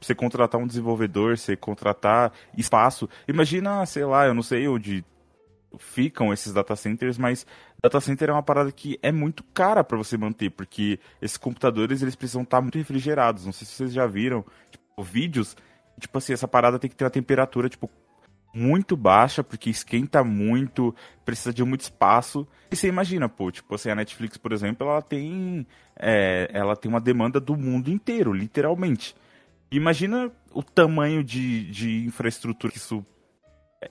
Você 0.00 0.14
contratar 0.14 0.60
um 0.60 0.66
desenvolvedor, 0.66 1.38
você 1.38 1.56
contratar 1.56 2.32
espaço. 2.56 3.08
Imagina, 3.26 3.84
sei 3.86 4.04
lá, 4.04 4.26
eu 4.26 4.34
não 4.34 4.42
sei 4.42 4.66
onde 4.68 5.04
ficam 5.78 6.32
esses 6.32 6.52
data 6.52 6.76
centers, 6.76 7.18
mas 7.18 7.46
data 7.82 8.00
center 8.00 8.30
é 8.30 8.32
uma 8.32 8.42
parada 8.42 8.70
que 8.70 8.98
é 9.02 9.10
muito 9.10 9.42
cara 9.52 9.82
para 9.82 9.98
você 9.98 10.16
manter, 10.16 10.50
porque 10.50 10.98
esses 11.20 11.36
computadores 11.36 12.02
eles 12.02 12.14
precisam 12.14 12.42
estar 12.42 12.60
muito 12.60 12.78
refrigerados. 12.78 13.44
Não 13.44 13.52
sei 13.52 13.66
se 13.66 13.74
vocês 13.74 13.92
já 13.92 14.06
viram 14.06 14.44
tipo, 14.70 15.02
vídeos, 15.02 15.56
tipo 15.98 16.16
assim, 16.18 16.32
essa 16.32 16.48
parada 16.48 16.78
tem 16.78 16.88
que 16.90 16.96
ter 16.96 17.04
uma 17.04 17.10
temperatura 17.10 17.68
tipo 17.68 17.90
muito 18.54 18.96
baixa, 18.96 19.42
porque 19.42 19.68
esquenta 19.68 20.22
muito, 20.22 20.94
precisa 21.24 21.52
de 21.52 21.64
muito 21.64 21.80
espaço. 21.80 22.46
E 22.70 22.76
você 22.76 22.86
imagina, 22.86 23.28
pô, 23.28 23.50
tipo 23.50 23.74
assim, 23.74 23.90
a 23.90 23.96
Netflix, 23.96 24.36
por 24.36 24.52
exemplo, 24.52 24.88
ela 24.88 25.02
tem 25.02 25.66
é, 25.96 26.48
ela 26.52 26.76
tem 26.76 26.88
uma 26.88 27.00
demanda 27.00 27.40
do 27.40 27.56
mundo 27.56 27.90
inteiro, 27.90 28.32
literalmente. 28.32 29.14
Imagina 29.76 30.30
o 30.52 30.62
tamanho 30.62 31.22
de, 31.22 31.70
de 31.70 32.04
infraestrutura 32.04 32.72
que 32.72 32.78
isso 32.78 33.04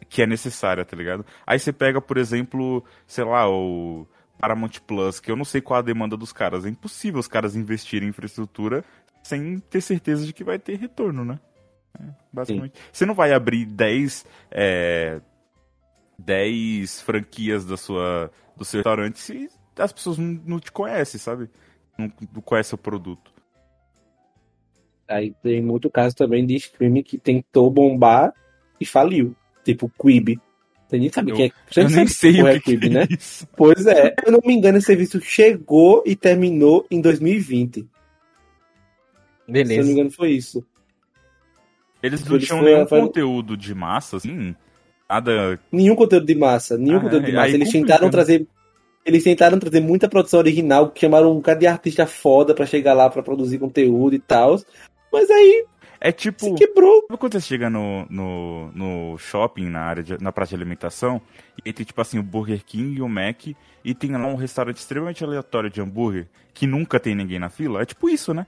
que 0.09 0.21
é 0.21 0.27
necessária, 0.27 0.83
tá 0.83 0.95
ligado? 0.95 1.25
Aí 1.45 1.59
você 1.59 1.71
pega, 1.71 2.01
por 2.01 2.17
exemplo, 2.17 2.83
sei 3.05 3.23
lá, 3.23 3.49
o 3.49 4.07
Paramount 4.39 4.79
Plus, 4.87 5.19
que 5.19 5.31
eu 5.31 5.35
não 5.35 5.45
sei 5.45 5.61
qual 5.61 5.79
a 5.79 5.83
demanda 5.83 6.17
dos 6.17 6.33
caras. 6.33 6.65
É 6.65 6.69
impossível 6.69 7.19
os 7.19 7.27
caras 7.27 7.55
investirem 7.55 8.07
em 8.07 8.09
infraestrutura 8.09 8.83
sem 9.21 9.59
ter 9.59 9.81
certeza 9.81 10.25
de 10.25 10.33
que 10.33 10.43
vai 10.43 10.59
ter 10.59 10.77
retorno, 10.77 11.23
né? 11.23 11.39
É, 11.99 12.03
basicamente. 12.31 12.73
Você 12.91 13.05
não 13.05 13.13
vai 13.13 13.31
abrir 13.31 13.65
10, 13.65 14.25
é, 14.51 15.21
10 16.17 17.01
franquias 17.01 17.65
da 17.65 17.77
sua, 17.77 18.31
do 18.57 18.65
seu 18.65 18.79
restaurante 18.79 19.19
se 19.19 19.49
as 19.77 19.93
pessoas 19.93 20.17
não, 20.17 20.41
não 20.45 20.59
te 20.59 20.71
conhecem, 20.71 21.19
sabe? 21.19 21.49
Não, 21.97 22.11
não 22.33 22.41
conhecem 22.41 22.75
o 22.75 22.77
produto. 22.77 23.32
Aí 25.07 25.33
tem 25.43 25.61
muito 25.61 25.89
caso 25.89 26.15
também 26.15 26.45
de 26.45 26.55
streaming 26.55 27.03
que 27.03 27.17
tentou 27.17 27.69
bombar 27.69 28.33
e 28.79 28.85
faliu. 28.85 29.35
Tipo 29.63 29.91
Quibi. 30.01 30.39
Você 30.87 30.97
nem 30.99 31.09
sabe 31.11 31.31
o 31.31 31.35
que 31.35 31.43
é. 31.43 31.51
Você 31.69 31.81
Eu 31.81 31.89
nem 31.89 32.07
sei 32.07 32.41
o 32.41 32.45
que, 32.53 32.59
Quibi, 32.59 32.87
que 32.89 32.93
né? 32.93 33.03
é 33.09 33.13
isso. 33.13 33.47
Pois 33.55 33.85
é. 33.85 34.09
Se 34.19 34.25
eu 34.27 34.31
não 34.31 34.39
me 34.45 34.53
engano, 34.53 34.77
esse 34.77 34.87
serviço 34.87 35.19
chegou 35.21 36.03
e 36.05 36.15
terminou 36.15 36.85
em 36.91 37.01
2020. 37.01 37.73
Se 37.75 37.79
eu 37.79 37.85
não 39.47 39.53
me 39.53 39.63
Beleza. 39.63 39.91
engano, 39.91 40.11
foi 40.11 40.31
isso. 40.31 40.65
Eles 42.01 42.23
não 42.25 42.35
eles 42.35 42.47
tinham 42.47 42.61
nenhum 42.61 42.85
foram- 42.87 43.07
conteúdo 43.07 43.55
de 43.57 43.73
massa, 43.73 44.17
assim. 44.17 44.55
Nada. 45.09 45.59
Nenhum 45.71 45.95
conteúdo 45.95 46.25
de 46.25 46.35
massa. 46.35 46.77
Nenhum 46.77 46.97
Ah, 46.97 47.01
conteúdo 47.01 47.23
de 47.25 47.31
aí 47.31 47.35
massa. 47.37 47.49
Eles 47.49 47.67
complica, 47.67 47.85
tentaram 47.85 48.05
né? 48.05 48.11
trazer. 48.11 48.47
Eles 49.05 49.23
tentaram 49.23 49.59
trazer 49.59 49.79
muita 49.81 50.07
produção 50.07 50.39
original, 50.39 50.91
chamaram 50.95 51.31
um 51.31 51.35
bocado 51.35 51.59
de 51.59 51.67
artista 51.67 52.05
foda 52.07 52.53
pra 52.55 52.65
chegar 52.65 52.93
lá 52.93 53.09
pra 53.09 53.21
produzir 53.21 53.57
conteúdo 53.59 54.15
e 54.15 54.19
tal. 54.19 54.57
Mas 55.13 55.30
aí 55.30 55.67
É 56.02 56.12
tipo. 56.12 56.43
se 56.43 56.54
quebrou. 56.56 57.06
Sabe 57.08 57.19
quando 57.19 57.34
você 57.34 57.41
chega 57.41 57.69
no, 57.69 58.06
no, 58.10 58.71
no 58.71 59.17
shopping, 59.19 59.69
na 59.69 59.82
área 59.82 60.04
de, 60.04 60.21
na 60.21 60.32
praça 60.32 60.49
de 60.49 60.56
alimentação, 60.56 61.21
e 61.63 61.71
tem 61.71 61.86
tipo 61.86 62.02
assim 62.02 62.17
o 62.17 62.23
Burger 62.23 62.65
King 62.65 62.97
e 62.97 63.02
o 63.02 63.08
Mac, 63.08 63.45
e 63.86 63.93
tem 63.93 64.12
lá 64.12 64.26
um 64.26 64.36
restaurante 64.36 64.78
extremamente 64.78 65.23
aleatório 65.23 65.69
de 65.69 65.80
hambúrguer, 65.80 66.28
que 66.54 66.65
nunca 66.65 66.99
tem 66.99 67.13
ninguém 67.13 67.38
na 67.38 67.49
fila? 67.49 67.84
É 67.84 67.86
tipo 67.86 68.10
isso, 68.10 68.34
né? 68.34 68.47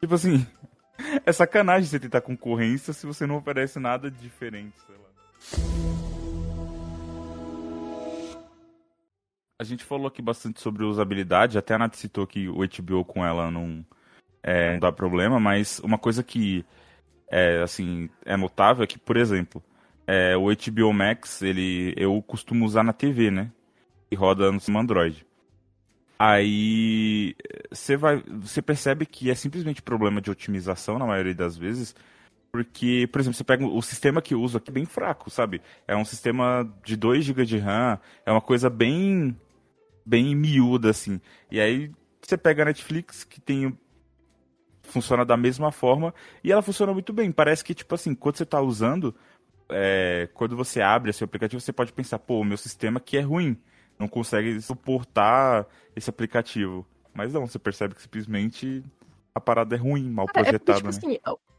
Tipo 0.00 0.14
assim, 0.14 0.46
é 1.24 1.32
sacanagem 1.32 1.88
você 1.88 1.98
tentar 1.98 2.20
concorrência 2.20 2.92
se 2.92 3.06
você 3.06 3.26
não 3.26 3.38
oferece 3.38 3.80
nada 3.80 4.10
diferente, 4.10 4.74
sei 4.86 4.94
lá. 4.94 5.02
A 9.58 9.64
gente 9.64 9.84
falou 9.84 10.08
aqui 10.08 10.20
bastante 10.20 10.60
sobre 10.60 10.84
usabilidade, 10.84 11.56
até 11.56 11.74
a 11.74 11.78
Nath 11.78 11.94
citou 11.94 12.26
que 12.26 12.48
o 12.48 12.58
HBO 12.58 13.04
com 13.04 13.24
ela 13.24 13.50
não, 13.50 13.84
é, 14.42 14.72
não 14.72 14.80
dá 14.80 14.92
problema, 14.92 15.38
mas 15.38 15.78
uma 15.80 15.98
coisa 15.98 16.22
que 16.22 16.64
é, 17.30 17.62
assim, 17.62 18.10
é 18.24 18.36
notável 18.36 18.84
é 18.84 18.86
que, 18.86 18.98
por 18.98 19.16
exemplo, 19.16 19.62
é, 20.06 20.36
o 20.36 20.46
HBO 20.46 20.92
Max, 20.92 21.42
ele, 21.42 21.94
eu 21.96 22.20
costumo 22.22 22.64
usar 22.64 22.82
na 22.82 22.92
TV, 22.92 23.30
né? 23.30 23.50
E 24.10 24.14
roda 24.14 24.52
no 24.52 24.60
sistema 24.60 24.80
Android. 24.80 25.26
Aí 26.18 27.34
você 27.70 27.96
vai, 27.96 28.22
você 28.28 28.60
percebe 28.60 29.06
que 29.06 29.30
é 29.30 29.34
simplesmente 29.34 29.82
problema 29.82 30.20
de 30.20 30.30
otimização 30.30 30.98
na 30.98 31.06
maioria 31.06 31.34
das 31.34 31.56
vezes, 31.56 31.96
porque, 32.52 33.08
por 33.10 33.20
exemplo, 33.20 33.36
você 33.36 33.42
pega 33.42 33.66
o 33.66 33.82
sistema 33.82 34.20
que 34.20 34.34
eu 34.34 34.42
uso 34.42 34.58
aqui 34.58 34.70
bem 34.70 34.84
fraco, 34.84 35.30
sabe? 35.30 35.62
É 35.88 35.96
um 35.96 36.04
sistema 36.04 36.70
de 36.84 36.96
2 36.96 37.24
GB 37.24 37.46
de 37.46 37.58
RAM, 37.58 37.98
é 38.26 38.30
uma 38.30 38.40
coisa 38.40 38.68
bem 38.68 39.36
bem 40.04 40.34
miúda 40.34 40.90
assim. 40.90 41.20
E 41.50 41.58
aí 41.60 41.90
você 42.20 42.36
pega 42.36 42.62
a 42.62 42.66
Netflix 42.66 43.24
que 43.24 43.40
tem 43.40 43.76
funciona 44.82 45.24
da 45.24 45.36
mesma 45.36 45.70
forma 45.72 46.14
e 46.42 46.52
ela 46.52 46.62
funciona 46.62 46.92
muito 46.92 47.12
bem. 47.12 47.30
Parece 47.32 47.64
que, 47.64 47.74
tipo 47.74 47.94
assim, 47.94 48.14
quando 48.14 48.36
você 48.36 48.42
está 48.42 48.60
usando, 48.60 49.14
é, 49.70 50.28
quando 50.34 50.56
você 50.56 50.80
abre 50.80 51.10
esse 51.10 51.22
aplicativo, 51.24 51.60
você 51.60 51.72
pode 51.72 51.92
pensar, 51.92 52.18
pô, 52.18 52.40
o 52.40 52.44
meu 52.44 52.56
sistema 52.56 52.98
aqui 52.98 53.16
é 53.16 53.20
ruim, 53.20 53.56
não 53.98 54.08
consegue 54.08 54.60
suportar 54.60 55.66
esse 55.94 56.10
aplicativo. 56.10 56.86
Mas 57.14 57.32
não, 57.32 57.46
você 57.46 57.58
percebe 57.58 57.94
que 57.94 58.02
simplesmente 58.02 58.82
a 59.34 59.40
parada 59.40 59.74
é 59.74 59.78
ruim, 59.78 60.08
mal 60.10 60.26
Cara, 60.26 60.48
é 60.48 60.52
porque, 60.52 60.64
projetada, 60.64 60.92
tipo 60.92 61.04
né? 61.04 61.16
assim, 61.16 61.20
é 61.24 61.52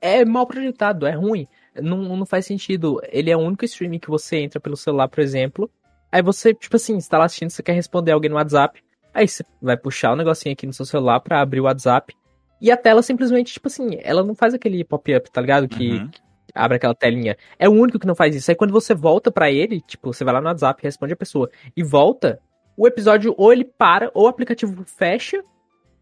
é 0.00 0.24
mal 0.24 0.46
projetado, 0.46 1.06
é 1.06 1.12
ruim. 1.12 1.46
Não, 1.74 2.16
não 2.16 2.26
faz 2.26 2.46
sentido. 2.46 3.00
Ele 3.10 3.30
é 3.30 3.36
o 3.36 3.40
único 3.40 3.64
streaming 3.64 3.98
que 3.98 4.10
você 4.10 4.38
entra 4.38 4.60
pelo 4.60 4.76
celular, 4.76 5.08
por 5.08 5.20
exemplo. 5.20 5.70
Aí 6.10 6.22
você, 6.22 6.54
tipo 6.54 6.76
assim, 6.76 7.00
você 7.00 7.08
tá 7.08 7.18
lá 7.18 7.24
assistindo, 7.24 7.50
você 7.50 7.62
quer 7.62 7.72
responder 7.72 8.12
alguém 8.12 8.30
no 8.30 8.36
WhatsApp. 8.36 8.82
Aí 9.12 9.26
você 9.26 9.44
vai 9.60 9.76
puxar 9.76 10.12
o 10.12 10.16
negocinho 10.16 10.52
aqui 10.52 10.66
no 10.66 10.72
seu 10.72 10.84
celular 10.84 11.20
pra 11.20 11.40
abrir 11.40 11.60
o 11.60 11.64
WhatsApp. 11.64 12.14
E 12.60 12.70
a 12.70 12.76
tela 12.76 13.02
simplesmente, 13.02 13.52
tipo 13.52 13.68
assim, 13.68 13.98
ela 14.02 14.22
não 14.24 14.34
faz 14.34 14.54
aquele 14.54 14.84
pop-up, 14.84 15.30
tá 15.30 15.40
ligado? 15.40 15.68
Que, 15.68 15.92
Uhum. 15.92 16.08
que 16.08 16.20
abre 16.54 16.76
aquela 16.76 16.94
telinha. 16.94 17.36
É 17.58 17.68
o 17.68 17.72
único 17.72 17.98
que 17.98 18.06
não 18.06 18.14
faz 18.16 18.34
isso. 18.34 18.50
Aí 18.50 18.56
quando 18.56 18.72
você 18.72 18.94
volta 18.94 19.30
pra 19.30 19.50
ele, 19.50 19.80
tipo, 19.80 20.12
você 20.12 20.24
vai 20.24 20.34
lá 20.34 20.40
no 20.40 20.48
WhatsApp, 20.48 20.82
responde 20.82 21.12
a 21.12 21.16
pessoa 21.16 21.48
e 21.76 21.82
volta, 21.84 22.40
o 22.76 22.86
episódio 22.86 23.34
ou 23.36 23.52
ele 23.52 23.64
para, 23.64 24.10
ou 24.14 24.24
o 24.24 24.28
aplicativo 24.28 24.82
fecha, 24.84 25.42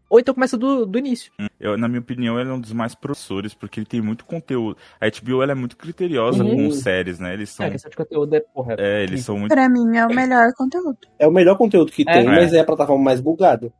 ou 0.09 0.19
então 0.19 0.33
começa 0.33 0.57
do, 0.57 0.85
do 0.85 0.97
início. 0.97 1.31
Eu, 1.59 1.77
na 1.77 1.87
minha 1.87 1.99
opinião, 1.99 2.39
ele 2.39 2.49
é 2.49 2.53
um 2.53 2.61
dos 2.61 2.71
mais 2.71 2.95
professores, 2.95 3.53
porque 3.53 3.79
ele 3.79 3.85
tem 3.85 4.01
muito 4.01 4.23
conteúdo. 4.25 4.77
A 5.01 5.07
HBO 5.09 5.43
ela 5.43 5.51
é 5.51 5.55
muito 5.55 5.75
criteriosa 5.75 6.43
Uhum. 6.43 6.69
com 6.69 6.71
séries, 6.71 7.19
né? 7.19 7.33
Eles 7.33 7.49
são. 7.49 7.65
É, 7.65 7.71
questão 7.71 7.89
de 7.89 7.97
conteúdo 7.97 8.33
é, 8.33 8.39
porra. 8.39 8.75
É, 8.79 9.03
eles 9.03 9.25
são 9.25 9.37
muito. 9.37 9.51
Pra 9.53 9.67
mim 9.67 9.97
é 9.97 10.05
o 10.05 10.09
melhor 10.15 10.53
conteúdo. 10.55 10.97
É 11.19 11.27
o 11.27 11.31
melhor 11.31 11.57
conteúdo 11.57 11.91
que 11.91 12.03
É. 12.07 12.13
tem, 12.13 12.21
É. 12.21 12.25
mas 12.25 12.53
é 12.53 12.59
a 12.61 12.63
plataforma 12.63 13.03
mais 13.03 13.19
bugada. 13.19 13.71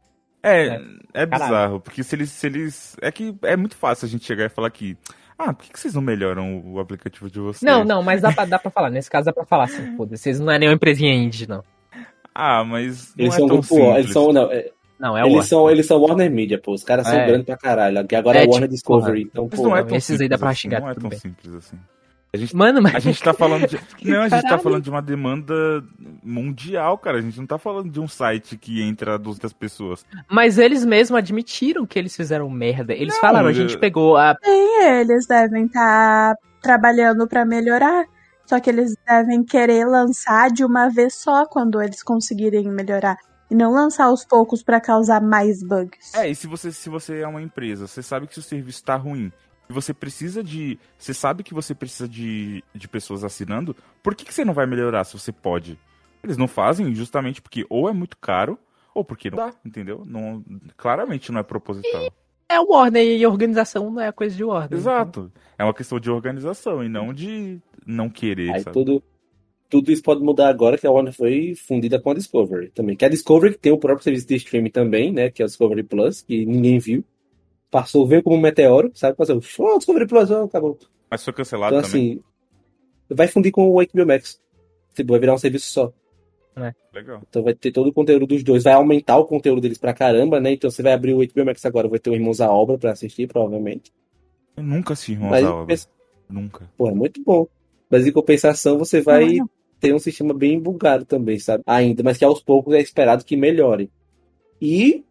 É, 0.44 0.68
É. 0.68 0.82
é 1.14 1.26
Caralho. 1.28 1.44
bizarro, 1.52 1.82
porque 1.82 2.04
se 2.04 2.16
eles, 2.16 2.30
se 2.32 2.48
eles. 2.48 2.96
É 3.02 3.12
que 3.12 3.36
é 3.44 3.56
muito 3.58 3.76
fácil 3.76 4.06
a 4.06 4.10
gente 4.10 4.26
chegar 4.26 4.46
e 4.46 4.50
falar 4.50 4.70
que. 4.70 4.98
Ah, 5.40 5.54
por 5.54 5.66
que, 5.66 5.72
que 5.74 5.80
vocês 5.80 5.94
não 5.94 6.02
melhoram 6.02 6.62
o 6.66 6.80
aplicativo 6.80 7.30
de 7.30 7.40
vocês? 7.40 7.62
Não, 7.62 7.84
não, 7.84 8.02
mas 8.02 8.22
dá 8.22 8.32
pra, 8.32 8.46
dá 8.46 8.58
pra 8.58 8.72
falar. 8.72 8.90
Nesse 8.90 9.10
caso 9.10 9.26
dá 9.26 9.34
pra 9.34 9.46
falar 9.46 9.66
assim, 9.66 9.96
foda-se. 9.96 10.24
Vocês 10.24 10.40
não 10.40 10.52
é 10.52 10.58
nenhuma 10.58 10.76
empresinha 10.76 11.14
indie, 11.14 11.48
não. 11.48 11.64
Ah, 12.34 12.64
mas 12.64 13.14
não 13.16 13.24
Eles 13.26 13.34
é 13.36 13.38
são 13.38 13.48
tão 13.48 13.58
grupo 13.58 13.76
eles 13.98 14.12
são, 14.14 14.34
não, 14.34 14.52
é, 14.52 14.70
Não, 15.00 15.16
é 15.18 15.22
eles 15.22 15.32
Warner. 15.34 15.48
são, 15.50 15.70
eles 15.70 15.86
são 15.86 16.00
Warner 16.02 16.32
Media, 16.32 16.60
pô. 16.60 16.72
Os 16.74 16.84
caras 16.84 17.06
são 17.08 17.16
É. 17.20 17.26
grandes 17.28 17.46
pra 17.46 17.58
caralho. 17.58 18.06
Que 18.08 18.16
agora 18.16 18.40
É, 18.40 18.44
é, 18.44 18.46
Warner 18.46 18.62
tipo, 18.64 18.74
Discovery. 18.74 19.22
Então, 19.24 19.48
Mas 19.50 19.60
pô, 19.60 19.68
não 19.68 19.76
é 19.78 19.82
não, 19.82 19.88
tão 19.88 19.98
esses 19.98 20.20
aí 20.22 20.28
dá 20.30 20.38
pra 20.40 20.50
assim, 20.50 20.60
xingar 20.62 20.82
Não 20.82 20.90
é 20.90 20.96
tão 20.96 21.10
bem. 21.10 21.20
simples 21.20 21.54
assim. 21.56 21.78
A 22.38 22.40
gente, 22.40 22.56
Mano, 22.56 22.82
mas. 22.82 22.96
a 22.96 23.00
gente 23.00 23.22
tá 23.22 23.34
falando 23.34 23.68
de. 23.68 23.80
Não, 24.06 24.20
a 24.22 24.30
gente 24.30 24.32
tá 24.32 24.42
Caralho. 24.44 24.62
falando 24.64 24.84
de 24.84 24.90
uma 24.90 25.02
demanda 25.02 25.54
mundial, 26.24 26.98
cara. 26.98 27.18
A 27.18 27.22
gente 27.22 27.38
não 27.38 27.46
tá 27.48 27.58
falando 27.58 27.90
de 27.90 28.00
um 28.00 28.08
site 28.08 28.58
que 28.58 28.82
entra 28.82 29.18
200 29.18 29.54
pessoas. 29.54 30.06
Mas 30.30 30.58
eles 30.58 30.86
mesmos 30.86 31.18
admitiram 31.18 31.86
que 31.86 31.98
eles 31.98 32.16
fizeram 32.16 32.50
merda. 32.50 32.94
Eles 32.94 33.14
Não, 33.16 33.22
falaram, 33.22 33.48
a 33.48 33.52
eu- 33.52 33.56
gente 33.56 33.78
pegou 33.78 34.18
a. 34.18 34.36
E 34.44 34.86
eles 35.02 35.26
devem 35.28 35.66
estar 35.66 36.36
trabalhando 36.62 37.28
pra 37.28 37.46
melhorar. 37.46 38.06
Só 38.46 38.60
que 38.62 38.70
eles 38.70 38.96
devem 39.06 39.44
querer 39.44 39.86
lançar 39.86 40.50
de 40.50 40.64
uma 40.64 40.88
vez 40.90 41.16
só 41.16 41.46
quando 41.46 41.82
eles 41.82 42.02
conseguirem 42.02 42.70
melhorar. 42.70 43.18
E 43.52 43.56
não 43.56 43.72
lançar 43.74 44.06
aos 44.06 44.26
poucos 44.26 44.62
pra 44.64 44.80
causar 44.80 45.22
mais 45.22 45.62
bugs. 45.64 46.14
É, 46.16 46.30
e 46.30 46.36
se 46.36 46.48
você, 46.48 46.72
se 46.72 46.90
você 46.90 47.20
é 47.20 47.28
uma 47.28 47.42
empresa, 47.42 47.88
você 47.88 48.02
sabe 48.04 48.28
que 48.28 48.34
seu 48.34 48.44
serviço 48.44 48.84
tá 48.84 48.96
ruim. 48.96 49.32
E 49.70 49.74
você 49.74 49.94
precisa 49.94 50.44
de. 50.44 50.80
Você 50.98 51.14
sabe 51.14 51.44
que 51.44 51.54
você 51.54 51.76
precisa 51.76 52.08
de, 52.08 52.64
de 52.74 52.88
pessoas 52.88 53.24
assinando. 53.24 53.76
Por 54.02 54.16
que, 54.16 54.26
que 54.26 54.34
você 54.34 54.46
não 54.46 54.54
vai 54.54 54.66
melhorar 54.66 55.04
se 55.04 55.18
você 55.18 55.32
pode? 55.32 55.78
Eles 56.24 56.38
não 56.38 56.48
fazem 56.48 56.94
justamente 56.96 57.42
porque 57.42 57.66
ou 57.70 57.90
é 57.90 57.94
muito 57.94 58.18
caro, 58.18 58.58
ou 58.94 59.04
porque 59.04 59.30
não 59.30 59.38
dá, 59.38 59.54
entendeu? 59.66 60.04
Não, 60.06 60.44
claramente 60.76 61.32
não 61.32 61.40
é 61.40 61.44
proposital. 61.44 62.12
É 62.50 62.60
o 62.60 62.68
Warner 62.70 63.04
e 63.04 63.24
a 63.24 63.30
organização 63.30 63.92
não 63.92 64.02
é 64.02 64.08
a 64.08 64.14
coisa 64.14 64.36
de 64.36 64.44
Warner. 64.44 64.78
Exato. 64.78 65.32
É 65.58 65.64
uma 65.64 65.74
questão 65.74 66.00
de 66.00 66.10
organização 66.10 66.84
e 66.84 66.88
não 66.88 67.14
de 67.14 67.60
não 67.86 68.10
querer, 68.10 68.52
Aí 68.52 68.62
sabe? 68.62 68.74
tudo, 68.74 69.04
tudo 69.70 69.92
isso 69.92 70.02
pode 70.02 70.22
mudar 70.22 70.48
agora 70.48 70.78
que 70.78 70.88
a 70.88 70.92
Warner 70.92 71.14
foi 71.14 71.56
fundida 71.56 72.00
com 72.00 72.12
a 72.12 72.14
Discovery 72.14 72.70
também. 72.70 72.96
Que 72.96 73.04
a 73.04 73.10
Discovery 73.10 73.58
tem 73.58 73.72
o 73.72 73.78
próprio 73.78 74.04
serviço 74.04 74.28
de 74.28 74.36
streaming 74.36 74.70
também, 74.70 75.12
né? 75.12 75.30
Que 75.30 75.42
é 75.42 75.46
o 75.46 75.48
Discovery 75.48 75.84
Plus, 75.84 76.22
que 76.22 76.46
ninguém 76.46 76.80
viu. 76.80 77.04
Passou, 77.70 78.08
veio 78.08 78.24
como 78.24 78.36
um 78.36 78.40
meteoro, 78.42 78.92
sabe? 78.94 79.18
Passou, 79.18 79.38
oh, 79.60 79.80
Plus, 80.08 80.32
oh, 80.32 80.44
acabou. 80.44 80.78
Mas 81.10 81.24
foi 81.24 81.34
cancelado 81.34 81.76
Então, 81.76 81.90
também. 81.90 82.12
assim, 82.14 82.22
vai 83.10 83.28
fundir 83.28 83.52
com 83.52 83.70
o 83.70 83.76
HBO 83.76 84.06
Max. 84.06 84.40
Tipo, 84.96 85.12
vai 85.12 85.20
virar 85.20 85.34
um 85.34 85.38
serviço 85.38 85.68
só. 85.72 85.94
Legal. 86.94 87.22
Então 87.30 87.44
vai 87.44 87.54
ter 87.54 87.72
todo 87.72 87.88
o 87.88 87.94
conteúdo 87.94 88.26
dos 88.26 88.44
dois. 88.44 88.64
Vai 88.64 88.74
aumentar 88.74 89.18
o 89.18 89.26
conteúdo 89.26 89.62
deles 89.62 89.78
pra 89.78 89.94
caramba, 89.94 90.40
né? 90.40 90.54
Então 90.54 90.72
você 90.72 90.82
vai 90.82 90.94
abrir 90.94 91.14
o 91.14 91.18
HBO 91.20 91.46
Max 91.46 91.64
agora, 91.66 91.88
vai 91.88 92.00
ter 92.00 92.10
o 92.10 92.16
Irmãos 92.16 92.42
à 92.42 92.52
Obra 92.52 92.78
pra 92.80 92.92
assistir, 92.94 93.28
provavelmente. 93.28 93.94
Eu 94.56 94.64
nunca 94.64 94.94
assisti 94.94 95.12
Irmãos 95.12 95.30
Mas, 95.30 95.46
à 95.46 95.54
Obra. 95.54 95.66
pensa- 95.68 95.88
Nunca. 96.28 96.70
pô, 96.76 96.90
é 96.90 96.94
muito 96.94 97.22
bom. 97.24 97.48
Mas 97.90 98.08
em 98.08 98.12
compensação, 98.12 98.78
você 98.80 99.02
vai 99.02 99.26
Não, 99.36 99.36
não. 99.46 99.50
ter 99.80 99.94
um 99.94 100.00
sistema 100.00 100.34
bem 100.34 100.60
bugado 100.60 101.06
também, 101.06 101.38
sabe? 101.38 101.64
Ainda, 101.68 102.02
mas 102.02 102.18
que 102.18 102.26
aos 102.26 102.42
poucos 102.42 102.74
é 102.74 102.80
esperado 102.82 103.24
que 103.24 103.38
melhore. 103.38 103.92
E 104.60 105.06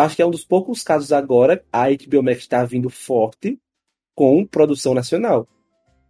acho 0.00 0.16
que 0.16 0.22
é 0.22 0.26
um 0.26 0.30
dos 0.30 0.44
poucos 0.44 0.82
casos 0.82 1.12
agora, 1.12 1.62
a 1.72 1.88
HBO 1.88 2.22
Max 2.22 2.38
está 2.38 2.64
vindo 2.64 2.88
forte 2.88 3.58
com 4.14 4.44
produção 4.46 4.94
nacional. 4.94 5.46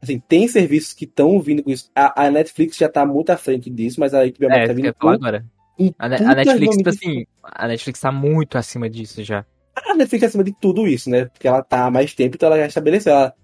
Assim, 0.00 0.18
tem 0.18 0.48
serviços 0.48 0.92
que 0.92 1.04
estão 1.04 1.40
vindo 1.40 1.62
com 1.62 1.70
isso. 1.70 1.90
A, 1.94 2.26
a 2.26 2.30
Netflix 2.30 2.76
já 2.76 2.88
tá 2.88 3.06
muito 3.06 3.30
à 3.30 3.36
frente 3.36 3.70
disso, 3.70 4.00
mas 4.00 4.12
a 4.12 4.24
HBO 4.24 4.48
Max 4.48 4.56
É, 4.56 4.60
tá 4.60 4.64
que 4.64 4.70
eu 4.70 4.74
vindo 4.74 4.94
com 4.94 5.08
agora. 5.08 5.46
A, 5.98 6.06
a 6.06 6.34
Netflix, 6.34 6.76
tipo 6.76 6.88
assim, 6.88 7.26
a 7.42 7.68
Netflix 7.68 8.00
tá 8.00 8.12
muito 8.12 8.58
acima 8.58 8.90
disso 8.90 9.22
já. 9.22 9.44
A 9.74 9.94
Netflix 9.94 10.22
é 10.24 10.26
acima 10.26 10.44
de 10.44 10.52
tudo 10.60 10.86
isso, 10.86 11.08
né? 11.08 11.26
Porque 11.26 11.48
ela 11.48 11.62
tá 11.62 11.86
há 11.86 11.90
mais 11.90 12.14
tempo, 12.14 12.36
então 12.36 12.48
ela 12.48 12.58
já 12.58 12.66
estabeleceu. 12.66 13.12
Ela, 13.12 13.34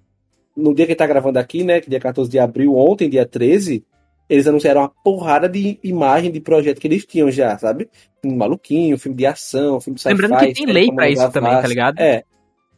no 0.56 0.74
dia 0.74 0.86
que 0.86 0.94
tá 0.94 1.06
gravando 1.06 1.38
aqui, 1.38 1.64
né? 1.64 1.80
Que 1.80 1.88
dia 1.88 2.00
14 2.00 2.30
de 2.30 2.38
abril, 2.38 2.76
ontem, 2.76 3.08
dia 3.08 3.24
13, 3.24 3.84
eles 4.28 4.46
anunciaram 4.46 4.82
uma 4.82 4.92
porrada 5.02 5.48
de 5.48 5.78
imagem 5.82 6.30
de 6.30 6.40
projeto 6.40 6.80
que 6.80 6.86
eles 6.86 7.06
tinham 7.06 7.30
já, 7.30 7.56
sabe? 7.56 7.88
Um 8.24 8.36
maluquinho, 8.36 8.98
filme 8.98 9.16
de 9.16 9.26
ação, 9.26 9.80
filme 9.80 9.96
de 9.96 10.02
sci-fi. 10.02 10.14
Lembrando 10.14 10.38
que 10.38 10.52
tem 10.52 10.66
lei 10.66 10.92
pra 10.92 11.08
isso 11.08 11.30
também, 11.30 11.50
tá 11.50 11.66
ligado? 11.66 11.98
É. 11.98 12.22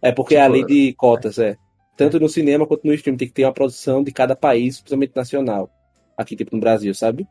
É 0.02 0.12
porque 0.12 0.36
é 0.36 0.40
a 0.40 0.44
Tipo, 0.44 0.54
lei 0.54 0.64
de 0.64 0.92
cotas, 0.94 1.38
é. 1.38 1.56
Tanto 1.96 2.18
no 2.18 2.28
cinema 2.28 2.66
quanto 2.66 2.86
no 2.86 2.94
stream. 2.94 3.16
Tem 3.16 3.28
que 3.28 3.34
ter 3.34 3.44
uma 3.44 3.52
produção 3.52 4.02
de 4.02 4.12
cada 4.12 4.34
país, 4.34 4.80
principalmente 4.80 5.14
nacional. 5.14 5.70
Aqui, 6.16 6.36
tipo, 6.36 6.54
no 6.54 6.60
Brasil, 6.60 6.94
sabe? 6.94 7.26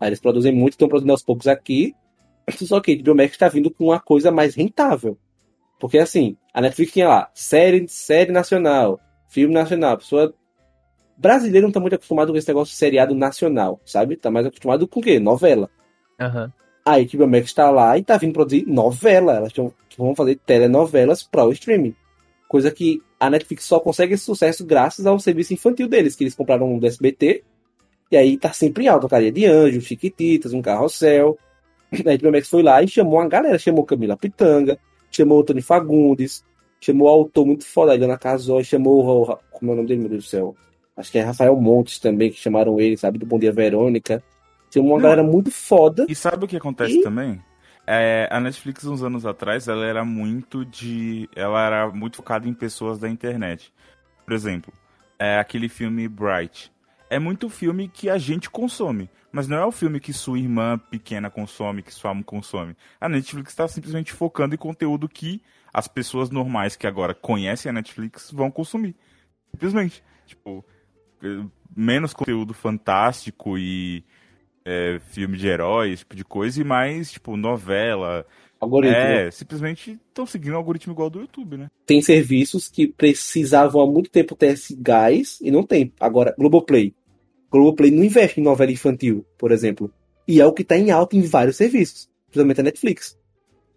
Aí 0.00 0.08
eles 0.08 0.20
produzem 0.20 0.52
muito, 0.52 0.72
estão 0.72 0.88
produzindo 0.88 1.12
aos 1.12 1.22
poucos 1.22 1.46
aqui. 1.46 1.94
Só 2.50 2.80
que 2.80 2.92
a 2.92 2.96
HBO 2.96 3.14
Max 3.14 3.36
tá 3.36 3.48
vindo 3.48 3.70
com 3.70 3.86
uma 3.86 4.00
coisa 4.00 4.30
mais 4.30 4.54
rentável. 4.54 5.18
Porque 5.78 5.98
assim, 5.98 6.36
a 6.52 6.60
Netflix 6.60 6.92
tinha 6.92 7.08
lá, 7.08 7.30
série, 7.34 7.86
série 7.88 8.32
nacional, 8.32 8.98
filme 9.28 9.52
nacional. 9.52 9.94
A 9.94 9.96
pessoa 9.98 10.34
brasileiro 11.16 11.66
não 11.66 11.72
tá 11.72 11.80
muito 11.80 11.94
acostumado 11.94 12.32
com 12.32 12.38
esse 12.38 12.48
negócio 12.48 12.74
seriado 12.74 13.14
nacional, 13.14 13.80
sabe? 13.84 14.16
Tá 14.16 14.30
mais 14.30 14.46
acostumado 14.46 14.86
com 14.86 15.00
o 15.00 15.02
quê? 15.02 15.18
Novela. 15.18 15.70
Aham. 16.20 16.52
A 16.84 16.98
HBO 16.98 17.26
Max 17.26 17.52
tá 17.52 17.70
lá 17.70 17.96
e 17.96 18.02
tá 18.02 18.16
vindo 18.16 18.34
produzir 18.34 18.66
novela. 18.66 19.34
Elas 19.34 19.52
tão, 19.52 19.72
vão 19.96 20.14
fazer 20.14 20.36
telenovelas 20.44 21.22
para 21.22 21.44
o 21.44 21.52
streaming. 21.52 21.94
Coisa 22.46 22.70
que 22.70 23.00
a 23.18 23.30
Netflix 23.30 23.64
só 23.64 23.80
consegue 23.80 24.14
esse 24.14 24.24
sucesso 24.24 24.64
graças 24.64 25.06
ao 25.06 25.18
serviço 25.18 25.54
infantil 25.54 25.88
deles, 25.88 26.14
que 26.14 26.24
eles 26.24 26.34
compraram 26.34 26.78
do 26.78 26.86
SBT. 26.86 27.42
E 28.10 28.16
aí 28.16 28.36
tá 28.36 28.52
sempre 28.52 28.84
em 28.84 28.88
alta. 28.88 29.08
Carinha 29.08 29.32
de 29.32 29.46
Anjo, 29.46 29.80
Chiquititas, 29.80 30.52
um 30.52 30.60
carrossel. 30.60 31.38
A 32.06 32.16
HBO 32.16 32.32
Max 32.32 32.48
foi 32.48 32.62
lá 32.62 32.82
e 32.82 32.88
chamou 32.88 33.14
uma 33.14 33.28
galera. 33.28 33.58
Chamou 33.58 33.84
Camila 33.84 34.16
Pitanga, 34.16 34.78
chamou 35.10 35.40
o 35.40 35.44
Tony 35.44 35.62
Fagundes, 35.62 36.44
chamou 36.80 37.08
o 37.08 37.10
autor 37.10 37.46
muito 37.46 37.64
foda, 37.64 37.92
a 37.92 37.94
Eliana 37.94 38.18
Casói, 38.18 38.62
chamou 38.62 39.22
o... 39.22 39.38
Como 39.50 39.70
é 39.70 39.74
o 39.74 39.76
nome 39.76 39.88
dele, 39.88 40.00
meu 40.00 40.10
Deus 40.10 40.24
do 40.24 40.28
céu? 40.28 40.54
Acho 40.96 41.10
que 41.10 41.18
é 41.18 41.22
Rafael 41.22 41.56
Montes 41.56 41.98
também, 41.98 42.30
que 42.30 42.38
chamaram 42.38 42.78
ele, 42.80 42.96
sabe? 42.96 43.18
Do 43.18 43.26
Bom 43.26 43.38
Dia 43.38 43.52
Verônica. 43.52 44.22
Chamou 44.72 44.90
uma 44.92 44.96
Não. 44.96 45.02
galera 45.02 45.22
muito 45.22 45.50
foda. 45.50 46.06
E 46.08 46.14
sabe 46.14 46.44
o 46.44 46.48
que 46.48 46.56
acontece 46.56 46.98
E- 46.98 47.02
também? 47.02 47.40
É, 47.86 48.28
a 48.30 48.40
Netflix, 48.40 48.84
uns 48.84 49.02
anos 49.02 49.26
atrás, 49.26 49.68
ela 49.68 49.84
era 49.84 50.04
muito 50.04 50.64
de. 50.64 51.28
Ela 51.36 51.66
era 51.66 51.90
muito 51.90 52.16
focada 52.16 52.48
em 52.48 52.54
pessoas 52.54 52.98
da 52.98 53.08
internet. 53.08 53.72
Por 54.24 54.32
exemplo, 54.32 54.72
é 55.18 55.38
aquele 55.38 55.68
filme 55.68 56.08
Bright. 56.08 56.72
É 57.10 57.18
muito 57.18 57.48
filme 57.50 57.88
que 57.88 58.08
a 58.08 58.16
gente 58.16 58.48
consome. 58.48 59.10
Mas 59.30 59.46
não 59.48 59.56
é 59.58 59.66
o 59.66 59.72
filme 59.72 59.98
que 60.00 60.12
sua 60.12 60.38
irmã 60.38 60.78
pequena 60.78 61.28
consome, 61.28 61.82
que 61.82 61.92
sua 61.92 62.14
mãe 62.14 62.22
consome. 62.22 62.76
A 63.00 63.08
Netflix 63.08 63.50
está 63.50 63.66
simplesmente 63.68 64.12
focando 64.12 64.54
em 64.54 64.58
conteúdo 64.58 65.08
que 65.08 65.42
as 65.72 65.86
pessoas 65.88 66.30
normais 66.30 66.76
que 66.76 66.86
agora 66.86 67.12
conhecem 67.14 67.68
a 67.68 67.72
Netflix 67.72 68.30
vão 68.30 68.48
consumir. 68.50 68.94
Simplesmente. 69.50 70.02
Tipo, 70.24 70.64
menos 71.76 72.12
conteúdo 72.12 72.54
fantástico 72.54 73.58
e 73.58 74.04
é, 74.64 74.98
filme 75.10 75.36
de 75.36 75.46
heróis, 75.46 75.92
esse 75.92 76.02
tipo 76.02 76.16
de 76.16 76.24
coisa, 76.24 76.60
e 76.60 76.64
mais, 76.64 77.12
tipo, 77.12 77.36
novela. 77.36 78.26
Algoritmo. 78.58 78.96
É, 78.96 79.30
simplesmente 79.30 79.98
estão 80.08 80.24
seguindo 80.24 80.54
um 80.54 80.56
algoritmo 80.56 80.92
igual 80.92 81.10
do 81.10 81.20
YouTube, 81.20 81.58
né? 81.58 81.70
Tem 81.84 82.00
serviços 82.00 82.68
que 82.68 82.86
precisavam 82.86 83.82
há 83.82 83.86
muito 83.86 84.08
tempo 84.08 84.34
ter 84.34 84.52
esse 84.54 84.74
gás 84.74 85.38
e 85.40 85.50
não 85.50 85.62
tem. 85.62 85.92
Agora, 86.00 86.34
Globoplay. 86.38 86.94
Globoplay 87.50 87.90
não 87.90 88.02
investe 88.02 88.40
em 88.40 88.44
novela 88.44 88.72
infantil, 88.72 89.24
por 89.36 89.52
exemplo. 89.52 89.92
E 90.26 90.40
é 90.40 90.46
o 90.46 90.52
que 90.52 90.64
tá 90.64 90.76
em 90.76 90.90
alta 90.90 91.16
em 91.16 91.22
vários 91.22 91.56
serviços. 91.56 92.08
Principalmente 92.26 92.60
a 92.60 92.64
Netflix. 92.64 93.18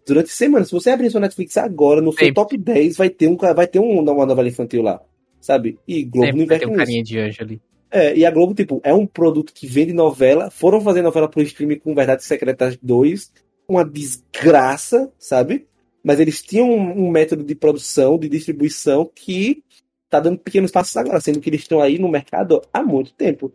Durante 0.06 0.30
semanas, 0.30 0.68
se 0.68 0.72
você 0.72 0.90
abrir 0.90 1.10
sua 1.10 1.20
Netflix 1.20 1.56
agora, 1.58 2.00
no 2.00 2.12
seu 2.12 2.20
Sempre. 2.20 2.34
top 2.34 2.56
10 2.56 2.96
vai 2.96 3.10
ter, 3.10 3.28
um, 3.28 3.36
vai 3.36 3.66
ter 3.66 3.78
um, 3.78 4.00
uma 4.00 4.24
novela 4.24 4.48
infantil 4.48 4.82
lá. 4.82 5.02
Sabe? 5.40 5.78
E 5.86 6.02
Globo 6.04 6.32
não 6.36 6.38
Sempre 6.38 6.46
vai 6.46 6.56
investe 6.56 6.66
um 6.66 6.70
nisso. 6.70 6.78
carinha 6.78 7.02
de 7.02 7.18
anjo 7.18 7.42
ali. 7.42 7.60
É, 7.90 8.14
e 8.16 8.26
a 8.26 8.30
Globo, 8.30 8.54
tipo, 8.54 8.80
é 8.84 8.92
um 8.92 9.06
produto 9.06 9.52
que 9.52 9.66
vende 9.66 9.92
novela. 9.92 10.50
Foram 10.50 10.80
fazer 10.80 11.00
novela 11.02 11.28
pro 11.28 11.40
streaming 11.42 11.78
com 11.78 11.94
Verdades 11.94 12.26
Secretas 12.26 12.76
2. 12.82 13.32
Uma 13.68 13.84
desgraça, 13.84 15.10
sabe? 15.18 15.66
Mas 16.02 16.20
eles 16.20 16.42
tinham 16.42 16.70
um, 16.70 17.06
um 17.06 17.10
método 17.10 17.42
de 17.44 17.54
produção, 17.54 18.18
de 18.18 18.28
distribuição 18.28 19.10
que 19.14 19.62
tá 20.10 20.20
dando 20.20 20.38
pequenos 20.38 20.70
passos 20.70 20.96
agora, 20.96 21.20
sendo 21.20 21.40
que 21.40 21.50
eles 21.50 21.60
estão 21.62 21.80
aí 21.80 21.98
no 21.98 22.08
mercado 22.08 22.62
há 22.72 22.82
muito 22.82 23.12
tempo. 23.12 23.52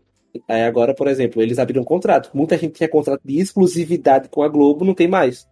Aí 0.47 0.63
agora, 0.63 0.93
por 0.95 1.07
exemplo, 1.07 1.41
eles 1.41 1.59
abriram 1.59 1.81
um 1.81 1.85
contrato. 1.85 2.29
Muita 2.33 2.57
gente 2.57 2.73
tinha 2.73 2.89
contrato 2.89 3.21
de 3.23 3.39
exclusividade 3.39 4.29
com 4.29 4.41
a 4.41 4.47
Globo, 4.47 4.83
não 4.85 4.93
tem 4.93 5.07
mais. 5.07 5.47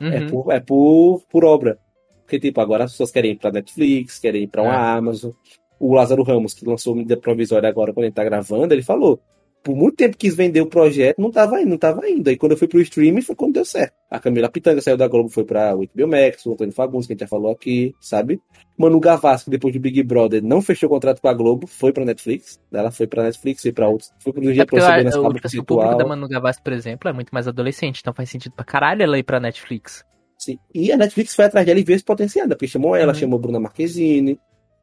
É, 0.00 0.20
Uhum. 0.20 0.26
por, 0.28 0.52
é 0.52 0.60
por, 0.60 1.22
por 1.30 1.44
obra. 1.44 1.78
Porque, 2.22 2.38
tipo, 2.38 2.60
agora 2.60 2.84
as 2.84 2.92
pessoas 2.92 3.10
querem 3.10 3.32
ir 3.32 3.36
pra 3.36 3.50
Netflix, 3.50 4.18
querem 4.18 4.44
ir 4.44 4.46
pra 4.48 4.62
uma 4.62 4.74
É. 4.74 4.76
Amazon. 4.98 5.32
O 5.78 5.94
Lázaro 5.94 6.22
Ramos, 6.22 6.54
que 6.54 6.64
lançou 6.66 6.94
medida 6.94 7.16
provisória 7.16 7.68
agora 7.68 7.92
quando 7.92 8.04
ele 8.04 8.12
tá 8.14 8.24
gravando, 8.24 8.74
ele 8.74 8.82
falou. 8.82 9.20
Por 9.60 9.74
muito 9.76 9.96
tempo 9.96 10.16
quis 10.16 10.36
vender 10.36 10.60
o 10.60 10.66
projeto, 10.66 11.18
não 11.20 11.32
tava 11.32 11.60
indo, 11.60 11.70
não 11.70 11.76
tava 11.78 12.08
indo. 12.08 12.28
Aí 12.28 12.36
quando 12.36 12.52
eu 12.52 12.56
fui 12.58 12.68
pro 12.68 12.80
streaming 12.80 13.20
foi 13.22 13.34
quando 13.34 13.54
deu 13.54 13.64
certo. 13.64 13.92
A 14.08 14.18
Camila 14.20 14.48
Pitanga 14.48 14.80
saiu 14.80 14.96
da 14.96 15.08
Globo, 15.08 15.28
foi 15.28 15.44
pra 15.44 15.74
o 15.76 15.80
HBO 15.80 16.06
Max, 16.08 16.46
o 16.46 16.52
Antônio 16.52 16.72
Fagundes, 16.72 17.06
que 17.08 17.12
a 17.12 17.14
gente 17.14 17.20
já 17.22 17.26
falou 17.26 17.50
aqui, 17.50 17.92
sabe? 18.00 18.40
Manu 18.78 19.00
Gavassi, 19.00 19.44
que 19.46 19.50
depois 19.50 19.74
do 19.74 19.80
Big 19.80 20.00
Brother 20.04 20.42
não 20.44 20.62
fechou 20.62 20.86
o 20.88 20.90
contrato 20.92 21.20
com 21.20 21.28
a 21.28 21.34
Globo, 21.34 21.66
foi 21.66 21.92
pra 21.92 22.04
Netflix. 22.04 22.60
Ela 22.72 22.92
foi 22.92 23.08
pra 23.08 23.24
Netflix, 23.24 23.60
foi 23.62 23.72
pra 23.72 23.88
outros. 23.88 24.10
Foi 24.20 24.32
pro 24.32 24.48
É 24.48 24.52
dia 24.52 24.64
porque 24.64 24.76
pra 24.80 24.94
a- 24.94 25.20
o, 25.20 25.26
o 25.26 25.64
público 25.64 25.96
da. 25.98 26.06
Manu 26.06 26.28
Gavassi, 26.28 26.62
por 26.62 26.72
exemplo, 26.72 27.10
é 27.10 27.12
muito 27.12 27.30
mais 27.30 27.48
adolescente, 27.48 27.98
então 28.00 28.14
faz 28.14 28.30
sentido 28.30 28.52
pra 28.54 28.64
caralho 28.64 29.02
ela 29.02 29.18
ir 29.18 29.24
pra 29.24 29.40
Netflix. 29.40 30.04
Sim. 30.38 30.56
E 30.72 30.92
a 30.92 30.96
Netflix 30.96 31.34
foi 31.34 31.46
atrás 31.46 31.66
dela 31.66 31.80
e 31.80 31.82
viu 31.82 31.96
esse 31.96 32.04
potencial, 32.04 32.46
porque 32.46 32.68
chamou 32.68 32.94
ela, 32.94 33.12
Uhum. 33.12 33.18
chamou 33.18 33.38
Bruna 33.40 33.58
Marquezine, 33.58 34.38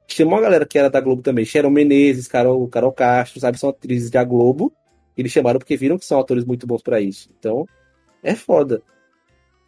chamou 0.08 0.38
a 0.38 0.41
galera 0.41 0.66
que 0.66 0.78
era 0.78 0.89
da 0.89 1.01
Globo 1.01 1.22
também, 1.22 1.45
Sharon 1.45 1.70
Menezes, 1.70 2.28
Carol, 2.28 2.68
Carol 2.68 2.91
Castro, 2.91 3.39
sabe? 3.39 3.60
São 3.60 3.70
atrizes 3.70 4.10
da 4.10 4.24
Globo. 4.24 4.74
Eles 5.18 5.32
chamaram 5.32 5.60
porque 5.60 5.78
viram 5.78 5.97
que 5.97 6.06
são 6.06 6.20
atores 6.20 6.43
muito 6.43 6.68
bons 6.68 6.82
pra 6.82 6.99
isso. 6.99 7.30
Então, 7.39 7.66
é 8.22 8.36
foda. 8.36 8.82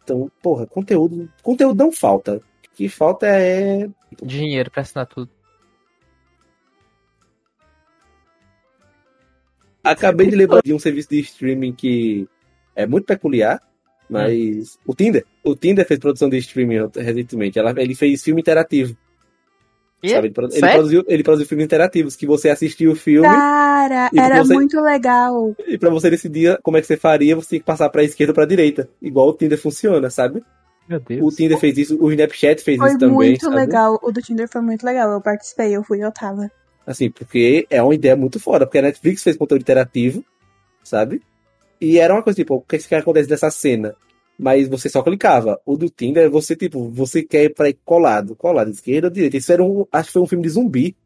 Então, 0.04 0.30
porra, 0.42 0.66
conteúdo. 0.66 1.30
Conteúdo 1.42 1.76
não 1.76 1.92
falta. 1.92 2.36
O 2.36 2.74
que 2.74 2.88
falta 2.88 3.26
é. 3.26 3.88
Dinheiro 4.22 4.70
pra 4.70 4.82
assinar 4.82 5.06
tudo. 5.06 5.30
Acabei 9.82 10.28
de 10.28 10.36
lembrar 10.36 10.60
de 10.62 10.74
um 10.74 10.78
serviço 10.78 11.08
de 11.08 11.20
streaming 11.20 11.72
que 11.72 12.28
é 12.76 12.86
muito 12.86 13.06
peculiar, 13.06 13.62
mas. 14.08 14.78
O 14.86 14.94
Tinder. 14.94 15.24
O 15.42 15.56
Tinder 15.56 15.86
fez 15.86 15.98
produção 15.98 16.28
de 16.28 16.36
streaming 16.38 16.90
recentemente. 16.94 17.58
Ela, 17.58 17.74
ele 17.76 17.94
fez 17.94 18.22
filme 18.22 18.40
interativo. 18.40 18.96
E? 20.02 20.10
Sabe? 20.10 20.28
Ele, 20.28 20.34
produ- 20.34 20.52
ele 20.52 20.60
Sério? 20.60 20.74
produziu, 20.76 21.04
ele 21.08 21.22
produziu 21.24 21.46
filmes 21.48 21.64
interativos, 21.64 22.14
que 22.16 22.26
você 22.26 22.48
assistia 22.50 22.90
o 22.90 22.94
filme 22.94 23.26
Cara, 23.28 24.08
era 24.16 24.44
você- 24.44 24.54
muito 24.54 24.80
legal. 24.80 25.54
e 25.66 25.76
pra 25.76 25.90
você 25.90 26.08
decidir 26.08 26.58
como 26.62 26.76
é 26.76 26.80
que 26.80 26.86
você 26.86 26.96
faria, 26.96 27.34
você 27.34 27.48
tem 27.50 27.58
que 27.60 27.64
passar 27.66 27.88
pra 27.90 28.04
esquerda 28.04 28.30
ou 28.30 28.34
pra 28.34 28.44
direita. 28.44 28.88
Igual 29.02 29.28
o 29.28 29.32
Tinder 29.32 29.60
funciona, 29.60 30.08
sabe? 30.08 30.42
Meu 30.88 31.00
Deus. 31.00 31.20
O 31.34 31.36
Tinder 31.36 31.58
fez 31.58 31.76
isso, 31.76 31.98
o 32.00 32.10
Snapchat 32.12 32.62
fez 32.62 32.78
Foi 32.78 32.88
isso 32.90 32.98
também, 32.98 33.14
muito 33.14 33.44
sabe? 33.44 33.56
legal. 33.56 33.98
O 34.02 34.12
do 34.12 34.22
Tinder 34.22 34.48
foi 34.48 34.60
muito 34.62 34.84
legal. 34.86 35.10
Eu 35.10 35.20
participei, 35.20 35.74
eu 35.76 35.82
fui, 35.82 36.02
eu 36.02 36.12
tava. 36.12 36.50
Assim, 36.86 37.10
porque 37.10 37.66
é 37.68 37.82
uma 37.82 37.94
ideia 37.94 38.16
muito 38.16 38.38
foda, 38.40 38.64
porque 38.64 38.78
a 38.78 38.82
Netflix 38.82 39.22
fez 39.22 39.36
conteúdo 39.36 39.60
interativo, 39.60 40.24
sabe? 40.82 41.20
E 41.80 41.98
era 41.98 42.14
uma 42.14 42.22
coisa 42.22 42.36
tipo, 42.36 42.54
o 42.54 42.60
que, 42.62 42.78
que 42.78 42.94
acontece 42.94 43.28
dessa 43.28 43.50
cena? 43.50 43.94
Mas 44.38 44.68
você 44.68 44.88
só 44.88 45.02
clicava. 45.02 45.60
O 45.66 45.76
do 45.76 45.90
Tinder, 45.90 46.30
você, 46.30 46.54
tipo, 46.54 46.88
você 46.88 47.22
quer 47.22 47.44
ir 47.44 47.54
pra 47.54 47.68
ir 47.68 47.78
colado, 47.84 48.36
colado, 48.36 48.70
esquerda 48.70 49.08
ou 49.08 49.12
direita. 49.12 49.36
Isso 49.36 49.52
era 49.52 49.64
um, 49.64 49.84
acho 49.90 50.06
que 50.06 50.12
foi 50.12 50.22
um 50.22 50.26
filme 50.26 50.44
de 50.44 50.50
zumbi. 50.50 50.96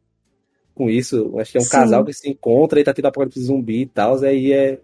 Com 0.75 0.89
isso, 0.89 1.37
acho 1.39 1.51
que 1.51 1.57
é 1.57 1.61
um 1.61 1.63
Sim. 1.63 1.69
casal 1.69 2.05
que 2.05 2.13
se 2.13 2.29
encontra 2.29 2.79
e 2.79 2.83
tá 2.83 2.93
tendo 2.93 3.07
apocalipse 3.07 3.43
zumbi 3.43 3.81
e 3.81 3.85
tal, 3.85 4.17
aí 4.23 4.51
é 4.51 4.79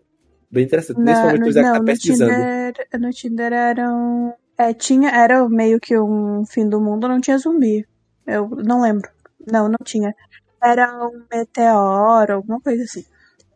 bem 0.50 0.64
interessante. 0.64 1.00
Nesse 1.00 1.22
momento, 1.22 1.42
no, 1.42 1.48
o 1.48 1.52
Zé 1.52 1.62
não, 1.62 1.74
tá 1.74 1.80
no 1.80 1.86
pesquisando. 1.86 2.32
Tinder, 2.32 2.74
no 3.00 3.10
Tinder 3.10 3.54
eram. 3.54 4.34
É, 4.58 4.74
tinha, 4.74 5.10
era 5.10 5.48
meio 5.50 5.80
que 5.80 5.98
um 5.98 6.46
fim 6.46 6.68
do 6.68 6.80
mundo, 6.80 7.08
não 7.08 7.20
tinha 7.20 7.38
zumbi. 7.38 7.88
Eu 8.28 8.50
não 8.50 8.82
lembro. 8.82 9.10
Não, 9.52 9.68
não 9.68 9.80
tinha. 9.84 10.14
Era 10.62 11.08
um 11.08 11.24
meteoro, 11.32 12.36
alguma 12.36 12.60
coisa 12.62 12.84
assim. 12.84 13.04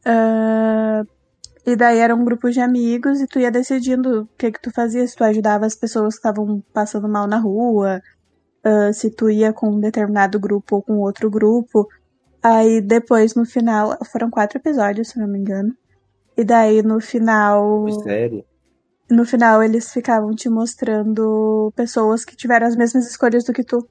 Ah, 0.05 1.03
e 1.65 1.75
daí 1.75 1.99
era 1.99 2.15
um 2.15 2.25
grupo 2.25 2.49
de 2.49 2.59
amigos 2.59 3.21
e 3.21 3.27
tu 3.27 3.39
ia 3.39 3.49
decidindo 3.51 4.23
o 4.23 4.27
que 4.37 4.51
que 4.51 4.61
tu 4.61 4.71
fazia, 4.71 5.07
se 5.07 5.15
tu 5.15 5.23
ajudava 5.23 5.65
as 5.65 5.75
pessoas 5.75 6.15
que 6.15 6.19
estavam 6.19 6.61
passando 6.73 7.07
mal 7.07 7.25
na 7.27 7.37
rua, 7.37 8.01
ah, 8.63 8.91
se 8.93 9.09
tu 9.09 9.29
ia 9.29 9.51
com 9.53 9.69
um 9.69 9.79
determinado 9.79 10.39
grupo 10.39 10.77
ou 10.77 10.81
com 10.81 10.99
outro 10.99 11.29
grupo. 11.29 11.87
Aí 12.41 12.81
depois, 12.81 13.35
no 13.35 13.45
final, 13.45 13.97
foram 14.11 14.29
quatro 14.29 14.57
episódios, 14.57 15.09
se 15.09 15.19
não 15.19 15.27
me 15.27 15.39
engano. 15.39 15.75
E 16.35 16.43
daí 16.43 16.81
no 16.81 16.99
final. 16.99 17.85
Sério. 18.03 18.43
No 19.09 19.25
final 19.25 19.61
eles 19.61 19.91
ficavam 19.91 20.33
te 20.33 20.49
mostrando 20.49 21.71
pessoas 21.75 22.25
que 22.25 22.35
tiveram 22.35 22.65
as 22.65 22.75
mesmas 22.75 23.07
escolhas 23.07 23.43
do 23.43 23.53
que 23.53 23.63
tu. 23.63 23.87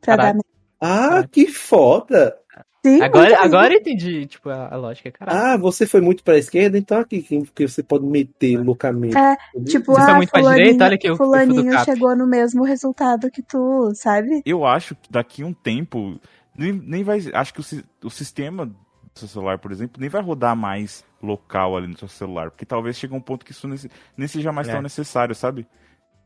Pra 0.00 0.16
dar. 0.16 0.36
Ah, 0.80 1.26
que 1.30 1.46
foda! 1.46 2.36
Sim, 2.84 3.00
Agora, 3.00 3.38
agora 3.40 3.74
eu 3.74 3.78
entendi, 3.78 4.26
tipo, 4.26 4.48
a, 4.50 4.74
a 4.74 4.76
lógica, 4.76 5.10
caralho. 5.12 5.38
Ah, 5.38 5.56
você 5.56 5.86
foi 5.86 6.00
muito 6.00 6.24
pra 6.24 6.36
esquerda, 6.36 6.76
então 6.76 6.98
aqui 6.98 7.22
que 7.22 7.42
que 7.54 7.68
você 7.68 7.80
pode 7.80 8.04
meter 8.04 8.56
loucamente. 8.58 9.16
É, 9.16 9.36
Tipo, 9.64 9.92
Você 9.94 10.00
foi 10.02 10.10
ah, 10.10 10.16
muito 10.16 10.30
pra 10.30 10.40
fulaninho, 10.40 10.64
direita? 10.64 10.84
Olha 10.86 10.94
eu- 10.94 11.00
eu 11.04 11.12
do 11.12 11.16
fulaninho 11.16 11.72
cap. 11.72 11.84
chegou 11.84 12.16
no 12.16 12.26
mesmo 12.26 12.64
resultado 12.64 13.30
que 13.30 13.40
tu, 13.40 13.92
sabe? 13.94 14.42
Eu 14.44 14.64
acho 14.66 14.96
que 14.96 15.10
daqui 15.12 15.42
a 15.42 15.46
um 15.46 15.52
tempo, 15.52 16.18
nem, 16.58 16.72
nem 16.72 17.04
vai. 17.04 17.20
Acho 17.32 17.54
que 17.54 17.60
o, 17.60 17.64
o 18.04 18.10
sistema 18.10 18.66
do 18.66 18.74
seu 19.14 19.28
celular, 19.28 19.58
por 19.58 19.70
exemplo, 19.70 20.00
nem 20.00 20.08
vai 20.10 20.20
rodar 20.22 20.56
mais 20.56 21.04
local 21.22 21.76
ali 21.76 21.86
no 21.86 21.96
seu 21.96 22.08
celular. 22.08 22.50
Porque 22.50 22.66
talvez 22.66 22.96
chegue 22.96 23.14
um 23.14 23.20
ponto 23.20 23.44
que 23.44 23.52
isso 23.52 23.68
nem, 23.68 23.78
nem 24.16 24.26
seja 24.26 24.50
mais 24.50 24.66
É. 24.68 24.72
tão 24.72 24.82
necessário, 24.82 25.36
sabe? 25.36 25.66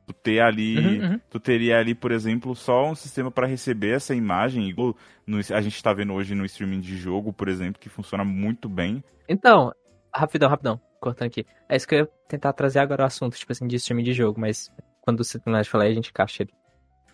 Tu 0.06 0.12
ter 0.12 0.40
ali. 0.40 0.78
Uhum, 0.78 1.10
uhum. 1.12 1.20
Tu 1.28 1.40
teria 1.40 1.78
ali, 1.78 1.94
por 1.94 2.12
exemplo, 2.12 2.54
só 2.54 2.88
um 2.88 2.94
sistema 2.94 3.30
para 3.30 3.46
receber 3.46 3.90
essa 3.96 4.14
imagem, 4.14 4.68
igual 4.68 4.94
no- 5.26 5.38
a 5.38 5.60
gente 5.60 5.82
tá 5.82 5.92
vendo 5.92 6.12
hoje 6.12 6.34
no 6.34 6.44
streaming 6.44 6.80
de 6.80 6.96
jogo, 6.96 7.32
por 7.32 7.48
exemplo, 7.48 7.80
que 7.80 7.88
funciona 7.88 8.24
muito 8.24 8.68
bem. 8.68 9.02
Então, 9.28 9.72
rapidão, 10.14 10.48
rapidão. 10.48 10.80
cortando 11.00 11.26
aqui. 11.28 11.44
É 11.68 11.76
isso 11.76 11.86
que 11.86 11.94
eu 11.94 11.98
ia 12.00 12.06
tentar 12.28 12.52
trazer 12.52 12.78
agora 12.78 13.02
o 13.02 13.06
assunto, 13.06 13.36
tipo 13.36 13.52
assim, 13.52 13.66
de 13.66 13.76
streaming 13.76 14.02
de 14.04 14.12
jogo, 14.12 14.40
mas 14.40 14.72
quando 15.02 15.22
você 15.22 15.38
terminar 15.38 15.62
de 15.62 15.68
falar, 15.70 15.84
a 15.84 15.92
gente 15.92 16.10
encaixa 16.10 16.42
ele. 16.42 16.52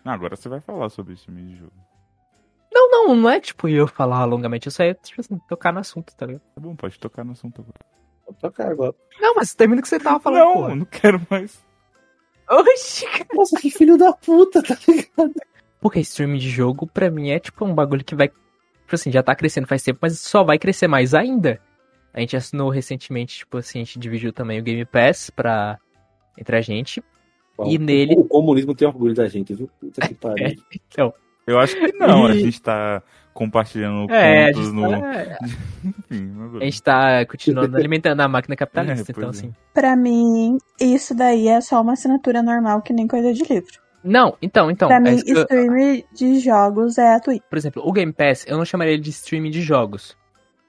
Ah, 0.05 0.13
agora 0.13 0.35
você 0.35 0.47
vai 0.49 0.59
falar 0.61 0.89
sobre 0.89 1.13
streaming 1.13 1.47
de 1.47 1.55
jogo. 1.57 1.73
Não, 2.73 2.89
não, 2.89 3.15
não 3.15 3.29
é 3.29 3.39
tipo 3.39 3.67
eu 3.67 3.87
falar 3.87 4.25
longamente, 4.25 4.67
eu 4.67 4.71
só 4.71 4.83
ia, 4.83 4.95
tipo 4.95 5.19
assim, 5.21 5.37
tocar 5.47 5.71
no 5.71 5.79
assunto, 5.79 6.15
tá 6.15 6.25
ligado? 6.25 6.41
Tá 6.55 6.61
bom, 6.61 6.75
pode 6.75 6.97
tocar 6.99 7.23
no 7.23 7.33
assunto 7.33 7.61
agora. 7.61 7.79
Vou 8.25 8.33
tocar 8.35 8.71
agora. 8.71 8.95
Não, 9.19 9.35
mas 9.35 9.53
termina 9.53 9.79
o 9.79 9.83
que 9.83 9.89
você 9.89 9.99
tava 9.99 10.19
falando, 10.19 10.39
não, 10.45 10.53
porra. 10.53 10.75
não 10.75 10.85
quero 10.85 11.21
mais. 11.29 11.63
Oxi, 12.55 13.05
cara. 13.05 13.25
Nossa, 13.33 13.59
que 13.59 13.69
filho 13.71 13.97
da 13.97 14.13
puta, 14.13 14.61
tá 14.63 14.77
ligado? 14.87 15.33
Porque 15.81 15.99
streaming 15.99 16.37
de 16.37 16.49
jogo, 16.49 16.87
pra 16.87 17.09
mim, 17.11 17.29
é 17.31 17.39
tipo 17.39 17.65
um 17.65 17.73
bagulho 17.73 18.03
que 18.03 18.15
vai. 18.15 18.27
Tipo 18.29 18.95
assim, 18.95 19.11
já 19.11 19.21
tá 19.23 19.35
crescendo 19.35 19.67
faz 19.67 19.83
tempo, 19.83 19.99
mas 20.01 20.19
só 20.19 20.43
vai 20.43 20.57
crescer 20.59 20.87
mais 20.87 21.13
ainda. 21.13 21.59
A 22.13 22.19
gente 22.19 22.37
assinou 22.37 22.69
recentemente, 22.69 23.39
tipo 23.39 23.57
assim, 23.57 23.79
a 23.81 23.83
gente 23.83 23.97
dividiu 23.99 24.31
também 24.31 24.59
o 24.59 24.63
Game 24.63 24.85
Pass 24.85 25.29
pra. 25.29 25.79
Entre 26.37 26.55
a 26.55 26.61
gente. 26.61 27.03
E 27.65 27.77
nele- 27.77 28.15
O 28.17 28.23
comunismo 28.25 28.73
tem 28.73 28.87
orgulho 28.87 29.13
da 29.13 29.27
gente, 29.27 29.53
viu? 29.53 29.69
Puta 29.79 30.07
que 30.07 30.13
pariu. 30.15 30.55
Então. 30.87 31.13
Eu 31.45 31.59
acho 31.59 31.75
que 31.75 31.91
não, 31.93 32.25
a 32.25 32.33
gente 32.33 32.61
tá 32.61 33.03
compartilhando 33.33 34.11
É, 34.11 34.49
a 34.49 34.53
pontos 34.53 34.71
no. 34.71 34.89
tá, 34.91 35.37
Enfim, 36.11 36.33
a 36.61 36.63
gente 36.63 36.83
tá 36.83 37.25
continuando 37.25 37.75
alimentando 37.75 38.19
a 38.21 38.27
máquina 38.27 38.55
capitalista, 38.55 39.11
É, 39.11 39.13
então 39.15 39.27
é. 39.27 39.29
assim. 39.29 39.53
Pra 39.73 39.95
mim, 39.95 40.57
isso 40.79 41.15
daí 41.15 41.47
é 41.47 41.59
só 41.61 41.81
uma 41.81 41.93
assinatura 41.93 42.41
normal, 42.41 42.81
que 42.81 42.93
nem 42.93 43.07
coisa 43.07 43.33
de 43.33 43.43
livro. 43.43 43.81
Não, 44.03 44.35
então, 44.41 44.69
então. 44.69 44.87
pra 44.89 44.97
é 44.97 44.99
mim, 44.99 45.21
eu- 45.25 45.41
stream 45.43 46.03
de 46.13 46.39
jogos 46.39 46.97
é 46.97 47.15
a 47.15 47.19
Twitch. 47.19 47.41
por 47.49 47.57
exemplo, 47.57 47.81
o 47.85 47.91
Game 47.91 48.11
Pass, 48.11 48.45
eu 48.47 48.57
não 48.57 48.65
chamaria 48.65 48.93
ele 48.93 49.01
de 49.01 49.09
streaming 49.11 49.49
de 49.51 49.61
jogos. 49.61 50.15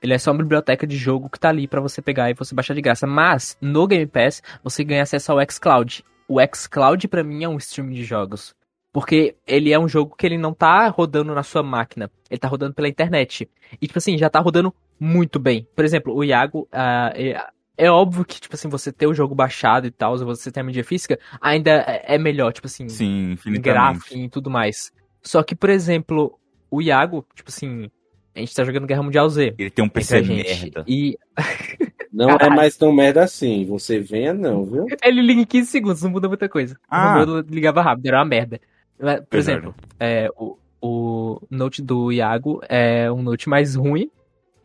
Ele 0.00 0.12
é 0.14 0.18
só 0.18 0.30
uma 0.32 0.38
biblioteca 0.42 0.86
de 0.86 0.96
jogo 0.96 1.28
que 1.30 1.40
tá 1.40 1.48
ali 1.48 1.66
pra 1.66 1.80
você 1.80 2.02
pegar 2.02 2.30
e 2.30 2.34
você 2.34 2.54
baixar 2.54 2.74
de 2.74 2.82
graça. 2.82 3.06
Mas, 3.06 3.56
no 3.60 3.86
Game 3.86 4.06
Pass, 4.06 4.42
você 4.62 4.84
ganha 4.84 5.02
acesso 5.02 5.32
ao 5.32 5.38
xCloud. 5.50 6.04
O 6.28 6.38
xCloud, 6.54 7.08
pra 7.08 7.24
mim, 7.24 7.42
é 7.42 7.48
um 7.48 7.56
streaming 7.56 7.94
de 7.94 8.04
jogos. 8.04 8.54
Porque 8.94 9.34
ele 9.44 9.72
é 9.72 9.78
um 9.78 9.88
jogo 9.88 10.14
que 10.16 10.24
ele 10.24 10.38
não 10.38 10.54
tá 10.54 10.86
rodando 10.86 11.34
na 11.34 11.42
sua 11.42 11.64
máquina. 11.64 12.08
Ele 12.30 12.38
tá 12.38 12.46
rodando 12.46 12.74
pela 12.74 12.86
internet. 12.86 13.50
E, 13.82 13.88
tipo 13.88 13.98
assim, 13.98 14.16
já 14.16 14.30
tá 14.30 14.38
rodando 14.38 14.72
muito 15.00 15.40
bem. 15.40 15.66
Por 15.74 15.84
exemplo, 15.84 16.14
o 16.14 16.22
Iago, 16.22 16.68
ah, 16.70 17.12
é, 17.12 17.44
é 17.76 17.90
óbvio 17.90 18.24
que, 18.24 18.40
tipo 18.40 18.54
assim, 18.54 18.68
você 18.68 18.92
ter 18.92 19.08
o 19.08 19.12
jogo 19.12 19.34
baixado 19.34 19.88
e 19.88 19.90
tal, 19.90 20.16
você 20.18 20.48
ter 20.52 20.60
a 20.60 20.62
mídia 20.62 20.84
física, 20.84 21.18
ainda 21.40 21.72
é 21.72 22.14
é 22.14 22.18
melhor, 22.18 22.52
tipo 22.52 22.68
assim 22.68 22.88
Sim, 22.88 23.36
gráfico 23.60 24.16
e 24.16 24.28
tudo 24.28 24.48
mais. 24.48 24.92
Só 25.20 25.42
que, 25.42 25.56
por 25.56 25.70
exemplo, 25.70 26.38
o 26.70 26.80
Iago, 26.80 27.26
tipo 27.34 27.50
assim, 27.50 27.90
a 28.32 28.38
gente 28.38 28.54
tá 28.54 28.62
jogando 28.62 28.86
Guerra 28.86 29.02
Mundial 29.02 29.28
Z. 29.28 29.56
Ele 29.58 29.70
tem 29.70 29.84
um 29.84 29.88
PC 29.88 30.22
merda. 30.22 30.84
E 30.86 31.18
Não 32.14 32.30
é 32.30 32.38
Caralho. 32.38 32.54
mais 32.54 32.76
tão 32.76 32.92
merda 32.92 33.24
assim. 33.24 33.64
Você 33.64 33.98
venha, 33.98 34.32
não, 34.32 34.64
viu? 34.64 34.86
ele 35.02 35.20
liga 35.20 35.40
em 35.40 35.44
15 35.44 35.68
segundos, 35.68 36.02
não 36.02 36.12
muda 36.12 36.28
muita 36.28 36.48
coisa. 36.48 36.78
Ah. 36.88 37.24
O 37.26 37.40
ligava 37.40 37.82
rápido, 37.82 38.06
era 38.06 38.18
uma 38.18 38.24
merda. 38.24 38.60
Por 38.98 39.38
exemplo, 39.38 39.74
é, 39.98 40.28
o, 40.36 40.56
o 40.80 41.40
Note 41.50 41.82
do 41.82 42.12
Iago 42.12 42.60
é 42.68 43.10
um 43.10 43.22
Note 43.22 43.48
mais 43.48 43.74
ruim. 43.74 44.10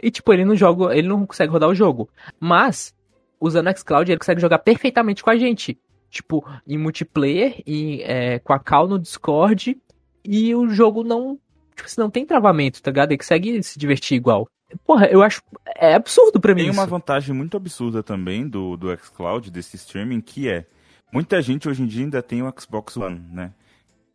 E, 0.02 0.10
tipo, 0.10 0.32
ele 0.34 0.46
não 0.46 0.56
joga, 0.56 0.96
ele 0.96 1.08
não 1.08 1.26
consegue 1.26 1.52
rodar 1.52 1.70
o 1.70 1.76
jogo. 1.76 2.10
Mas, 2.40 2.94
usando 3.40 3.68
o 3.68 3.78
xCloud, 3.78 4.12
ele 4.12 4.20
consegue 4.20 4.42
jogar 4.42 4.60
perfeitamente 4.60 5.24
com 5.24 5.30
a 5.30 5.38
gente. 5.38 5.78
Tipo, 6.10 6.46
em 6.66 6.78
multiplayer, 6.78 7.62
em, 7.66 8.02
é, 8.02 8.40
com 8.40 8.54
a 8.54 8.60
call 8.60 8.88
no 8.88 9.00
Discord. 9.00 9.78
E 10.24 10.56
o 10.56 10.70
jogo 10.70 11.04
não. 11.04 11.38
Tipo, 11.76 11.86
assim, 11.86 12.02
não 12.02 12.10
tem 12.10 12.26
travamento, 12.26 12.82
tá 12.82 12.92
ligado? 12.92 13.12
Ele 13.12 13.18
consegue 13.18 13.62
se 13.64 13.78
divertir 13.78 14.16
igual. 14.16 14.48
Porra, 14.86 15.08
eu 15.08 15.22
acho. 15.22 15.42
É 15.76 15.96
absurdo 15.96 16.40
pra 16.40 16.54
mim. 16.54 16.64
Tem 16.64 16.72
uma 16.72 16.84
isso. 16.84 16.92
vantagem 16.92 17.34
muito 17.34 17.58
absurda 17.58 18.04
também 18.04 18.48
do, 18.48 18.78
do 18.78 18.96
xCloud, 18.98 19.50
desse 19.52 19.76
streaming, 19.76 20.22
que 20.22 20.48
é 20.48 20.66
muita 21.12 21.42
gente 21.42 21.68
hoje 21.68 21.84
em 21.84 21.88
dia 21.88 22.04
ainda 22.04 22.22
tem 22.22 22.44
o 22.44 22.54
Xbox 22.58 22.96
One, 22.98 23.22
né? 23.32 23.52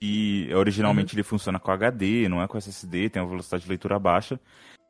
E 0.07 0.53
originalmente 0.53 1.15
ele 1.15 1.23
funciona 1.23 1.59
com 1.59 1.71
HD, 1.71 2.29
não 2.29 2.43
é 2.43 2.47
com 2.47 2.59
SSD, 2.59 3.09
tem 3.09 3.23
uma 3.23 3.29
velocidade 3.29 3.63
de 3.63 3.69
leitura 3.71 3.99
baixa. 3.99 4.39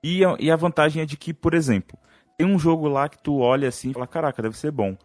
E 0.02 0.24
a, 0.24 0.34
e 0.40 0.50
a 0.50 0.56
vantagem 0.56 1.02
é 1.02 1.06
de 1.06 1.16
que, 1.16 1.32
por 1.32 1.54
exemplo, 1.54 1.96
tem 2.36 2.44
um 2.44 2.58
jogo 2.58 2.88
lá 2.88 3.08
que 3.08 3.22
tu 3.22 3.38
olha 3.38 3.68
assim 3.68 3.90
e 3.90 3.92
fala, 3.92 4.08
caraca, 4.08 4.42
deve 4.42 4.58
ser 4.58 4.72
bom. 4.72 4.98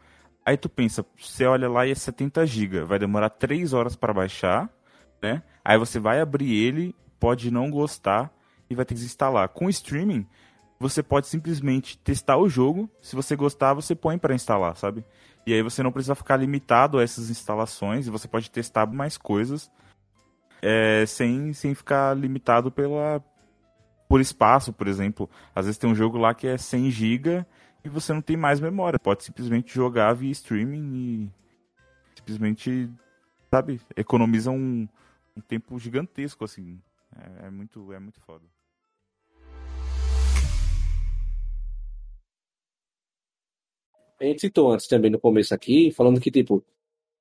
Aí 0.44 0.58
tu 0.58 0.68
pensa, 0.68 1.06
você 1.16 1.46
olha 1.46 1.70
lá 1.70 1.86
e 1.86 1.92
é 1.92 1.96
70 1.96 2.44
GB, 2.44 2.86
vai 2.86 2.98
demorar 2.98 3.30
3 3.30 3.72
horas 3.72 3.96
para 3.96 4.12
baixar, 4.12 4.68
né? 5.22 5.44
Aí 5.64 5.78
você 5.78 6.00
vai 6.00 6.20
abrir 6.20 6.56
ele, 6.56 6.96
pode 7.20 7.52
não 7.52 7.70
gostar 7.70 8.34
e 8.68 8.74
vai 8.74 8.86
ter 8.86 8.96
que 8.96 9.02
desinstalar. 9.02 9.50
Com 9.50 9.70
streaming, 9.70 10.26
você 10.80 11.04
pode 11.04 11.28
simplesmente 11.28 12.00
testar 12.00 12.38
o 12.38 12.50
jogo. 12.50 12.90
Se 13.00 13.16
você 13.16 13.36
gostar, 13.36 13.76
você 13.76 13.94
põe 13.94 14.18
para 14.18 14.34
instalar, 14.34 14.76
sabe? 14.76 15.06
E 15.46 15.54
aí 15.54 15.62
você 15.62 15.84
não 15.84 15.92
precisa 15.92 16.16
ficar 16.16 16.38
limitado 16.38 16.98
a 16.98 17.04
essas 17.04 17.30
instalações 17.30 18.08
e 18.08 18.10
você 18.10 18.28
pode 18.28 18.50
testar 18.50 18.88
mais 18.88 19.16
coisas 19.16 19.70
é, 20.62 21.06
sem, 21.06 21.54
sem 21.54 21.74
ficar 21.74 22.16
limitado 22.16 22.72
pela 22.72 23.24
por 24.08 24.20
espaço, 24.20 24.74
por 24.74 24.88
exemplo. 24.88 25.30
Às 25.54 25.66
vezes 25.66 25.78
tem 25.78 25.90
um 25.90 25.96
jogo 25.96 26.18
lá 26.18 26.34
que 26.34 26.48
é 26.48 26.58
100 26.58 26.90
GB 26.90 27.46
e 27.84 27.90
você 27.90 28.12
não 28.12 28.22
tem 28.22 28.36
mais 28.36 28.60
memória. 28.60 28.98
Pode 28.98 29.24
simplesmente 29.24 29.74
jogar 29.74 30.14
via 30.14 30.32
streaming 30.32 30.96
e 30.96 31.30
simplesmente, 32.16 32.90
sabe, 33.52 33.80
economiza 33.96 34.50
um, 34.50 34.88
um 35.38 35.42
tempo 35.42 35.78
gigantesco 35.78 36.44
assim. 36.44 36.82
É, 37.16 37.48
é 37.48 37.50
muito, 37.52 37.94
é 37.94 38.00
muito 38.00 38.20
foda. 38.22 38.46
A 44.20 44.26
gente 44.26 44.42
citou 44.42 44.74
antes 44.74 44.86
também 44.88 45.10
no 45.10 45.20
começo 45.20 45.54
aqui, 45.54 45.92
falando 45.92 46.20
que, 46.20 46.30
tipo, 46.30 46.62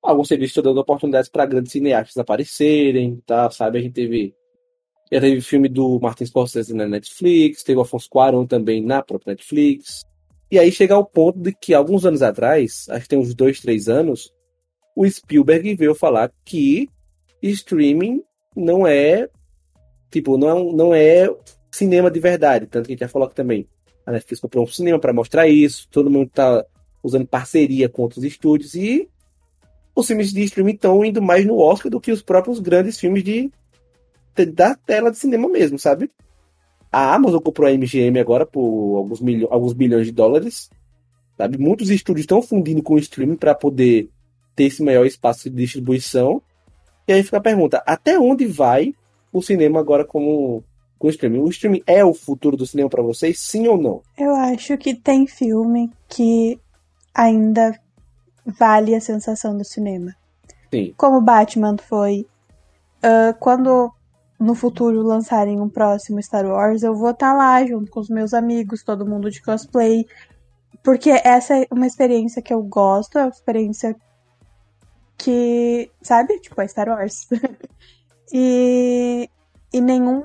alguns 0.01 0.27
serviços 0.27 0.51
estão 0.51 0.63
dando 0.63 0.79
oportunidades 0.79 1.29
para 1.29 1.45
grandes 1.45 1.71
cineastas 1.71 2.17
aparecerem, 2.17 3.21
tá? 3.25 3.49
Sabe? 3.51 3.79
A 3.79 3.81
gente 3.81 3.93
teve. 3.93 4.33
Já 5.11 5.19
teve 5.19 5.41
filme 5.41 5.67
do 5.67 5.99
Martin 5.99 6.25
Scorsese 6.25 6.73
na 6.73 6.87
Netflix, 6.87 7.63
teve 7.63 7.79
o 7.79 7.81
Afonso 7.81 8.07
Cuarón 8.07 8.45
também 8.45 8.83
na 8.83 9.01
própria 9.01 9.31
Netflix. 9.31 10.03
E 10.51 10.59
aí 10.59 10.71
chega 10.71 10.93
ao 10.93 11.05
ponto 11.05 11.39
de 11.39 11.51
que, 11.51 11.73
alguns 11.73 12.05
anos 12.05 12.21
atrás, 12.21 12.85
acho 12.89 13.03
que 13.03 13.09
tem 13.09 13.19
uns 13.19 13.33
dois, 13.33 13.59
três 13.59 13.89
anos, 13.89 14.31
o 14.95 15.09
Spielberg 15.09 15.75
veio 15.75 15.95
falar 15.95 16.31
que 16.45 16.87
streaming 17.41 18.21
não 18.55 18.85
é. 18.85 19.27
Tipo, 20.11 20.37
não, 20.37 20.71
não 20.71 20.93
é 20.93 21.27
cinema 21.71 22.09
de 22.11 22.19
verdade. 22.19 22.67
Tanto 22.67 22.85
que 22.85 22.91
a 22.91 22.93
gente 22.93 23.01
já 23.01 23.07
falou 23.07 23.27
aqui 23.27 23.35
também. 23.35 23.67
A 24.05 24.11
Netflix 24.11 24.39
comprou 24.39 24.63
um 24.63 24.67
cinema 24.67 24.99
para 24.99 25.13
mostrar 25.13 25.47
isso, 25.47 25.87
todo 25.89 26.09
mundo 26.09 26.29
tá 26.33 26.65
usando 27.03 27.27
parceria 27.27 27.87
com 27.87 28.01
outros 28.03 28.23
estúdios 28.23 28.73
e 28.75 29.07
os 29.99 30.07
filmes 30.07 30.31
de 30.31 30.43
streaming 30.43 30.73
estão 30.73 31.03
indo 31.03 31.21
mais 31.21 31.45
no 31.45 31.57
Oscar 31.57 31.91
do 31.91 31.99
que 31.99 32.11
os 32.11 32.21
próprios 32.21 32.59
grandes 32.59 32.99
filmes 32.99 33.23
de, 33.23 33.51
da 34.53 34.75
tela 34.75 35.11
de 35.11 35.17
cinema 35.17 35.47
mesmo, 35.47 35.77
sabe? 35.77 36.09
A 36.91 37.13
Amazon 37.13 37.39
comprou 37.39 37.67
a 37.67 37.71
MGM 37.71 38.19
agora 38.19 38.45
por 38.45 38.97
alguns, 38.97 39.21
milho, 39.21 39.47
alguns 39.51 39.73
bilhões 39.73 40.05
de 40.05 40.11
dólares, 40.11 40.69
sabe? 41.37 41.57
Muitos 41.57 41.89
estúdios 41.89 42.23
estão 42.23 42.41
fundindo 42.41 42.81
com 42.81 42.95
o 42.95 42.99
streaming 42.99 43.35
para 43.35 43.53
poder 43.53 44.09
ter 44.55 44.65
esse 44.65 44.81
maior 44.83 45.05
espaço 45.05 45.49
de 45.49 45.55
distribuição. 45.55 46.41
E 47.07 47.13
aí 47.13 47.21
fica 47.21 47.37
a 47.37 47.41
pergunta: 47.41 47.83
até 47.85 48.19
onde 48.19 48.45
vai 48.45 48.93
o 49.31 49.41
cinema 49.41 49.79
agora 49.79 50.03
como 50.03 50.63
com 50.97 51.07
o 51.07 51.09
streaming? 51.09 51.39
O 51.39 51.49
streaming 51.49 51.83
é 51.85 52.03
o 52.03 52.13
futuro 52.13 52.57
do 52.57 52.65
cinema 52.65 52.89
para 52.89 53.03
vocês, 53.03 53.39
sim 53.39 53.67
ou 53.67 53.77
não? 53.77 54.01
Eu 54.17 54.33
acho 54.33 54.77
que 54.77 54.95
tem 54.95 55.27
filme 55.27 55.91
que 56.07 56.59
ainda 57.13 57.79
vale 58.45 58.95
a 58.95 59.01
sensação 59.01 59.57
do 59.57 59.63
cinema. 59.63 60.15
Sim. 60.71 60.93
Como 60.97 61.21
Batman 61.21 61.77
foi. 61.77 62.25
Ah, 63.01 63.33
quando 63.39 63.91
no 64.39 64.55
futuro 64.55 65.01
lançarem 65.01 65.59
um 65.59 65.69
próximo 65.69 66.21
Star 66.21 66.45
Wars, 66.45 66.83
eu 66.83 66.95
vou 66.95 67.11
estar 67.11 67.33
lá 67.33 67.65
junto 67.65 67.91
com 67.91 67.99
os 67.99 68.09
meus 68.09 68.33
amigos, 68.33 68.83
todo 68.83 69.05
mundo 69.05 69.29
de 69.29 69.41
cosplay. 69.41 70.05
Porque 70.83 71.09
essa 71.09 71.57
é 71.57 71.67
uma 71.71 71.87
experiência 71.87 72.41
que 72.41 72.53
eu 72.53 72.63
gosto, 72.63 73.17
é 73.17 73.23
uma 73.23 73.29
experiência 73.29 73.95
que, 75.17 75.91
sabe? 76.01 76.39
Tipo, 76.39 76.61
é 76.61 76.67
Star 76.67 76.87
Wars. 76.89 77.27
e, 78.31 79.29
e 79.73 79.81
nenhum. 79.81 80.23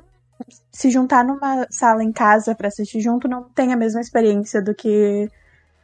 Se 0.70 0.90
juntar 0.90 1.24
numa 1.24 1.66
sala 1.70 2.02
em 2.04 2.12
casa 2.12 2.54
pra 2.54 2.68
assistir 2.68 3.00
junto 3.00 3.28
não 3.28 3.44
tem 3.44 3.72
a 3.72 3.76
mesma 3.76 4.00
experiência 4.00 4.62
do 4.62 4.74
que. 4.74 5.28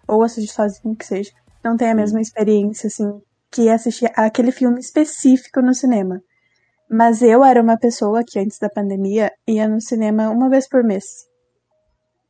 Ou 0.07 0.23
assistir 0.23 0.53
sozinho, 0.53 0.97
que 0.97 1.07
seja. 1.07 1.33
Não 1.63 1.77
tem 1.77 1.91
a 1.91 1.95
mesma 1.95 2.21
experiência, 2.21 2.87
assim, 2.87 3.21
que 3.51 3.69
assistir 3.69 4.11
aquele 4.15 4.53
filme 4.53 4.81
específico 4.81 5.61
no 5.61 5.75
cinema. 5.75 6.23
Mas 6.89 7.23
eu 7.23 7.45
era 7.45 7.63
uma 7.63 7.79
pessoa 7.79 8.25
que 8.27 8.39
antes 8.39 8.59
da 8.59 8.69
pandemia 8.69 9.31
ia 9.47 9.69
no 9.69 9.81
cinema 9.81 10.31
uma 10.31 10.49
vez 10.49 10.69
por 10.69 10.83
mês. 10.83 11.05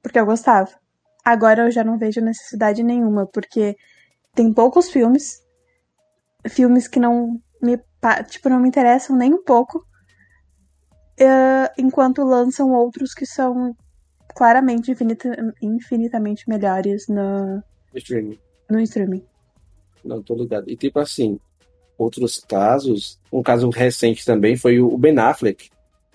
Porque 0.02 0.18
eu 0.18 0.26
gostava. 0.26 0.70
Agora 1.24 1.62
eu 1.62 1.70
já 1.70 1.84
não 1.84 1.98
vejo 1.98 2.20
necessidade 2.20 2.82
nenhuma, 2.82 3.26
porque 3.26 3.76
tem 4.34 4.52
poucos 4.52 4.90
filmes, 4.90 5.40
filmes 6.48 6.88
que 6.88 6.98
não 6.98 7.40
me, 7.62 7.78
tipo, 8.28 8.48
não 8.48 8.60
me 8.60 8.68
interessam 8.68 9.16
nem 9.16 9.32
um 9.32 9.42
pouco, 9.42 9.84
eh, 11.18 11.72
enquanto 11.78 12.24
lançam 12.24 12.72
outros 12.72 13.12
que 13.12 13.26
são 13.26 13.74
claramente 14.34 14.90
infinita- 14.90 15.36
infinitamente 15.62 16.48
melhores 16.48 17.06
na, 17.08 17.62
Streaming. 17.94 18.38
No 18.72 18.80
streaming. 18.80 19.22
Não, 20.04 20.22
tô 20.22 20.34
ligado. 20.34 20.68
E 20.68 20.76
tipo 20.76 20.98
assim, 20.98 21.38
outros 21.98 22.38
casos, 22.38 23.18
um 23.32 23.42
caso 23.42 23.68
recente 23.70 24.24
também 24.24 24.56
foi 24.56 24.80
o 24.80 24.96
Ben 24.96 25.18
Affleck. 25.18 25.70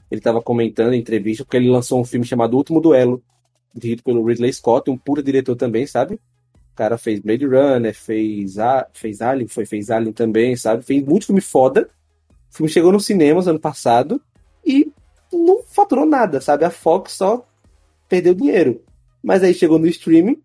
Ele 0.09 0.21
tava 0.21 0.41
comentando 0.41 0.93
em 0.93 0.99
entrevista 0.99 1.43
porque 1.43 1.57
ele 1.57 1.69
lançou 1.69 1.99
um 1.99 2.05
filme 2.05 2.25
chamado 2.25 2.55
Último 2.55 2.81
Duelo, 2.81 3.21
dirigido 3.73 4.03
pelo 4.03 4.23
Ridley 4.23 4.53
Scott, 4.53 4.89
um 4.89 4.97
puro 4.97 5.21
diretor 5.21 5.55
também, 5.55 5.85
sabe? 5.85 6.15
O 6.15 6.75
cara 6.75 6.97
fez 6.97 7.19
Blade 7.19 7.45
Runner, 7.45 7.93
fez, 7.93 8.57
a, 8.59 8.87
fez 8.93 9.21
Alien, 9.21 9.47
foi, 9.47 9.65
fez 9.65 9.89
Alien 9.89 10.13
também, 10.13 10.55
sabe? 10.55 10.83
Fez 10.83 11.03
muito 11.03 11.25
filme 11.25 11.41
foda. 11.41 11.89
O 12.51 12.55
filme 12.55 12.71
chegou 12.71 12.91
nos 12.91 13.05
cinemas 13.05 13.47
ano 13.47 13.59
passado 13.59 14.21
e 14.65 14.91
não 15.31 15.63
faturou 15.63 16.05
nada, 16.05 16.41
sabe? 16.41 16.65
A 16.65 16.69
Fox 16.69 17.13
só 17.13 17.45
perdeu 18.07 18.33
dinheiro. 18.33 18.81
Mas 19.23 19.43
aí 19.43 19.53
chegou 19.53 19.79
no 19.79 19.87
streaming, 19.87 20.41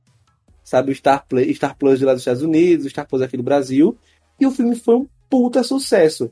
sabe? 0.63 0.93
O 0.93 0.95
Star, 0.95 1.27
Play, 1.27 1.55
Star 1.55 1.77
Plus 1.77 1.99
de 1.99 2.05
lá 2.05 2.13
dos 2.13 2.23
Estados 2.23 2.43
Unidos, 2.43 2.87
o 2.87 2.91
Star 2.91 3.07
Plus 3.09 3.23
aqui 3.23 3.37
do 3.37 3.43
Brasil, 3.43 3.97
e 4.39 4.47
o 4.47 4.51
filme 4.51 4.77
foi 4.77 4.97
um 4.97 5.07
puta 5.29 5.63
sucesso. 5.63 6.31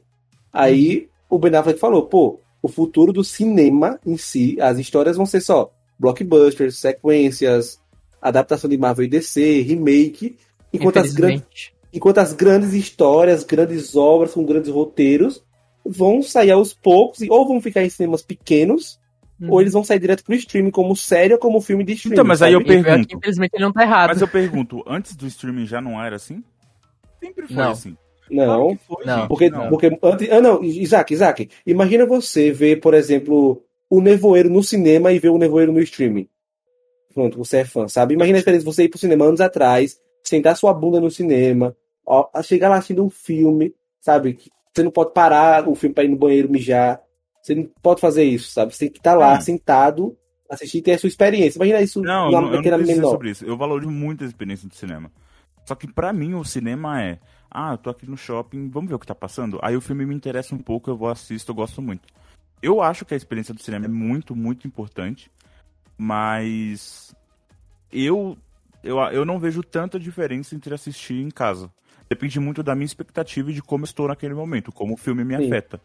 Aí 0.52 1.08
o 1.28 1.38
Ben 1.38 1.54
Affleck 1.54 1.78
falou, 1.78 2.06
pô, 2.06 2.40
o 2.62 2.68
futuro 2.68 3.12
do 3.12 3.22
cinema 3.22 4.00
em 4.04 4.16
si, 4.16 4.56
as 4.60 4.78
histórias 4.78 5.16
vão 5.16 5.26
ser 5.26 5.40
só 5.40 5.72
blockbusters, 5.98 6.78
sequências, 6.78 7.80
adaptação 8.22 8.70
de 8.70 8.78
Marvel 8.78 9.06
e 9.06 9.08
DC, 9.08 9.62
remake, 9.62 10.36
enquanto 10.72 10.98
as, 10.98 11.12
grandes, 11.12 11.72
enquanto 11.92 12.18
as 12.18 12.32
grandes 12.32 12.72
histórias, 12.72 13.42
grandes 13.42 13.96
obras 13.96 14.32
com 14.32 14.44
grandes 14.44 14.70
roteiros 14.70 15.42
vão 15.84 16.22
sair 16.22 16.50
aos 16.50 16.72
poucos, 16.74 17.20
ou 17.28 17.48
vão 17.48 17.60
ficar 17.60 17.82
em 17.82 17.90
cinemas 17.90 18.22
pequenos, 18.22 19.00
uhum. 19.40 19.50
ou 19.50 19.60
eles 19.60 19.72
vão 19.72 19.84
sair 19.84 19.98
direto 19.98 20.24
pro 20.24 20.34
streaming, 20.34 20.70
como 20.70 20.96
série 20.96 21.32
ou 21.32 21.38
como 21.38 21.60
filme 21.60 21.84
de 21.84 21.92
streaming. 21.94 22.14
Então, 22.14 22.24
mas 22.24 22.42
aí 22.42 22.52
eu 22.52 22.64
pergunto. 22.64 23.16
infelizmente 23.16 23.54
ele 23.54 23.64
não 23.64 23.72
tá 23.72 23.82
errado. 23.82 24.08
Mas 24.08 24.20
eu 24.20 24.28
pergunto, 24.28 24.82
antes 24.86 25.16
do 25.16 25.26
streaming 25.26 25.66
já 25.66 25.80
não 25.80 26.02
era 26.02 26.16
assim? 26.16 26.42
Sempre 27.20 27.46
foi 27.46 27.56
não. 27.56 27.70
assim. 27.70 27.96
Não, 28.30 28.78
foi, 28.86 29.04
não. 29.04 29.26
Porque, 29.26 29.50
não. 29.50 29.68
porque 29.68 29.98
antes. 30.02 30.30
Ah, 30.30 30.40
não, 30.40 30.62
Isaac, 30.62 31.12
Isaac, 31.12 31.48
imagina 31.66 32.04
você 32.04 32.52
ver, 32.52 32.80
por 32.80 32.94
exemplo, 32.94 33.62
o 33.88 34.00
Nevoeiro 34.00 34.50
no 34.50 34.62
cinema 34.62 35.12
e 35.12 35.18
ver 35.18 35.30
o 35.30 35.38
Nevoeiro 35.38 35.72
no 35.72 35.80
streaming. 35.80 36.28
Pronto, 37.14 37.38
você 37.38 37.58
é 37.58 37.64
fã, 37.64 37.88
sabe? 37.88 38.14
Imagina 38.14 38.38
a 38.38 38.40
experiência 38.40 38.64
de 38.64 38.74
você 38.74 38.84
ir 38.84 38.88
pro 38.88 38.98
cinema 38.98 39.24
anos 39.24 39.40
atrás, 39.40 39.98
sentar 40.22 40.56
sua 40.56 40.72
bunda 40.72 41.00
no 41.00 41.10
cinema, 41.10 41.74
ó, 42.06 42.28
chegar 42.42 42.68
lá 42.68 42.76
assistindo 42.76 43.04
um 43.04 43.10
filme, 43.10 43.74
sabe? 44.00 44.38
Você 44.72 44.82
não 44.82 44.90
pode 44.90 45.12
parar 45.12 45.68
o 45.68 45.74
filme 45.74 45.94
para 45.94 46.04
ir 46.04 46.08
no 46.08 46.16
banheiro 46.16 46.50
mijar. 46.50 47.00
Você 47.48 47.54
não 47.54 47.70
pode 47.82 48.00
fazer 48.00 48.24
isso, 48.24 48.50
sabe? 48.50 48.74
Você 48.74 48.80
tem 48.80 48.90
que 48.90 48.98
estar 48.98 49.12
tá 49.12 49.16
lá, 49.16 49.36
ah. 49.36 49.40
sentado, 49.40 50.14
assistir 50.50 50.78
e 50.78 50.82
ter 50.82 50.92
a 50.92 50.98
sua 50.98 51.08
experiência. 51.08 51.58
Imagina 51.58 51.80
isso 51.80 52.02
não, 52.02 52.30
na, 52.30 52.40
não, 52.42 52.54
eu 52.54 52.62
não 52.62 52.78
menor. 52.78 53.10
sobre 53.10 53.30
isso. 53.30 53.44
Eu 53.46 53.56
valorizo 53.56 53.90
muito 53.90 54.22
a 54.22 54.26
experiência 54.26 54.68
do 54.68 54.74
cinema. 54.74 55.10
Só 55.64 55.74
que 55.74 55.90
para 55.90 56.12
mim 56.12 56.34
o 56.34 56.44
cinema 56.44 57.02
é 57.02 57.18
ah, 57.50 57.72
eu 57.72 57.78
tô 57.78 57.88
aqui 57.88 58.08
no 58.08 58.16
shopping, 58.16 58.68
vamos 58.68 58.90
ver 58.90 58.94
o 58.94 58.98
que 58.98 59.06
tá 59.06 59.14
passando? 59.14 59.58
Aí 59.62 59.74
o 59.74 59.80
filme 59.80 60.04
me 60.04 60.14
interessa 60.14 60.54
um 60.54 60.58
pouco, 60.58 60.90
eu 60.90 60.96
vou 60.96 61.08
assisto, 61.08 61.50
eu 61.50 61.54
gosto 61.54 61.80
muito. 61.80 62.06
Eu 62.62 62.82
acho 62.82 63.06
que 63.06 63.14
a 63.14 63.16
experiência 63.16 63.54
do 63.54 63.62
cinema 63.62 63.86
é 63.86 63.88
muito, 63.88 64.36
muito 64.36 64.66
importante, 64.66 65.30
mas 65.96 67.14
eu, 67.90 68.36
eu, 68.84 68.98
eu 68.98 69.24
não 69.24 69.38
vejo 69.38 69.62
tanta 69.62 69.98
diferença 69.98 70.54
entre 70.54 70.74
assistir 70.74 71.22
em 71.22 71.30
casa. 71.30 71.72
Depende 72.08 72.38
muito 72.38 72.62
da 72.62 72.74
minha 72.74 72.86
expectativa 72.86 73.50
e 73.50 73.54
de 73.54 73.62
como 73.62 73.84
eu 73.84 73.86
estou 73.86 74.08
naquele 74.08 74.34
momento, 74.34 74.70
como 74.70 74.94
o 74.94 74.96
filme 74.96 75.24
me 75.24 75.36
Sim. 75.36 75.46
afeta. 75.46 75.80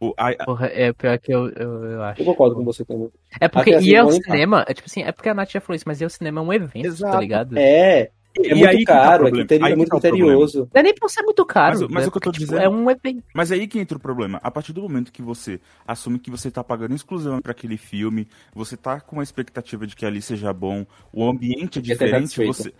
O, 0.00 0.14
a, 0.16 0.30
a... 0.30 0.44
Porra, 0.44 0.66
é 0.66 0.92
pior 0.92 1.18
que 1.18 1.32
eu, 1.32 1.48
eu, 1.50 1.84
eu, 1.84 2.02
acho. 2.02 2.22
Eu 2.22 2.26
concordo 2.26 2.54
com 2.54 2.64
você 2.64 2.84
também. 2.84 3.10
É 3.40 3.48
porque 3.48 3.78
ir 3.78 3.96
ao 3.96 4.10
cinema, 4.12 4.64
é 4.68 4.72
tipo 4.72 4.86
assim, 4.86 5.02
é 5.02 5.10
porque 5.10 5.28
a 5.28 5.34
Nath 5.34 5.50
já 5.50 5.60
falou 5.60 5.74
isso, 5.74 5.84
mas 5.86 6.00
ir 6.00 6.04
ao 6.04 6.10
cinema 6.10 6.40
é 6.40 6.44
um 6.44 6.52
evento, 6.52 6.82
tá 6.82 6.88
Exato. 6.88 7.12
tá 7.12 7.20
ligado? 7.20 7.58
É, 7.58 8.10
é 8.44 8.54
muito 8.54 8.68
aí 8.68 8.84
caro, 8.84 9.24
tá 9.24 9.28
é, 9.28 9.32
criterio, 9.32 9.66
é 9.66 9.76
muito 9.76 9.90
criterioso. 9.90 10.68
Não 10.72 10.80
é 10.80 10.82
nem 10.82 10.94
por 10.94 11.10
ser 11.10 11.22
muito 11.22 11.44
caro. 11.44 11.80
Mas, 11.80 11.90
mas 11.90 12.04
é 12.04 12.08
o 12.08 12.10
que 12.10 12.18
eu 12.18 12.22
tô 12.22 12.32
tipo, 12.32 12.44
dizendo. 12.44 12.62
É 12.62 12.68
um 12.68 12.88
evento. 12.90 13.24
Mas 13.34 13.50
aí 13.50 13.66
que 13.66 13.78
entra 13.78 13.96
o 13.96 14.00
problema. 14.00 14.38
A 14.42 14.50
partir 14.50 14.72
do 14.72 14.82
momento 14.82 15.12
que 15.12 15.22
você 15.22 15.60
assume 15.86 16.18
que 16.18 16.30
você 16.30 16.50
tá 16.50 16.62
pagando 16.62 16.94
exclusivamente 16.94 17.42
para 17.42 17.52
aquele 17.52 17.76
filme, 17.76 18.28
você 18.54 18.76
tá 18.76 19.00
com 19.00 19.16
uma 19.16 19.22
expectativa 19.22 19.86
de 19.86 19.96
que 19.96 20.06
ali 20.06 20.22
seja 20.22 20.52
bom, 20.52 20.86
o 21.12 21.28
ambiente 21.28 21.80
é 21.80 21.82
diferente, 21.82 22.44
você. 22.46 22.72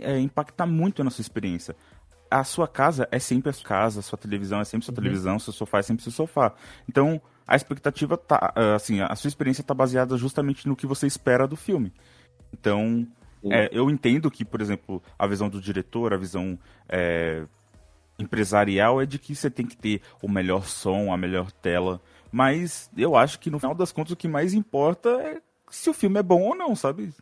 É, 0.00 0.16
impacta 0.16 0.64
muito 0.64 1.02
na 1.02 1.10
sua 1.10 1.22
experiência. 1.22 1.74
A 2.30 2.44
sua 2.44 2.68
casa 2.68 3.08
é 3.10 3.18
sempre 3.18 3.50
a 3.50 3.52
sua 3.52 3.66
casa, 3.66 4.00
a 4.00 4.02
sua 4.02 4.18
televisão 4.18 4.60
é 4.60 4.64
sempre 4.64 4.84
a 4.84 4.86
sua 4.86 4.92
uhum. 4.92 5.02
televisão, 5.02 5.38
seu 5.38 5.52
sofá 5.52 5.78
é 5.78 5.82
sempre 5.82 6.02
seu 6.02 6.12
sofá. 6.12 6.52
Então, 6.88 7.20
a 7.46 7.56
expectativa 7.56 8.16
tá. 8.16 8.52
Assim, 8.74 9.00
a 9.00 9.14
sua 9.16 9.28
experiência 9.28 9.64
tá 9.64 9.72
baseada 9.72 10.16
justamente 10.16 10.68
no 10.68 10.76
que 10.76 10.86
você 10.86 11.06
espera 11.06 11.46
do 11.46 11.56
filme. 11.56 11.92
Então, 12.52 13.06
é, 13.50 13.68
eu 13.72 13.88
entendo 13.90 14.30
que, 14.30 14.44
por 14.44 14.60
exemplo, 14.60 15.02
a 15.18 15.26
visão 15.26 15.48
do 15.48 15.60
diretor, 15.60 16.12
a 16.12 16.16
visão 16.16 16.58
é, 16.88 17.44
empresarial 18.18 19.00
é 19.00 19.06
de 19.06 19.18
que 19.18 19.34
você 19.34 19.48
tem 19.48 19.64
que 19.64 19.76
ter 19.76 20.02
o 20.22 20.28
melhor 20.28 20.66
som, 20.66 21.12
a 21.12 21.16
melhor 21.16 21.50
tela. 21.52 22.00
Mas 22.30 22.90
eu 22.96 23.16
acho 23.16 23.38
que 23.38 23.50
no 23.50 23.58
final 23.58 23.74
das 23.74 23.92
contas 23.92 24.12
o 24.12 24.16
que 24.16 24.28
mais 24.28 24.52
importa 24.52 25.08
é 25.08 25.40
se 25.70 25.88
o 25.88 25.94
filme 25.94 26.18
é 26.18 26.22
bom 26.22 26.42
ou 26.42 26.54
não, 26.54 26.74
sabe? 26.74 27.12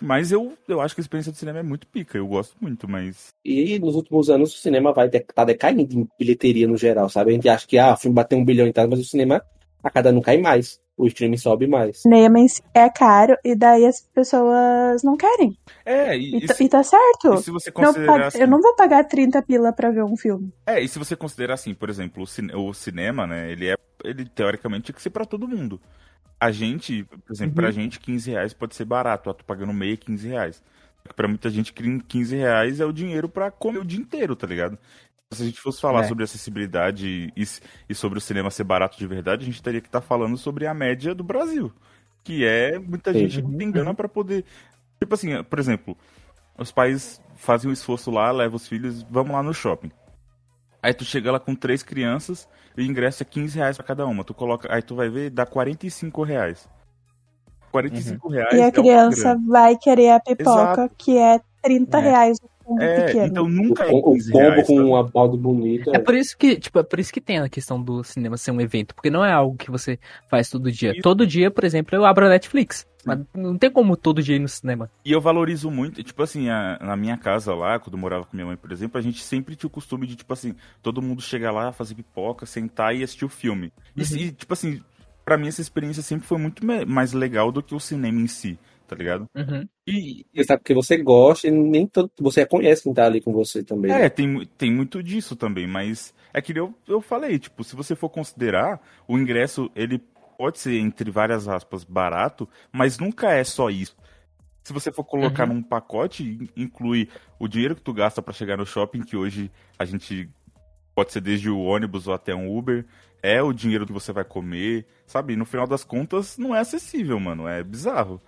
Mas 0.00 0.32
eu, 0.32 0.54
eu 0.66 0.80
acho 0.80 0.94
que 0.94 1.00
a 1.00 1.04
experiência 1.04 1.30
do 1.32 1.38
cinema 1.38 1.58
é 1.58 1.62
muito 1.62 1.86
pica, 1.86 2.16
eu 2.16 2.26
gosto 2.26 2.56
muito, 2.60 2.88
mas. 2.88 3.28
E 3.44 3.78
nos 3.78 3.94
últimos 3.94 4.30
anos 4.30 4.54
o 4.54 4.58
cinema 4.58 4.92
vai 4.92 5.08
de, 5.08 5.20
tá 5.20 5.44
decaindo 5.44 5.80
em 5.82 6.08
bilheteria 6.18 6.66
no 6.66 6.76
geral, 6.76 7.08
sabe? 7.08 7.30
A 7.30 7.34
gente 7.34 7.48
acha 7.48 7.66
que 7.66 7.78
ah, 7.78 7.92
o 7.92 7.96
filme 7.96 8.14
bateu 8.14 8.38
um 8.38 8.44
bilhão 8.44 8.66
e 8.66 8.72
tal, 8.72 8.88
mas 8.88 9.00
o 9.00 9.04
cinema 9.04 9.42
a 9.82 9.90
cada 9.90 10.10
ano 10.10 10.22
cai 10.22 10.38
mais 10.38 10.80
o 11.00 11.06
streaming 11.06 11.38
sobe 11.38 11.66
mais. 11.66 12.02
Cinema 12.02 12.38
é 12.74 12.88
caro 12.90 13.34
e 13.42 13.54
daí 13.54 13.86
as 13.86 14.02
pessoas 14.14 15.02
não 15.02 15.16
querem. 15.16 15.56
É, 15.84 16.16
e, 16.16 16.34
e, 16.34 16.38
e, 16.40 16.64
e 16.64 16.68
tá 16.68 16.82
certo. 16.82 17.38
se 17.38 17.50
você 17.50 17.72
considerar 17.72 18.18
não, 18.18 18.26
assim... 18.26 18.40
Eu 18.40 18.46
não 18.46 18.60
vou 18.60 18.74
pagar 18.76 19.04
30 19.04 19.40
pila 19.42 19.72
pra 19.72 19.90
ver 19.90 20.04
um 20.04 20.16
filme. 20.16 20.52
É, 20.66 20.78
e 20.80 20.86
se 20.86 20.98
você 20.98 21.16
considerar 21.16 21.54
assim, 21.54 21.72
por 21.72 21.88
exemplo, 21.88 22.22
o, 22.22 22.26
cine... 22.26 22.54
o 22.54 22.74
cinema, 22.74 23.26
né, 23.26 23.50
ele 23.50 23.68
é, 23.68 23.76
ele 24.04 24.26
teoricamente 24.26 24.84
tinha 24.84 24.94
que 24.94 25.02
ser 25.02 25.10
pra 25.10 25.24
todo 25.24 25.48
mundo. 25.48 25.80
A 26.40 26.50
gente, 26.50 27.04
por 27.04 27.32
exemplo, 27.32 27.50
uhum. 27.50 27.62
pra 27.62 27.70
gente 27.70 28.00
15 28.00 28.30
reais 28.30 28.54
pode 28.54 28.74
ser 28.74 28.86
barato, 28.86 29.28
ó, 29.28 29.32
tô 29.34 29.44
pagando 29.44 29.72
meia 29.74 29.96
15 29.96 30.26
reais. 30.26 30.62
Pra 31.14 31.28
muita 31.28 31.50
gente, 31.50 31.72
15 31.72 32.36
reais 32.36 32.80
é 32.80 32.86
o 32.86 32.92
dinheiro 32.92 33.28
pra 33.28 33.50
comer 33.50 33.78
o 33.78 33.84
dia 33.84 34.00
inteiro, 34.00 34.34
tá 34.34 34.46
ligado? 34.46 34.78
se 35.32 35.42
a 35.42 35.46
gente 35.46 35.60
fosse 35.60 35.80
falar 35.80 36.02
é. 36.02 36.08
sobre 36.08 36.24
acessibilidade 36.24 37.32
e, 37.36 37.44
e, 37.88 37.94
sobre 37.94 38.18
o 38.18 38.20
cinema 38.20 38.50
ser 38.50 38.64
barato 38.64 38.98
de 38.98 39.06
verdade, 39.06 39.42
a 39.42 39.46
gente 39.46 39.62
teria 39.62 39.80
que 39.80 39.86
estar 39.86 40.00
tá 40.00 40.06
falando 40.06 40.36
sobre 40.36 40.66
a 40.66 40.74
média 40.74 41.14
do 41.14 41.22
Brasil. 41.22 41.72
Que 42.24 42.44
é 42.44 42.78
muita 42.78 43.12
Sim. 43.12 43.20
gente 43.20 43.42
que 43.42 43.64
engana 43.64 43.94
para 43.94 44.08
poder. 44.08 44.44
Tipo 44.98 45.14
assim, 45.14 45.42
por 45.44 45.58
exemplo, 45.58 45.96
os 46.58 46.72
pais 46.72 47.22
fazem 47.36 47.70
um 47.70 47.72
esforço 47.72 48.10
lá, 48.10 48.30
levam 48.30 48.56
os 48.56 48.66
filhos, 48.66 49.02
vamos 49.04 49.32
lá 49.32 49.42
no 49.42 49.54
shopping. 49.54 49.90
Aí 50.82 50.94
tu 50.94 51.04
chega 51.04 51.30
lá 51.30 51.38
com 51.38 51.54
três 51.54 51.82
crianças 51.82 52.48
e 52.76 52.82
o 52.82 52.84
ingresso 52.84 53.22
é 53.22 53.26
15 53.26 53.58
reais 53.58 53.76
pra 53.76 53.86
cada 53.86 54.06
uma. 54.06 54.24
Tu 54.24 54.32
coloca, 54.32 54.72
aí 54.72 54.82
tu 54.82 54.94
vai 54.94 55.08
ver, 55.08 55.30
dá 55.30 55.44
45 55.44 56.22
reais. 56.22 56.68
45 57.70 58.26
uhum. 58.26 58.34
reais. 58.34 58.52
E 58.54 58.62
a 58.62 58.66
é 58.66 58.70
criança 58.70 59.38
vai 59.46 59.76
querer 59.76 60.10
a 60.10 60.20
pipoca, 60.20 60.82
Exato. 60.82 60.94
que 60.96 61.18
é 61.18 61.40
30 61.62 61.98
é. 61.98 62.00
reais 62.00 62.38
é, 62.78 63.06
pequeno. 63.06 63.26
Então 63.26 63.48
nunca 63.48 63.84
é 63.84 63.90
o, 63.90 63.96
o 63.96 64.02
combo 64.02 64.38
reais, 64.38 64.66
com 64.66 64.80
uma 64.80 65.02
balde 65.02 65.36
bonita. 65.36 65.90
É 65.94 65.98
por 65.98 66.14
isso 66.14 66.36
que, 66.36 66.56
tipo, 66.56 66.78
é 66.78 66.82
por 66.82 67.00
isso 67.00 67.12
que 67.12 67.20
tem 67.20 67.38
a 67.38 67.48
questão 67.48 67.80
do 67.80 68.04
cinema 68.04 68.36
ser 68.36 68.50
um 68.50 68.60
evento, 68.60 68.94
porque 68.94 69.10
não 69.10 69.24
é 69.24 69.32
algo 69.32 69.56
que 69.56 69.70
você 69.70 69.98
faz 70.28 70.48
todo 70.48 70.70
dia. 70.70 70.92
E... 70.94 71.00
Todo 71.00 71.26
dia, 71.26 71.50
por 71.50 71.64
exemplo, 71.64 71.96
eu 71.96 72.04
abro 72.04 72.26
a 72.26 72.28
Netflix. 72.28 72.88
Mas 73.02 73.18
não 73.34 73.56
tem 73.56 73.70
como 73.70 73.96
todo 73.96 74.22
dia 74.22 74.36
ir 74.36 74.40
no 74.40 74.48
cinema. 74.48 74.90
E 75.02 75.10
eu 75.10 75.22
valorizo 75.22 75.70
muito, 75.70 76.02
tipo 76.02 76.22
assim, 76.22 76.50
a, 76.50 76.78
na 76.82 76.94
minha 76.94 77.16
casa 77.16 77.54
lá, 77.54 77.78
quando 77.78 77.94
eu 77.94 77.98
morava 77.98 78.26
com 78.26 78.36
minha 78.36 78.46
mãe, 78.46 78.58
por 78.58 78.70
exemplo, 78.70 78.98
a 78.98 79.00
gente 79.00 79.22
sempre 79.22 79.56
tinha 79.56 79.68
o 79.68 79.70
costume 79.70 80.06
de, 80.06 80.16
tipo 80.16 80.30
assim, 80.30 80.54
todo 80.82 81.00
mundo 81.00 81.22
chegar 81.22 81.50
lá, 81.50 81.72
fazer 81.72 81.94
pipoca, 81.94 82.44
sentar 82.44 82.94
e 82.94 83.02
assistir 83.02 83.24
o 83.24 83.30
filme. 83.30 83.72
Uhum. 83.96 84.04
E, 84.18 84.32
tipo 84.32 84.52
assim, 84.52 84.82
para 85.24 85.38
mim 85.38 85.48
essa 85.48 85.62
experiência 85.62 86.02
sempre 86.02 86.26
foi 86.26 86.36
muito 86.36 86.62
mais 86.86 87.14
legal 87.14 87.50
do 87.50 87.62
que 87.62 87.74
o 87.74 87.80
cinema 87.80 88.20
em 88.20 88.26
si 88.26 88.58
tá 88.90 88.96
ligado? 88.96 89.30
Uhum. 89.36 89.68
E, 89.86 90.26
e 90.34 90.44
sabe 90.44 90.58
porque 90.58 90.74
você 90.74 90.96
gosta 90.96 91.46
e 91.46 91.50
nem 91.52 91.86
todo 91.86 92.10
você 92.18 92.44
conhece 92.44 92.82
quem 92.82 92.92
tá 92.92 93.06
ali 93.06 93.20
com 93.20 93.32
você 93.32 93.62
também. 93.62 93.92
É, 93.92 94.00
né? 94.00 94.08
tem, 94.08 94.44
tem 94.58 94.74
muito 94.74 95.00
disso 95.00 95.36
também, 95.36 95.64
mas 95.64 96.12
é 96.34 96.42
que 96.42 96.58
eu, 96.58 96.74
eu 96.88 97.00
falei, 97.00 97.38
tipo, 97.38 97.62
se 97.62 97.76
você 97.76 97.94
for 97.94 98.08
considerar, 98.08 98.80
o 99.06 99.16
ingresso, 99.16 99.70
ele 99.76 100.02
pode 100.36 100.58
ser, 100.58 100.76
entre 100.78 101.08
várias 101.08 101.46
aspas, 101.46 101.84
barato, 101.84 102.48
mas 102.72 102.98
nunca 102.98 103.30
é 103.30 103.44
só 103.44 103.70
isso. 103.70 103.96
Se 104.64 104.72
você 104.72 104.90
for 104.90 105.04
colocar 105.04 105.48
uhum. 105.48 105.54
num 105.54 105.62
pacote, 105.62 106.50
inclui 106.56 107.08
o 107.38 107.46
dinheiro 107.46 107.76
que 107.76 107.82
tu 107.82 107.92
gasta 107.92 108.20
para 108.20 108.34
chegar 108.34 108.56
no 108.56 108.66
shopping, 108.66 109.02
que 109.02 109.16
hoje 109.16 109.52
a 109.78 109.84
gente 109.84 110.28
pode 110.96 111.12
ser 111.12 111.20
desde 111.20 111.48
o 111.48 111.60
ônibus 111.60 112.08
ou 112.08 112.14
até 112.14 112.34
um 112.34 112.56
Uber, 112.56 112.84
é 113.22 113.40
o 113.40 113.52
dinheiro 113.52 113.86
que 113.86 113.92
você 113.92 114.12
vai 114.12 114.24
comer, 114.24 114.84
sabe? 115.06 115.36
No 115.36 115.44
final 115.44 115.66
das 115.66 115.84
contas, 115.84 116.36
não 116.36 116.54
é 116.54 116.58
acessível, 116.58 117.20
mano, 117.20 117.46
é 117.46 117.62
bizarro. 117.62 118.20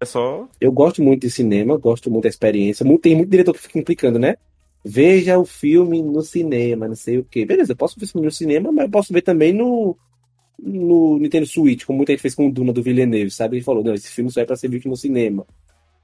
É 0.00 0.04
só. 0.06 0.48
Eu 0.60 0.72
gosto 0.72 1.02
muito 1.02 1.20
de 1.22 1.30
cinema, 1.30 1.76
gosto 1.76 2.10
muito 2.10 2.22
da 2.22 2.28
experiência. 2.28 2.86
Tem 3.00 3.14
muito 3.14 3.28
diretor 3.30 3.52
que 3.52 3.60
fica 3.60 3.78
implicando, 3.78 4.18
né? 4.18 4.36
Veja 4.82 5.38
o 5.38 5.44
filme 5.44 6.02
no 6.02 6.22
cinema, 6.22 6.88
não 6.88 6.96
sei 6.96 7.18
o 7.18 7.24
quê. 7.24 7.44
Beleza, 7.44 7.72
eu 7.72 7.76
posso 7.76 7.98
ver 7.98 8.04
esse 8.04 8.12
filme 8.12 8.26
no 8.26 8.32
cinema, 8.32 8.72
mas 8.72 8.86
eu 8.86 8.90
posso 8.90 9.12
ver 9.12 9.20
também 9.20 9.52
no, 9.52 9.94
no 10.58 11.18
Nintendo 11.18 11.44
Switch, 11.46 11.84
como 11.84 11.98
muita 11.98 12.12
gente 12.12 12.22
fez 12.22 12.34
com 12.34 12.48
o 12.48 12.52
Duna 12.52 12.72
do 12.72 12.82
Villeneuve, 12.82 13.30
sabe? 13.30 13.56
Ele 13.56 13.64
falou, 13.64 13.84
não, 13.84 13.92
esse 13.92 14.10
filme 14.10 14.30
só 14.30 14.40
é 14.40 14.46
pra 14.46 14.56
ser 14.56 14.68
visto 14.68 14.88
no 14.88 14.96
cinema. 14.96 15.46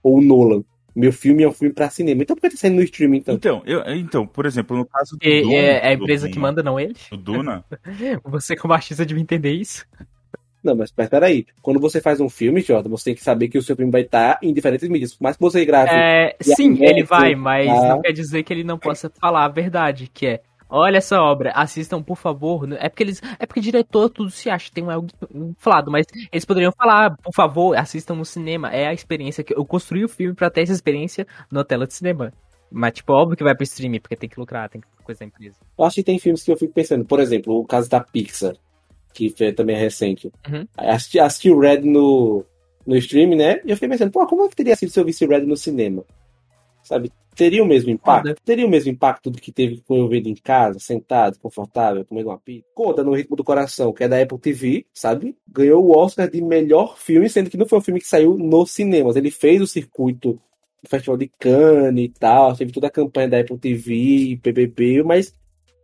Ou 0.02 0.18
o 0.18 0.20
Nolan. 0.20 0.62
meu 0.94 1.10
filme 1.10 1.42
é 1.42 1.48
um 1.48 1.52
filme 1.52 1.72
pra 1.72 1.88
cinema. 1.88 2.22
Então 2.22 2.36
por 2.36 2.42
que 2.42 2.50
tá 2.50 2.56
saindo 2.58 2.76
no 2.76 2.82
streaming 2.82 3.16
então? 3.16 3.34
Então, 3.34 3.62
eu, 3.64 3.82
então, 3.94 4.26
por 4.26 4.44
exemplo, 4.44 4.76
no 4.76 4.84
caso 4.84 5.16
do 5.16 5.26
E, 5.26 5.40
Duna, 5.40 5.54
é, 5.54 5.88
é 5.88 5.92
a 5.92 5.96
do 5.96 6.02
empresa 6.02 6.28
que 6.28 6.38
manda, 6.38 6.62
não 6.62 6.78
ele? 6.78 6.94
do 7.10 7.16
Duna, 7.16 7.64
Você 8.24 8.54
como 8.54 8.74
artista 8.74 9.06
devia 9.06 9.22
entender 9.22 9.52
isso. 9.52 9.86
Não, 10.66 10.74
mas, 10.74 10.92
mas 10.96 11.08
peraí. 11.08 11.46
Quando 11.62 11.78
você 11.78 12.00
faz 12.00 12.20
um 12.20 12.28
filme, 12.28 12.60
Jordan, 12.60 12.90
você 12.90 13.04
tem 13.04 13.14
que 13.14 13.22
saber 13.22 13.46
que 13.46 13.56
o 13.56 13.62
seu 13.62 13.76
filme 13.76 13.92
vai 13.92 14.00
estar 14.00 14.36
em 14.42 14.52
diferentes 14.52 14.88
mídias. 14.88 15.14
Por 15.14 15.22
mais 15.22 15.36
que 15.36 15.42
você 15.42 15.64
grave. 15.64 15.90
É, 15.92 16.34
sim, 16.40 16.76
ele 16.84 17.04
vai, 17.04 17.36
mas 17.36 17.68
tá? 17.68 17.88
não 17.90 18.02
quer 18.02 18.10
dizer 18.10 18.42
que 18.42 18.52
ele 18.52 18.64
não 18.64 18.76
possa 18.76 19.08
falar 19.20 19.44
a 19.44 19.48
verdade, 19.48 20.10
que 20.12 20.26
é. 20.26 20.40
Olha 20.68 20.96
essa 20.96 21.20
obra, 21.20 21.52
assistam, 21.52 22.02
por 22.02 22.16
favor. 22.16 22.68
É 22.80 22.88
porque 22.88 23.04
eles. 23.04 23.22
É 23.38 23.46
porque 23.46 23.60
diretor 23.60 24.10
tudo 24.10 24.28
se 24.28 24.50
acha, 24.50 24.68
tem 24.74 24.84
algo 24.90 25.06
inflado, 25.32 25.88
mas 25.88 26.04
eles 26.32 26.44
poderiam 26.44 26.72
falar, 26.72 27.16
por 27.16 27.32
favor, 27.32 27.76
assistam 27.78 28.16
no 28.16 28.24
cinema. 28.24 28.70
É 28.70 28.88
a 28.88 28.92
experiência 28.92 29.44
que. 29.44 29.56
Eu 29.56 29.64
construí 29.64 30.04
o 30.04 30.08
filme 30.08 30.34
pra 30.34 30.50
ter 30.50 30.62
essa 30.62 30.72
experiência 30.72 31.24
na 31.48 31.62
tela 31.62 31.86
de 31.86 31.94
cinema. 31.94 32.32
Mas, 32.68 32.94
tipo, 32.94 33.12
óbvio 33.12 33.36
que 33.36 33.44
vai 33.44 33.54
pro 33.54 33.62
streaming, 33.62 34.00
porque 34.00 34.16
tem 34.16 34.28
que 34.28 34.40
lucrar, 34.40 34.68
tem 34.68 34.80
que 34.80 34.88
coisa 35.04 35.20
da 35.20 35.26
empresa. 35.26 35.54
Eu 35.78 35.84
acho 35.84 35.94
que 35.94 36.02
tem 36.02 36.18
filmes 36.18 36.42
que 36.42 36.50
eu 36.50 36.56
fico 36.56 36.74
pensando. 36.74 37.04
Por 37.04 37.20
exemplo, 37.20 37.60
o 37.60 37.64
caso 37.64 37.88
da 37.88 38.00
Pixar, 38.00 38.56
que 39.16 39.30
foi- 39.30 39.52
também 39.52 39.76
é 39.76 39.78
recente. 39.78 40.30
Uhum. 40.48 40.66
Assisti, 40.76 41.18
assisti 41.18 41.50
o 41.50 41.58
Red 41.58 41.80
no, 41.80 42.44
no 42.86 42.96
stream, 42.96 43.30
né? 43.36 43.60
E 43.64 43.70
eu 43.70 43.76
fiquei 43.76 43.88
pensando, 43.88 44.10
pô, 44.12 44.26
como 44.26 44.44
é 44.44 44.48
que 44.48 44.56
teria 44.56 44.76
sido 44.76 44.90
se 44.90 45.00
eu 45.00 45.04
visse 45.04 45.26
Red 45.26 45.40
no 45.40 45.56
cinema? 45.56 46.04
Sabe? 46.82 47.10
Teria 47.34 47.62
o 47.62 47.66
mesmo 47.66 47.90
impacto? 47.90 48.28
Foda. 48.28 48.36
Teria 48.44 48.66
o 48.66 48.70
mesmo 48.70 48.90
impacto 48.90 49.30
do 49.30 49.38
que 49.38 49.52
teve 49.52 49.82
com 49.86 49.96
eu 49.96 50.08
vendo 50.08 50.26
em 50.28 50.34
casa, 50.34 50.78
sentado, 50.78 51.38
confortável, 51.38 52.04
comendo 52.04 52.30
uma 52.30 52.38
pizza? 52.38 52.66
Conta 52.74 53.04
no 53.04 53.14
Ritmo 53.14 53.36
do 53.36 53.44
Coração, 53.44 53.92
que 53.92 54.04
é 54.04 54.08
da 54.08 54.20
Apple 54.20 54.38
TV, 54.38 54.86
sabe? 54.94 55.36
Ganhou 55.46 55.84
o 55.84 55.96
Oscar 55.96 56.30
de 56.30 56.40
melhor 56.40 56.96
filme, 56.96 57.28
sendo 57.28 57.50
que 57.50 57.56
não 57.58 57.66
foi 57.66 57.78
um 57.78 57.82
filme 57.82 58.00
que 58.00 58.06
saiu 58.06 58.38
nos 58.38 58.70
cinemas. 58.70 59.16
Ele 59.16 59.30
fez 59.30 59.60
o 59.60 59.66
circuito 59.66 60.40
do 60.82 60.88
Festival 60.88 61.18
de 61.18 61.30
Cannes 61.38 62.04
e 62.06 62.08
tal, 62.08 62.56
teve 62.56 62.72
toda 62.72 62.86
a 62.86 62.90
campanha 62.90 63.28
da 63.28 63.40
Apple 63.40 63.58
TV, 63.58 64.38
PBB, 64.42 65.02
mas 65.02 65.34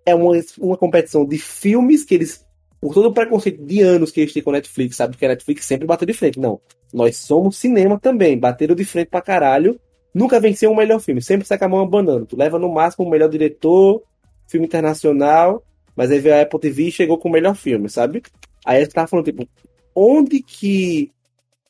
é 0.07 0.15
uma, 0.15 0.33
uma 0.59 0.77
competição 0.77 1.25
de 1.25 1.39
filmes 1.39 2.05
que 2.05 2.15
eles, 2.15 2.47
por 2.83 2.93
todo 2.93 3.11
o 3.11 3.15
preconceito 3.15 3.65
de 3.65 3.81
anos 3.81 4.11
que 4.11 4.21
eles 4.21 4.33
têm 4.33 4.43
com 4.43 4.51
a 4.51 4.55
Netflix, 4.55 4.97
sabe? 4.97 5.17
Que 5.17 5.25
a 5.25 5.29
Netflix 5.29 5.65
sempre 5.65 5.87
bateu 5.87 6.05
de 6.05 6.13
frente. 6.13 6.41
Não, 6.41 6.61
nós 6.93 7.17
somos 7.17 7.57
cinema 7.57 7.97
também, 7.97 8.37
bateram 8.37 8.75
de 8.75 8.85
frente 8.85 9.07
pra 9.07 9.23
caralho. 9.23 9.81
Nunca 10.13 10.41
venceu 10.41 10.73
o 10.73 10.77
melhor 10.77 10.99
filme, 10.99 11.23
sempre 11.23 11.47
sai 11.47 11.57
com 11.57 11.65
a 11.65 11.69
mão 11.69 11.81
abanando. 11.81 12.27
Tu 12.27 12.37
leva 12.37 12.59
no 12.59 12.69
máximo 12.69 13.07
o 13.07 13.09
melhor 13.09 13.29
diretor, 13.29 14.03
filme 14.49 14.67
internacional, 14.67 15.63
mas 15.95 16.11
aí 16.11 16.19
veio 16.19 16.35
a 16.35 16.43
Apple 16.43 16.59
TV 16.59 16.89
e 16.89 16.93
chegou 16.93 17.17
com 17.19 17.29
o 17.29 17.33
melhor 17.33 17.55
filme, 17.55 17.89
sabe? 17.89 18.21
Aí 18.67 18.79
a 18.79 18.81
gente 18.81 18.93
tava 18.93 19.07
falando, 19.07 19.27
tipo, 19.27 19.49
onde 19.95 20.43
que 20.43 21.13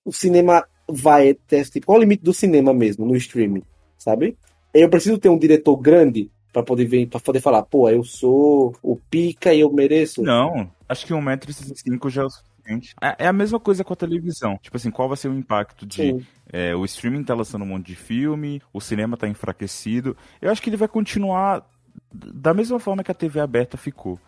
o 0.07 0.13
cinema 0.13 0.65
vai 0.89 1.35
ter, 1.35 1.69
tipo, 1.69 1.85
qual 1.85 1.99
o 1.99 2.01
limite 2.01 2.25
do 2.25 2.33
cinema 2.33 2.73
mesmo, 2.73 3.05
no 3.05 3.15
streaming, 3.17 3.63
sabe? 3.99 4.35
Eu 4.73 4.89
preciso 4.89 5.19
ter 5.19 5.29
um 5.29 5.39
diretor 5.39 5.77
grande 5.77 6.31
pra 6.53 6.63
poder 6.63 6.87
ver, 6.87 7.07
para 7.07 7.21
poder 7.21 7.41
falar, 7.41 7.63
pô, 7.63 7.89
eu 7.89 8.03
sou 8.03 8.75
o 8.83 8.97
pica 9.11 9.53
e 9.53 9.61
eu 9.61 9.71
mereço. 9.71 10.23
Não, 10.23 10.71
acho 10.93 11.07
que 11.07 11.13
1,65m 11.13 12.11
já 12.11 12.23
é 12.23 12.25
o 12.25 12.31
suficiente. 12.31 12.95
É, 13.03 13.25
é 13.25 13.27
a 13.27 13.33
mesma 13.33 13.59
coisa 13.59 13.83
com 13.83 13.93
a 13.93 13.97
televisão. 13.97 14.59
Tipo 14.63 14.77
assim, 14.77 14.91
qual 14.91 15.09
vai 15.09 15.17
ser 15.17 15.29
o 15.29 15.35
impacto 15.35 15.85
de 15.85 15.97
Sim. 16.13 16.27
é, 16.53 16.75
o 16.77 16.85
streaming 16.85 17.25
tá 17.25 17.35
lançando 17.35 17.63
um 17.63 17.67
monte 17.69 17.87
de 17.87 17.97
filme, 17.97 18.63
o 18.73 18.81
cinema 18.81 19.17
tá 19.17 19.27
enfraquecido. 19.27 20.17
Eu 20.41 20.51
acho 20.51 20.63
que 20.63 20.71
ele 20.71 20.77
vai 20.77 20.89
continuar 20.89 21.67
da 22.15 22.55
mesma 22.55 22.79
forma 22.79 23.03
que 23.03 23.11
a 23.11 23.15
TV 23.15 23.41
aberta 23.41 23.77
ficou. 23.77 24.19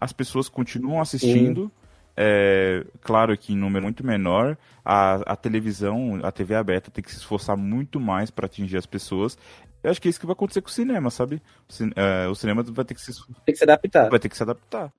As 0.00 0.12
pessoas 0.12 0.48
continuam 0.48 1.00
assistindo. 1.00 1.70
É, 2.16 2.84
claro 3.00 3.36
que 3.38 3.52
em 3.54 3.56
número 3.56 3.84
muito 3.84 4.04
menor, 4.04 4.56
a, 4.84 5.32
a 5.32 5.36
televisão, 5.36 6.20
a 6.22 6.30
TV 6.30 6.54
aberta 6.54 6.90
tem 6.90 7.02
que 7.02 7.10
se 7.10 7.16
esforçar 7.18 7.56
muito 7.56 7.98
mais 7.98 8.30
para 8.30 8.46
atingir 8.46 8.76
as 8.76 8.84
pessoas. 8.86 9.38
Eu 9.82 9.90
acho 9.90 10.00
que 10.00 10.08
é 10.08 10.10
isso 10.10 10.20
que 10.20 10.26
vai 10.26 10.34
acontecer 10.34 10.60
com 10.60 10.68
o 10.68 10.72
cinema, 10.72 11.10
sabe? 11.10 11.40
O, 11.68 11.72
cin- 11.72 11.90
é, 11.96 12.28
o 12.28 12.34
cinema 12.34 12.62
vai 12.62 12.84
ter 12.84 12.94
que 12.94 13.00
se, 13.00 13.12
Tem 13.44 13.52
que 13.52 13.56
se 13.56 13.64
adaptar. 13.64 14.10
vai 14.10 14.18
ter 14.20 14.28
que 14.28 14.36
se 14.36 14.42
adaptar. 14.42 14.92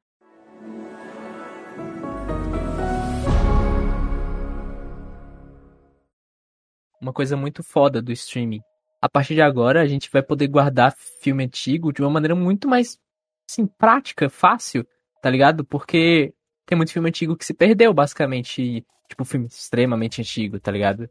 Uma 7.03 7.11
coisa 7.11 7.35
muito 7.35 7.61
foda 7.61 8.01
do 8.01 8.13
streaming. 8.13 8.61
A 9.01 9.09
partir 9.09 9.35
de 9.35 9.41
agora, 9.41 9.81
a 9.81 9.85
gente 9.85 10.09
vai 10.09 10.23
poder 10.23 10.47
guardar 10.47 10.95
filme 11.19 11.43
antigo 11.43 11.91
de 11.91 12.01
uma 12.01 12.09
maneira 12.09 12.33
muito 12.33 12.65
mais, 12.65 12.97
assim, 13.45 13.67
prática, 13.67 14.29
fácil, 14.29 14.87
tá 15.21 15.29
ligado? 15.29 15.65
Porque 15.65 16.33
tem 16.65 16.77
muito 16.77 16.93
filme 16.93 17.09
antigo 17.09 17.35
que 17.35 17.43
se 17.43 17.53
perdeu, 17.53 17.93
basicamente. 17.93 18.85
Tipo, 19.09 19.25
filme 19.25 19.47
extremamente 19.47 20.21
antigo, 20.21 20.61
tá 20.61 20.71
ligado? 20.71 21.09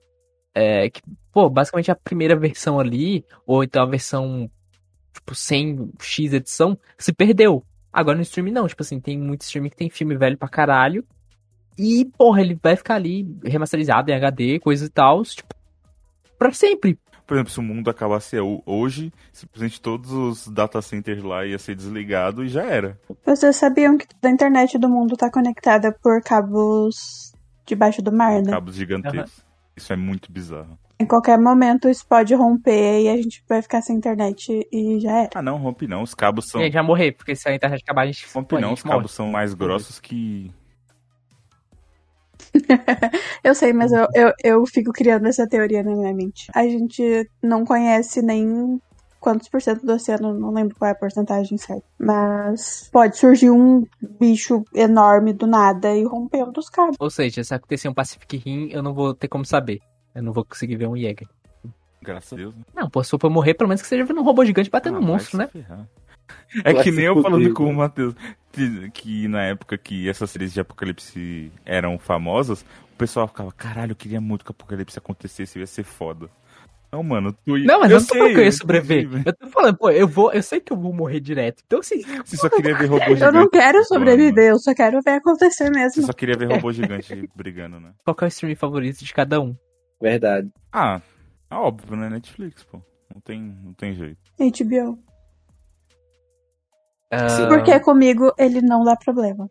É, 0.54 0.88
que, 0.88 1.02
pô, 1.30 1.50
basicamente 1.50 1.90
a 1.90 1.94
primeira 1.94 2.34
versão 2.34 2.80
ali, 2.80 3.22
ou 3.46 3.62
então 3.62 3.82
a 3.82 3.86
versão, 3.86 4.50
tipo, 5.12 5.34
sem 5.34 5.92
X 6.00 6.32
edição, 6.32 6.78
se 6.96 7.12
perdeu. 7.12 7.62
Agora 7.92 8.16
no 8.16 8.22
streaming 8.22 8.52
não, 8.52 8.66
tipo 8.66 8.82
assim, 8.82 8.98
tem 8.98 9.18
muito 9.18 9.42
streaming 9.42 9.68
que 9.68 9.76
tem 9.76 9.90
filme 9.90 10.16
velho 10.16 10.38
pra 10.38 10.48
caralho. 10.48 11.04
E, 11.78 12.06
porra, 12.16 12.40
ele 12.40 12.58
vai 12.62 12.76
ficar 12.76 12.94
ali 12.94 13.26
remasterizado 13.44 14.10
em 14.10 14.14
HD, 14.14 14.58
coisa 14.58 14.86
e 14.86 14.88
tal, 14.88 15.22
tipo, 15.22 15.54
pra 16.42 16.52
sempre. 16.52 16.98
Por 17.26 17.34
exemplo, 17.34 17.52
se 17.52 17.58
o 17.60 17.62
mundo 17.62 17.88
acabasse 17.88 18.38
ho- 18.38 18.62
hoje, 18.66 19.12
simplesmente 19.32 19.80
todos 19.80 20.10
os 20.12 20.48
data 20.48 20.82
centers 20.82 21.22
lá 21.22 21.46
ia 21.46 21.58
ser 21.58 21.74
desligado 21.74 22.44
e 22.44 22.48
já 22.48 22.64
era. 22.64 22.98
Vocês 23.24 23.56
sabiam 23.56 23.96
que 23.96 24.06
toda 24.08 24.28
a 24.28 24.30
internet 24.30 24.76
do 24.76 24.88
mundo 24.88 25.16
tá 25.16 25.30
conectada 25.30 25.92
por 26.02 26.20
cabos 26.22 27.32
debaixo 27.64 28.02
do 28.02 28.12
mar, 28.12 28.42
né? 28.42 28.50
Cabos 28.50 28.74
gigantescos. 28.74 29.44
Isso 29.76 29.92
é 29.92 29.96
muito 29.96 30.30
bizarro. 30.30 30.76
Em 31.00 31.06
qualquer 31.06 31.38
momento 31.38 31.88
isso 31.88 32.06
pode 32.06 32.34
romper 32.34 33.02
e 33.02 33.08
a 33.08 33.16
gente 33.16 33.42
vai 33.48 33.62
ficar 33.62 33.80
sem 33.82 33.96
internet 33.96 34.68
e 34.70 35.00
já 35.00 35.12
era. 35.22 35.30
Ah, 35.34 35.42
não, 35.42 35.56
rompe 35.58 35.86
não. 35.88 36.02
Os 36.02 36.14
cabos 36.14 36.48
são. 36.48 36.60
E 36.60 36.64
a 36.64 36.66
gente 36.66 36.74
vai 36.74 36.82
morrer, 36.84 37.12
porque 37.12 37.34
se 37.34 37.48
a 37.48 37.54
internet 37.54 37.82
acabar, 37.82 38.02
a 38.02 38.06
gente, 38.06 38.26
Rompe 38.34 38.54
não, 38.56 38.68
gente 38.70 38.78
os 38.78 38.84
morre. 38.84 38.96
cabos 38.98 39.12
são 39.12 39.28
mais 39.30 39.54
grossos 39.54 39.98
que. 39.98 40.50
Eu 43.42 43.54
sei, 43.54 43.72
mas 43.72 43.92
eu, 43.92 44.06
eu, 44.14 44.32
eu 44.42 44.66
fico 44.66 44.92
criando 44.92 45.26
essa 45.26 45.46
teoria 45.48 45.82
na 45.82 45.94
minha 45.94 46.12
mente. 46.14 46.50
A 46.54 46.62
gente 46.64 47.28
não 47.42 47.64
conhece 47.64 48.20
nem 48.22 48.80
quantos 49.18 49.48
por 49.48 49.62
cento 49.62 49.86
do 49.86 49.92
oceano, 49.92 50.34
não 50.38 50.52
lembro 50.52 50.76
qual 50.76 50.88
é 50.88 50.92
a 50.92 50.96
porcentagem 50.96 51.56
certa. 51.56 51.84
Mas 51.98 52.88
pode 52.92 53.16
surgir 53.16 53.50
um 53.50 53.84
bicho 54.18 54.64
enorme 54.74 55.32
do 55.32 55.46
nada 55.46 55.94
e 55.94 56.04
romper 56.04 56.44
um 56.44 56.52
dos 56.52 56.68
cabos. 56.68 56.96
Ou 56.98 57.08
seja, 57.10 57.42
se 57.44 57.54
acontecer 57.54 57.88
um 57.88 57.94
Pacific 57.94 58.36
Rim, 58.36 58.68
eu 58.70 58.82
não 58.82 58.92
vou 58.92 59.14
ter 59.14 59.28
como 59.28 59.44
saber. 59.44 59.80
Eu 60.14 60.22
não 60.22 60.32
vou 60.32 60.44
conseguir 60.44 60.76
ver 60.76 60.88
um 60.88 60.96
Jäger. 60.96 61.28
Graças 62.02 62.32
a 62.32 62.36
Deus. 62.36 62.54
né? 62.56 62.62
Não, 62.74 62.90
pô, 62.90 63.02
se 63.04 63.10
for 63.10 63.18
pra 63.18 63.30
morrer, 63.30 63.54
pelo 63.54 63.68
menos 63.68 63.80
que 63.80 63.86
seja 63.88 64.04
vendo 64.04 64.20
um 64.20 64.24
robô 64.24 64.44
gigante 64.44 64.68
batendo 64.68 64.96
Ah, 64.96 65.00
um 65.00 65.04
monstro, 65.04 65.38
né? 65.38 65.46
ferrar. 65.46 65.86
É 66.64 66.74
que 66.74 66.90
nem 66.90 67.06
eu 67.06 67.22
falando 67.22 67.52
com 67.54 67.64
o 67.64 67.68
né? 67.68 67.72
Matheus, 67.72 68.14
que, 68.92 69.26
na 69.28 69.42
época 69.44 69.78
que 69.78 70.08
essas 70.08 70.30
séries 70.30 70.52
de 70.52 70.60
Apocalipse 70.60 71.50
eram 71.64 71.98
famosas, 71.98 72.62
o 72.92 72.96
pessoal 72.98 73.26
ficava, 73.26 73.50
caralho, 73.52 73.92
eu 73.92 73.96
queria 73.96 74.20
muito 74.20 74.44
que 74.44 74.50
o 74.50 74.52
Apocalipse 74.52 74.98
acontecesse, 74.98 75.58
ia 75.58 75.66
ser 75.66 75.84
foda. 75.84 76.28
Não, 76.92 77.02
mano, 77.02 77.32
tu 77.32 77.56
Não, 77.56 77.80
mas 77.80 77.90
eu 77.90 77.98
não 78.00 78.06
tô 78.06 78.12
sei, 78.12 78.18
falando 78.18 78.34
que 78.34 78.40
eu 78.40 78.44
ia 78.44 78.52
sobreviver. 78.52 79.22
Eu 79.24 79.32
tô 79.32 79.46
falando, 79.46 79.78
pô, 79.78 79.90
eu 79.90 80.06
vou, 80.06 80.30
eu 80.30 80.42
sei 80.42 80.60
que 80.60 80.70
eu 80.70 80.76
vou 80.76 80.92
morrer 80.92 81.20
direto. 81.20 81.62
Então, 81.66 81.78
assim, 81.78 82.02
Você 82.22 82.36
só 82.36 82.50
queria 82.50 82.76
ver 82.76 82.84
robô 82.84 83.02
gigante. 83.02 83.22
Eu 83.24 83.32
não 83.32 83.48
quero 83.48 83.82
sobreviver, 83.84 84.50
eu 84.50 84.58
só 84.58 84.74
quero 84.74 85.00
ver 85.00 85.12
acontecer 85.12 85.64
Você 85.64 85.70
mesmo. 85.70 86.02
só 86.02 86.12
queria 86.12 86.36
ver 86.36 86.52
robô 86.52 86.70
gigante 86.72 87.26
brigando, 87.34 87.80
né? 87.80 87.94
qual 88.04 88.14
que 88.14 88.24
é 88.24 88.26
o 88.26 88.28
stream 88.28 88.54
favorito 88.56 89.02
de 89.02 89.14
cada 89.14 89.40
um? 89.40 89.56
Verdade. 90.02 90.50
Ah, 90.70 91.00
é 91.50 91.54
óbvio, 91.54 91.96
né? 91.96 92.10
Netflix, 92.10 92.62
pô. 92.62 92.82
Não 93.14 93.20
tem, 93.22 93.40
não 93.40 93.72
tem 93.72 93.94
jeito. 93.94 94.18
HBO. 94.38 94.98
Ah, 97.12 97.46
Porque 97.46 97.78
comigo 97.80 98.32
ele 98.38 98.62
não 98.62 98.82
dá 98.82 98.96
problema. 98.96 99.50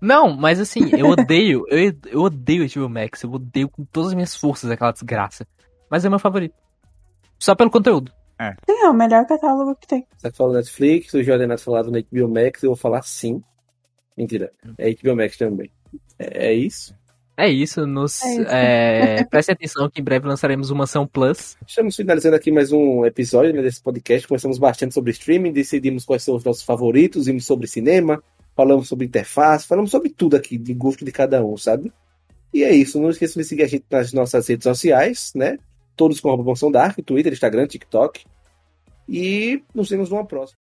Não, 0.00 0.36
mas 0.36 0.60
assim, 0.60 0.90
eu 0.96 1.08
odeio, 1.08 1.64
eu, 1.68 1.92
eu 2.06 2.20
odeio 2.20 2.68
HBO 2.68 2.88
Max, 2.88 3.22
eu 3.22 3.32
odeio 3.32 3.68
com 3.68 3.84
todas 3.84 4.10
as 4.10 4.14
minhas 4.14 4.36
forças 4.36 4.70
aquela 4.70 4.92
desgraça. 4.92 5.44
Mas 5.90 6.04
é 6.04 6.08
meu 6.08 6.20
favorito. 6.20 6.54
Só 7.38 7.54
pelo 7.54 7.70
conteúdo. 7.70 8.12
Sim, 8.68 8.84
é 8.84 8.88
o 8.88 8.94
melhor 8.94 9.26
catálogo 9.26 9.74
que 9.76 9.86
tem. 9.86 10.06
Você 10.16 10.30
falou 10.30 10.54
Netflix, 10.54 11.12
o 11.14 11.22
Jordan 11.22 11.48
Neto 11.48 11.62
falado 11.62 11.90
no 11.90 12.00
HBO 12.02 12.32
Max, 12.32 12.62
eu 12.62 12.70
vou 12.70 12.76
falar 12.76 13.02
sim. 13.02 13.42
Mentira. 14.16 14.52
É 14.78 14.92
HBO 14.92 15.16
Max 15.16 15.36
também. 15.36 15.70
É, 16.18 16.48
é 16.48 16.52
isso. 16.52 16.94
É 17.36 17.48
isso, 17.48 17.86
nos. 17.86 18.22
É 18.22 18.32
isso. 18.32 18.48
É, 18.48 19.24
prestem 19.30 19.54
atenção 19.54 19.90
que 19.90 20.00
em 20.00 20.04
breve 20.04 20.26
lançaremos 20.26 20.70
uma 20.70 20.84
ação 20.84 21.06
Plus. 21.06 21.56
Estamos 21.66 21.96
finalizando 21.96 22.36
aqui 22.36 22.52
mais 22.52 22.70
um 22.70 23.04
episódio 23.04 23.52
né, 23.52 23.62
desse 23.62 23.82
podcast. 23.82 24.28
Conversamos 24.28 24.58
bastante 24.58 24.94
sobre 24.94 25.10
streaming, 25.10 25.52
decidimos 25.52 26.04
quais 26.04 26.22
são 26.22 26.36
os 26.36 26.44
nossos 26.44 26.62
favoritos, 26.62 27.26
vimos 27.26 27.44
sobre 27.44 27.66
cinema, 27.66 28.22
falamos 28.54 28.88
sobre 28.88 29.06
interface, 29.06 29.66
falamos 29.66 29.90
sobre 29.90 30.10
tudo 30.10 30.36
aqui, 30.36 30.56
de 30.56 30.72
gosto 30.74 31.04
de 31.04 31.10
cada 31.10 31.44
um, 31.44 31.56
sabe? 31.56 31.92
E 32.52 32.62
é 32.62 32.72
isso. 32.72 33.00
Não 33.00 33.10
esqueçam 33.10 33.42
de 33.42 33.48
seguir 33.48 33.64
a 33.64 33.68
gente 33.68 33.84
nas 33.90 34.12
nossas 34.12 34.46
redes 34.46 34.64
sociais, 34.64 35.32
né? 35.34 35.58
Todos 35.96 36.20
com 36.20 36.30
a 36.30 36.34
Promoção 36.34 36.70
Dark, 36.70 36.96
Twitter, 37.04 37.32
Instagram, 37.32 37.66
TikTok. 37.66 38.24
E 39.08 39.62
nos 39.74 39.90
vemos 39.90 40.08
numa 40.08 40.24
próxima. 40.24 40.58